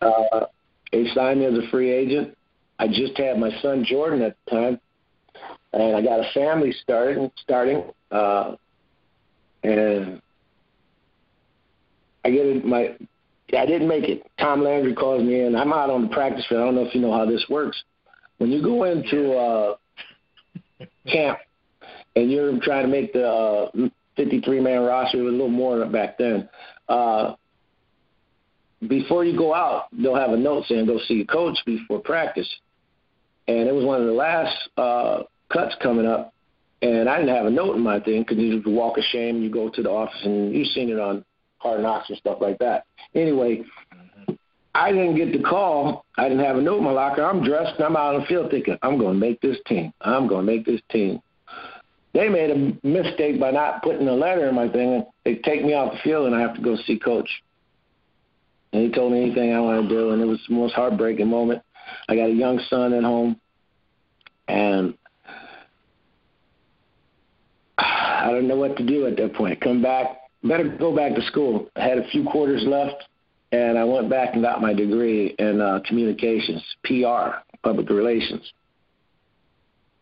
Uh, 0.00 0.46
they 0.92 1.06
signed 1.14 1.40
me 1.40 1.46
as 1.46 1.54
a 1.54 1.68
free 1.70 1.90
agent. 1.90 2.36
I 2.78 2.88
just 2.88 3.16
had 3.18 3.38
my 3.38 3.50
son 3.60 3.84
Jordan 3.84 4.22
at 4.22 4.36
the 4.44 4.50
time, 4.50 4.80
and 5.72 5.96
I 5.96 6.02
got 6.02 6.20
a 6.20 6.30
family 6.32 6.72
started 6.82 7.30
starting. 7.42 7.84
Uh, 8.10 8.56
and 9.62 10.22
I 12.24 12.30
get 12.30 12.46
it, 12.46 12.64
my 12.64 12.96
I 13.56 13.66
didn't 13.66 13.88
make 13.88 14.04
it. 14.04 14.22
Tom 14.38 14.62
Landry 14.62 14.94
calls 14.94 15.22
me 15.22 15.42
in. 15.42 15.54
I'm 15.54 15.72
out 15.72 15.90
on 15.90 16.02
the 16.02 16.08
practice 16.08 16.44
field. 16.48 16.62
I 16.62 16.64
don't 16.64 16.74
know 16.74 16.86
if 16.86 16.94
you 16.94 17.00
know 17.00 17.12
how 17.12 17.26
this 17.26 17.44
works. 17.48 17.82
When 18.38 18.50
you 18.50 18.62
go 18.62 18.84
into 18.84 19.32
uh, 19.32 19.76
camp 21.10 21.38
and 22.16 22.30
you're 22.32 22.58
trying 22.60 22.82
to 22.82 22.88
make 22.88 23.12
the 23.12 23.28
uh, 23.28 23.70
53 24.16 24.60
man 24.60 24.82
roster, 24.82 25.20
a 25.20 25.22
little 25.22 25.48
more 25.48 25.84
back 25.86 26.18
then. 26.18 26.48
Uh, 26.88 27.34
before 28.88 29.24
you 29.24 29.36
go 29.36 29.54
out, 29.54 29.86
they'll 29.92 30.16
have 30.16 30.30
a 30.30 30.36
note 30.36 30.64
saying 30.66 30.86
go 30.86 30.98
see 31.06 31.14
your 31.14 31.26
coach 31.26 31.58
before 31.64 32.00
practice. 32.00 32.48
And 33.48 33.68
it 33.68 33.74
was 33.74 33.84
one 33.84 34.00
of 34.00 34.06
the 34.06 34.12
last 34.12 34.56
uh, 34.76 35.22
cuts 35.52 35.76
coming 35.80 36.06
up, 36.06 36.34
and 36.82 37.08
I 37.08 37.18
didn't 37.18 37.34
have 37.34 37.46
a 37.46 37.50
note 37.50 37.76
in 37.76 37.82
my 37.82 38.00
thing 38.00 38.22
because 38.22 38.38
you 38.38 38.56
just 38.56 38.66
walk 38.66 38.98
of 38.98 39.04
shame. 39.04 39.42
You 39.42 39.50
go 39.50 39.70
to 39.70 39.82
the 39.82 39.90
office, 39.90 40.20
and 40.24 40.52
you've 40.52 40.68
seen 40.68 40.90
it 40.90 40.98
on 40.98 41.24
Hard 41.58 41.82
Knocks 41.82 42.08
and 42.08 42.18
stuff 42.18 42.38
like 42.40 42.58
that. 42.58 42.86
Anyway, 43.14 43.62
I 44.74 44.90
didn't 44.90 45.16
get 45.16 45.32
the 45.32 45.48
call. 45.48 46.04
I 46.18 46.28
didn't 46.28 46.44
have 46.44 46.56
a 46.56 46.60
note 46.60 46.78
in 46.78 46.84
my 46.84 46.90
locker. 46.90 47.24
I'm 47.24 47.44
dressed 47.44 47.76
and 47.76 47.84
I'm 47.84 47.96
out 47.96 48.14
on 48.14 48.20
the 48.22 48.26
field 48.26 48.50
thinking, 48.50 48.76
I'm 48.82 48.98
going 48.98 49.14
to 49.14 49.18
make 49.18 49.40
this 49.40 49.58
team. 49.66 49.92
I'm 50.00 50.26
going 50.26 50.44
to 50.44 50.52
make 50.52 50.66
this 50.66 50.80
team. 50.90 51.20
They 52.16 52.30
made 52.30 52.50
a 52.50 52.86
mistake 52.86 53.38
by 53.38 53.50
not 53.50 53.82
putting 53.82 54.08
a 54.08 54.14
letter 54.14 54.48
in 54.48 54.54
my 54.54 54.68
thing. 54.70 54.94
and 54.94 55.06
They 55.26 55.34
take 55.34 55.62
me 55.62 55.74
off 55.74 55.92
the 55.92 55.98
field 55.98 56.26
and 56.26 56.34
I 56.34 56.40
have 56.40 56.54
to 56.54 56.62
go 56.62 56.74
see 56.86 56.98
coach. 56.98 57.28
And 58.72 58.82
he 58.82 58.90
told 58.90 59.12
me 59.12 59.22
anything 59.22 59.52
I 59.52 59.60
want 59.60 59.86
to 59.86 59.94
do, 59.94 60.10
and 60.10 60.22
it 60.22 60.24
was 60.24 60.40
the 60.48 60.54
most 60.54 60.74
heartbreaking 60.74 61.28
moment. 61.28 61.62
I 62.08 62.16
got 62.16 62.30
a 62.30 62.32
young 62.32 62.58
son 62.68 62.94
at 62.94 63.04
home, 63.04 63.38
and 64.48 64.94
I 67.78 68.28
don't 68.30 68.48
know 68.48 68.56
what 68.56 68.76
to 68.78 68.84
do 68.84 69.06
at 69.06 69.16
that 69.18 69.34
point. 69.34 69.60
Come 69.60 69.82
back, 69.82 70.18
better 70.42 70.68
go 70.68 70.94
back 70.94 71.14
to 71.14 71.22
school. 71.22 71.68
I 71.76 71.84
had 71.84 71.98
a 71.98 72.08
few 72.08 72.24
quarters 72.24 72.64
left, 72.66 73.04
and 73.52 73.78
I 73.78 73.84
went 73.84 74.10
back 74.10 74.34
and 74.34 74.42
got 74.42 74.60
my 74.60 74.74
degree 74.74 75.34
in 75.38 75.60
uh, 75.60 75.80
communications, 75.86 76.62
PR, 76.84 77.42
public 77.62 77.88
relations. 77.88 78.42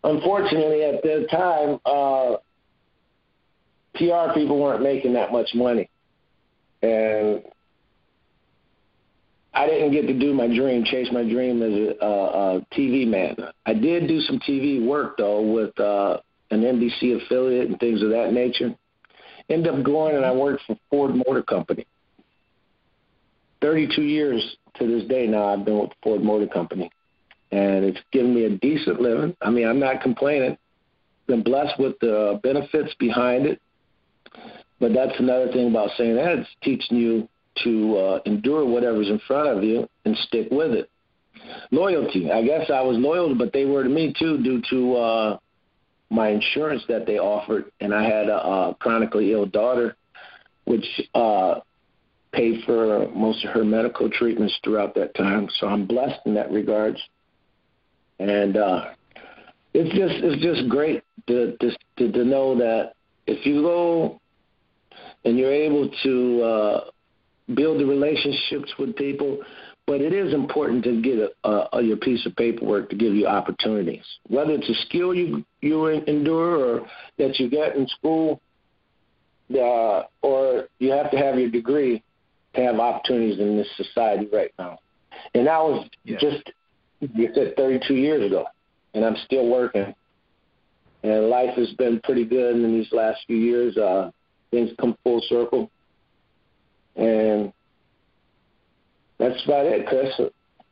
Unfortunately, 0.05 0.85
at 0.85 1.03
that 1.03 1.29
time, 1.31 1.81
uh, 1.87 2.37
PR 3.95 4.35
people 4.35 4.61
weren't 4.61 4.83
making 4.83 5.15
that 5.15 5.33
much 5.33 5.49
money, 5.55 5.89
and 6.83 7.43
I 9.55 9.67
didn't 9.67 9.93
get 9.93 10.07
to 10.09 10.19
do 10.19 10.35
my 10.35 10.47
dream, 10.47 10.85
chase 10.85 11.09
my 11.13 11.23
dream 11.23 11.63
as 11.63 11.73
a, 11.73 12.05
a, 12.05 12.57
a 12.57 12.67
TV 12.77 13.07
man. 13.07 13.37
I 13.65 13.73
did 13.73 14.09
do 14.09 14.21
some 14.21 14.41
TV 14.41 14.85
work 14.85 15.17
though 15.17 15.41
with 15.41 15.79
uh, 15.79 16.19
an 16.51 16.63
NBC 16.63 17.25
affiliate 17.25 17.69
and 17.69 17.79
things 17.79 18.03
of 18.03 18.11
that 18.11 18.33
nature. 18.33 18.75
Ended 19.49 19.73
up 19.73 19.85
going 19.85 20.17
and 20.17 20.25
I 20.25 20.33
worked 20.33 20.65
for 20.67 20.77
Ford 20.91 21.15
Motor 21.15 21.43
Company. 21.43 21.87
32 23.63 24.03
years 24.03 24.57
to 24.79 24.87
this 24.87 25.09
day 25.09 25.27
now 25.27 25.47
I've 25.47 25.65
been 25.65 25.79
with 25.79 25.93
Ford 26.03 26.23
Motor 26.23 26.49
Company. 26.49 26.91
And 27.55 27.85
it's 27.85 28.01
given 28.11 28.35
me 28.35 28.45
a 28.47 28.51
decent 28.51 29.01
living. 29.01 29.37
I 29.41 29.51
mean, 29.51 29.69
I'm 29.69 29.79
not 29.79 30.03
complaining. 30.03 30.59
Been 31.27 31.43
blessed 31.43 31.79
with 31.79 31.99
the 32.01 32.41
benefits 32.43 32.93
behind 32.99 33.47
it. 33.47 33.61
But 34.81 34.93
that's 34.93 35.19
another 35.21 35.53
thing 35.53 35.71
about 35.71 35.91
saying 35.97 36.17
that 36.17 36.39
it's 36.39 36.49
teaching 36.63 36.99
you 36.99 37.29
to 37.63 37.97
uh, 37.97 38.21
endure 38.27 38.67
whatever's 38.67 39.09
in 39.09 39.21
front 39.27 39.49
of 39.49 39.63
you 39.63 39.89
and 40.05 40.17
stick 40.27 40.49
with 40.51 40.73
it. 40.73 40.91
Loyalty. 41.71 42.33
I 42.33 42.43
guess 42.43 42.71
I 42.71 42.83
was 42.83 42.97
loyal, 42.99 43.35
but 43.37 43.53
they 43.53 43.65
were 43.65 43.85
to 43.85 43.89
me 43.89 44.15
too 44.19 44.43
due 44.43 44.61
to 44.71 44.97
uh, 44.97 45.39
my 46.11 46.29
insurance 46.29 46.83
that 46.89 47.07
they 47.07 47.19
offered, 47.19 47.71
and 47.81 47.95
I 47.95 48.03
had 48.03 48.29
a, 48.29 48.37
a 48.37 48.77
chronically 48.81 49.33
ill 49.33 49.47
daughter, 49.47 49.97
which 50.65 50.87
uh, 51.15 51.61
paid 52.33 52.65
for 52.65 53.09
most 53.15 53.45
of 53.45 53.53
her 53.53 53.65
medical 53.65 54.11
treatments 54.11 54.59
throughout 54.65 54.95
that 54.97 55.15
time. 55.15 55.49
So 55.61 55.69
I'm 55.69 55.87
blessed 55.87 56.21
in 56.27 56.35
that 56.35 56.51
regards, 56.51 56.99
and 58.31 58.57
uh, 58.57 58.85
it's 59.73 59.91
just 59.91 60.25
it's 60.25 60.43
just 60.43 60.69
great 60.69 61.03
to, 61.27 61.57
to 61.59 62.13
to 62.13 62.25
know 62.25 62.57
that 62.59 62.93
if 63.27 63.45
you 63.47 63.63
go 63.63 64.21
and 65.25 65.39
you're 65.39 65.53
able 65.53 65.91
to 66.03 66.43
uh, 66.43 66.85
build 67.55 67.81
the 67.81 67.87
relationships 67.87 68.73
with 68.79 68.95
people, 68.97 69.39
but 69.87 70.01
it 70.01 70.13
is 70.13 70.33
important 70.33 70.85
to 70.85 71.01
get 71.01 71.19
a, 71.45 71.77
a, 71.77 71.83
your 71.83 71.97
piece 71.97 72.25
of 72.27 72.35
paperwork 72.37 72.91
to 72.91 72.97
give 72.97 73.15
you 73.15 73.27
opportunities, 73.27 74.05
whether 74.29 74.53
it's 74.53 74.69
a 74.69 74.87
skill 74.87 75.15
you 75.15 75.45
you 75.61 75.87
endure 75.87 76.57
or 76.57 76.87
that 77.19 77.39
you 77.39 77.51
get 77.51 77.77
in 77.77 77.87
school, 77.89 78.41
uh, 79.55 80.03
or 80.23 80.69
you 80.79 80.91
have 80.91 81.11
to 81.11 81.17
have 81.17 81.39
your 81.39 81.51
degree 81.51 82.03
to 82.55 82.61
have 82.63 82.79
opportunities 82.79 83.39
in 83.41 83.57
this 83.57 83.69
society 83.77 84.29
right 84.33 84.53
now. 84.59 84.79
And 85.35 85.47
that 85.47 85.59
was 85.59 85.89
yeah. 86.05 86.19
just 86.21 86.51
you 87.15 87.29
said 87.35 87.55
32 87.57 87.95
years 87.95 88.25
ago, 88.25 88.47
and 88.95 89.05
I'm 89.05 89.17
still 89.25 89.49
working. 89.49 89.95
And 91.03 91.29
life 91.29 91.55
has 91.57 91.71
been 91.73 92.01
pretty 92.03 92.25
good 92.25 92.57
in 92.57 92.73
these 92.73 92.91
last 92.93 93.21
few 93.27 93.37
years. 93.37 93.77
Uh, 93.77 94.11
things 94.51 94.71
come 94.81 94.97
full 95.05 95.21
circle 95.29 95.71
and 96.97 97.53
that's 99.19 99.43
about 99.45 99.67
it, 99.67 99.87
Chris. 99.87 100.13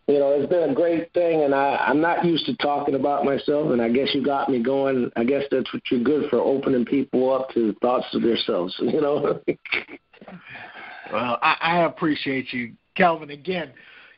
You 0.08 0.18
know, 0.18 0.32
it's 0.32 0.50
been 0.50 0.70
a 0.70 0.74
great 0.74 1.12
thing, 1.12 1.42
and 1.42 1.54
I, 1.54 1.76
I'm 1.76 2.00
not 2.00 2.24
used 2.24 2.44
to 2.46 2.56
talking 2.56 2.96
about 2.96 3.24
myself, 3.24 3.70
and 3.70 3.80
I 3.80 3.88
guess 3.88 4.08
you 4.14 4.24
got 4.24 4.50
me 4.50 4.62
going. 4.62 5.10
I 5.16 5.24
guess 5.24 5.44
that's 5.50 5.72
what 5.72 5.82
you're 5.90 6.02
good 6.02 6.28
for, 6.28 6.38
opening 6.38 6.84
people 6.84 7.32
up 7.32 7.50
to 7.50 7.72
thoughts 7.80 8.06
of 8.12 8.22
themselves, 8.22 8.74
you 8.80 9.00
know? 9.00 9.40
well, 11.12 11.38
I, 11.40 11.56
I 11.60 11.78
appreciate 11.84 12.52
you, 12.52 12.72
Kelvin. 12.96 13.30
Again, 13.30 13.70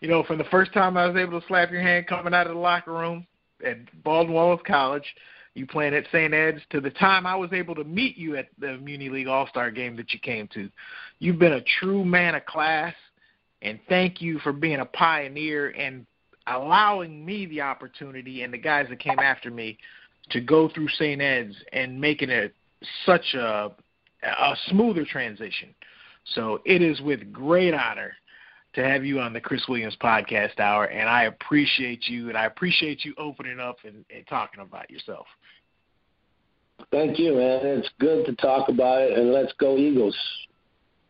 you 0.05 0.11
know, 0.11 0.23
from 0.23 0.37
the 0.37 0.45
first 0.45 0.73
time 0.75 0.99
I 0.99 1.07
was 1.07 1.17
able 1.17 1.41
to 1.41 1.47
slap 1.47 1.71
your 1.71 1.81
hand 1.81 2.07
coming 2.07 2.35
out 2.35 2.47
of 2.47 2.53
the 2.53 2.61
locker 2.61 2.93
room 2.93 3.27
at 3.65 3.79
Baldwin 4.05 4.35
Wallace 4.35 4.61
College– 4.67 5.05
you 5.55 5.67
playing 5.67 5.95
at 5.95 6.05
St. 6.13 6.35
Ed's 6.35 6.61
to 6.71 6.81
the 6.81 6.91
time 6.91 7.27
I 7.27 7.37
was 7.37 7.53
able 7.53 7.75
to 7.77 7.85
meet 7.85 8.17
you 8.17 8.37
at 8.37 8.49
the 8.59 8.77
Muni 8.79 9.09
League 9.09 9.29
All 9.29 9.47
Star 9.47 9.71
game 9.71 9.97
that 9.97 10.13
you 10.13 10.19
came 10.19 10.49
to. 10.49 10.69
You've 11.21 11.39
been 11.39 11.53
a 11.53 11.65
true 11.79 12.05
man 12.05 12.35
of 12.35 12.45
class, 12.45 12.95
and 13.63 13.79
thank 13.89 14.21
you 14.21 14.41
for 14.41 14.53
being 14.53 14.81
a 14.81 14.85
pioneer 14.85 15.71
and 15.71 16.07
allowing 16.49 17.25
me 17.25 17.47
the 17.47 17.61
opportunity 17.61 18.43
and 18.43 18.53
the 18.53 18.59
guys 18.59 18.87
that 18.91 18.99
came 18.99 19.21
after 19.21 19.51
me 19.51 19.79
to 20.31 20.41
go 20.41 20.69
through 20.69 20.89
St. 20.89 21.23
Ed's 21.23 21.55
and 21.73 22.01
making 22.01 22.31
it 22.31 22.53
such 23.07 23.35
a, 23.35 23.71
a 24.25 24.57
smoother 24.67 25.05
transition. 25.05 25.73
So 26.35 26.61
it 26.65 26.83
is 26.83 27.01
with 27.01 27.33
great 27.33 27.75
honor 27.75 28.15
to 28.75 28.85
have 28.85 29.05
you 29.05 29.21
on 29.21 29.33
the 29.33 29.41
Chris 29.41 29.63
Williams 29.69 29.97
Podcast 30.01 30.59
Hour, 30.59 30.87
and 30.87 31.09
I 31.09 31.25
appreciate 31.25 32.09
you, 32.09 32.29
and 32.29 32.37
I 32.37 32.47
appreciate 32.47 33.05
you 33.05 33.15
opening 33.19 33.61
up 33.61 33.77
and, 33.85 34.05
and 34.15 34.27
talking 34.27 34.61
about 34.61 34.91
yourself. 34.91 35.27
Thank 36.91 37.19
you, 37.19 37.37
man. 37.37 37.61
It's 37.63 37.89
good 38.01 38.27
to 38.27 38.35
talk 38.35 38.69
about 38.69 39.03
it, 39.03 39.19
and 39.19 39.33
let's 39.33 39.53
go 39.59 39.77
Eagles. 39.77 40.17